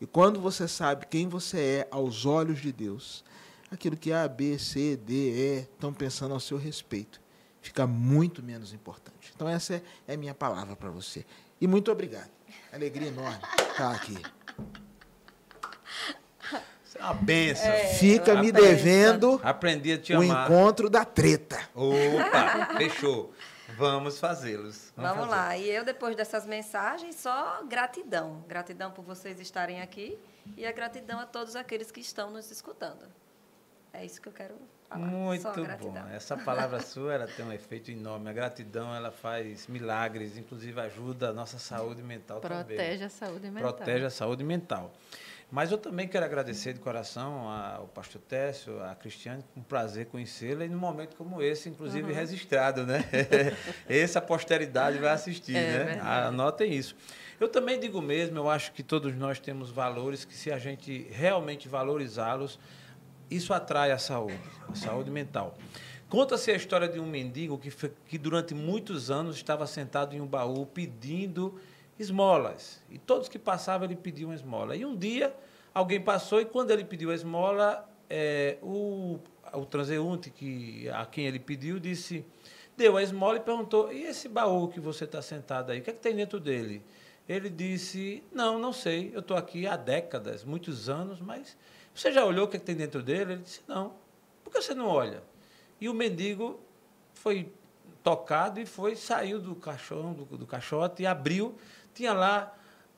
[0.00, 3.24] E quando você sabe quem você é aos olhos de Deus,
[3.70, 7.24] aquilo que A, B, C, D, E estão pensando ao seu respeito
[7.64, 9.32] fica muito menos importante.
[9.34, 11.24] Então, essa é, é a minha palavra para você.
[11.60, 12.30] E muito obrigado.
[12.70, 13.38] Alegria enorme
[13.70, 14.18] estar aqui.
[16.84, 17.72] Isso é uma benção.
[17.98, 18.66] Fica me pensa.
[18.66, 20.50] devendo Aprendi a te o amar.
[20.50, 21.58] encontro da treta.
[21.74, 23.32] Opa, fechou.
[23.76, 24.92] Vamos fazê-los.
[24.96, 25.30] Vamos fazer.
[25.30, 25.56] lá.
[25.56, 28.44] E eu, depois dessas mensagens, só gratidão.
[28.48, 30.18] Gratidão por vocês estarem aqui
[30.56, 33.04] e a gratidão a todos aqueles que estão nos escutando.
[33.92, 34.54] É isso que eu quero
[34.88, 35.06] falar.
[35.06, 35.94] Muito só bom.
[36.12, 38.28] Essa palavra sua ela tem um efeito enorme.
[38.28, 42.64] A gratidão ela faz milagres, inclusive ajuda a nossa saúde mental também.
[42.64, 43.72] Protege a saúde mental.
[43.72, 44.92] Protege a saúde mental.
[45.50, 50.64] Mas eu também quero agradecer de coração ao pastor Técio, a Cristiane, um prazer conhecê-la
[50.64, 52.14] e num momento como esse, inclusive Uhum.
[52.14, 53.04] registrado, né?
[53.88, 55.84] Essa posteridade vai assistir, É né?
[55.84, 56.26] verdade.
[56.28, 56.96] Anotem isso.
[57.38, 61.06] Eu também digo mesmo, eu acho que todos nós temos valores que se a gente
[61.10, 62.58] realmente valorizá-los,
[63.30, 64.38] isso atrai a saúde,
[64.68, 65.54] a saúde mental.
[66.08, 67.70] Conta-se a história de um mendigo que,
[68.06, 71.58] que durante muitos anos estava sentado em um baú pedindo
[71.98, 72.82] esmolas.
[72.90, 74.76] E todos que passavam, ele pedia uma esmola.
[74.76, 75.34] E um dia,
[75.72, 79.18] alguém passou e quando ele pediu a esmola, eh, o,
[79.52, 82.24] o transeunte que, a quem ele pediu disse,
[82.76, 85.90] deu a esmola e perguntou, e esse baú que você está sentado aí, o que,
[85.90, 86.82] é que tem dentro dele?
[87.28, 91.56] Ele disse, não, não sei, eu estou aqui há décadas, muitos anos, mas
[91.94, 93.32] você já olhou o que, é que tem dentro dele?
[93.32, 93.94] Ele disse, não.
[94.42, 95.22] Por que você não olha?
[95.80, 96.60] E o mendigo
[97.14, 97.50] foi
[98.02, 101.56] tocado e foi, saiu do caixão, do, do caixote e abriu,
[101.94, 102.54] tinha lá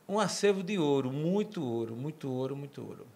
[0.09, 3.07] um acervo de ouro, muito ouro, muito ouro, muito ouro.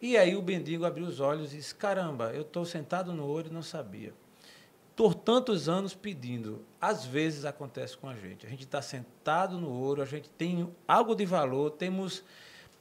[0.00, 3.48] E aí o mendigo abriu os olhos e disse, caramba, eu estou sentado no ouro
[3.48, 4.12] e não sabia.
[4.96, 8.44] Por tantos anos pedindo, às vezes acontece com a gente.
[8.44, 12.24] A gente está sentado no ouro, a gente tem algo de valor, temos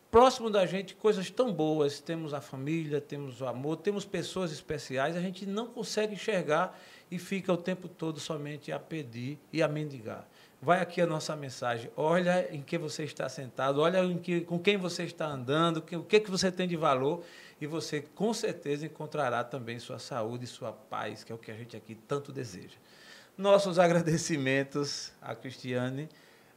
[0.09, 5.15] próximo da gente coisas tão boas, temos a família, temos o amor, temos pessoas especiais,
[5.15, 6.77] a gente não consegue enxergar
[7.09, 10.27] e fica o tempo todo somente a pedir e a mendigar.
[10.61, 11.89] Vai aqui a nossa mensagem.
[11.97, 16.03] Olha em que você está sentado, olha que, com quem você está andando, que- o
[16.03, 17.23] que, que você tem de valor,
[17.59, 21.49] e você com certeza encontrará também sua saúde e sua paz, que é o que
[21.49, 22.77] a gente aqui tanto deseja.
[23.35, 26.07] Nossos agradecimentos à Cristiane,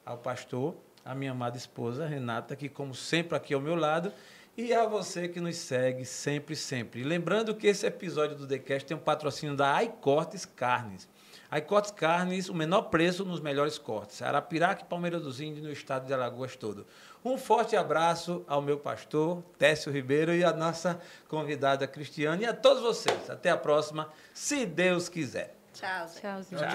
[0.05, 4.13] ao pastor, à minha amada esposa Renata, que como sempre aqui ao meu lado,
[4.55, 7.01] e a você que nos segue sempre, sempre.
[7.01, 11.09] E lembrando que esse episódio do TheCast tem um patrocínio da iCortes Carnes.
[11.57, 14.21] iCortes Carnes, o menor preço nos melhores cortes.
[14.23, 16.87] Arapiraca e Palmeira dos Índios, no estado de Alagoas todo.
[17.25, 22.53] Um forte abraço ao meu pastor, Técio Ribeiro, e à nossa convidada Cristiane, e a
[22.53, 23.31] todos vocês.
[23.31, 25.57] Até a próxima, se Deus quiser.
[25.73, 26.21] Tchau, gente.
[26.21, 26.61] Tchauzinho.
[26.61, 26.71] Tchau.